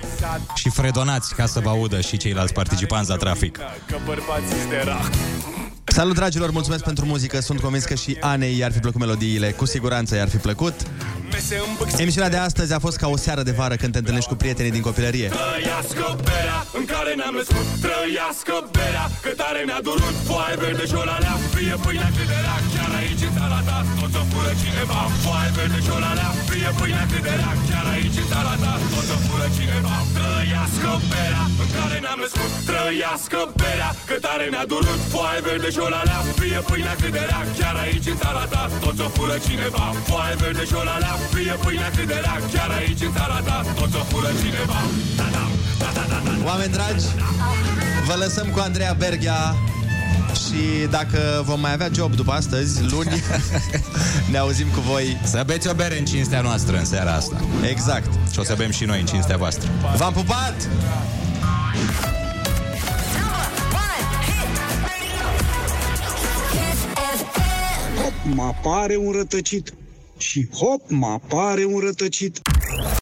[0.55, 3.57] și fredonați ca să vă audă și ceilalți participanți la trafic.
[3.57, 5.05] Că bărbații de rah
[5.83, 9.65] Salut dragilor, mulțumesc pentru muzică, sunt convins că și Anei i-ar fi plăcut melodiile, cu
[9.65, 10.73] siguranță i-ar fi plăcut.
[11.35, 14.29] Mese îmbâx Emisiunea de astăzi a fost ca o seară de vară când te întâlnești
[14.31, 15.27] cu prietenii din copilărie.
[15.39, 17.65] Trăiască berea în care ne-am născut.
[17.85, 20.15] Trăiască berea că tare ne-a durut.
[20.29, 23.77] Foaie verde și olalea Fie pâinea cât de rea Chiar aici în țara ta.
[23.99, 25.01] Tot o fură cineva.
[25.23, 28.73] Foaie verde și olalea Fie pâinea cât de rea Chiar aici în țara ta.
[28.93, 29.95] Tot o fură cineva.
[30.17, 32.51] Trăiască berea în care ne-am născut.
[32.69, 34.99] Trăiască berea că tare ne-a durut.
[35.13, 38.63] Foaie verde și olalea Fie pâinea cât de rea Chiar aici în țara ta.
[38.83, 39.85] Tot o fură cineva.
[40.09, 43.93] Foaie verde și olalea Fie pâinea cât de rea Chiar aici în țara ta Tot
[43.93, 44.79] o fură cineva
[45.19, 45.43] Da, da,
[45.79, 46.45] da, da, da, da.
[46.45, 47.05] Oameni dragi,
[48.07, 49.55] vă lăsăm cu Andreea Berghia
[50.35, 53.09] și dacă vom mai avea job după astăzi, luni,
[54.31, 55.21] ne auzim cu voi.
[55.23, 57.35] Să beți o bere în cinstea noastră în seara asta.
[57.69, 58.09] Exact.
[58.31, 59.69] Și o să bem și noi în cinstea voastră.
[59.97, 60.69] V-am pupat!
[68.01, 69.73] Hop, mă apare un rătăcit.
[70.17, 72.41] Și hop, mă apare un rătăcit.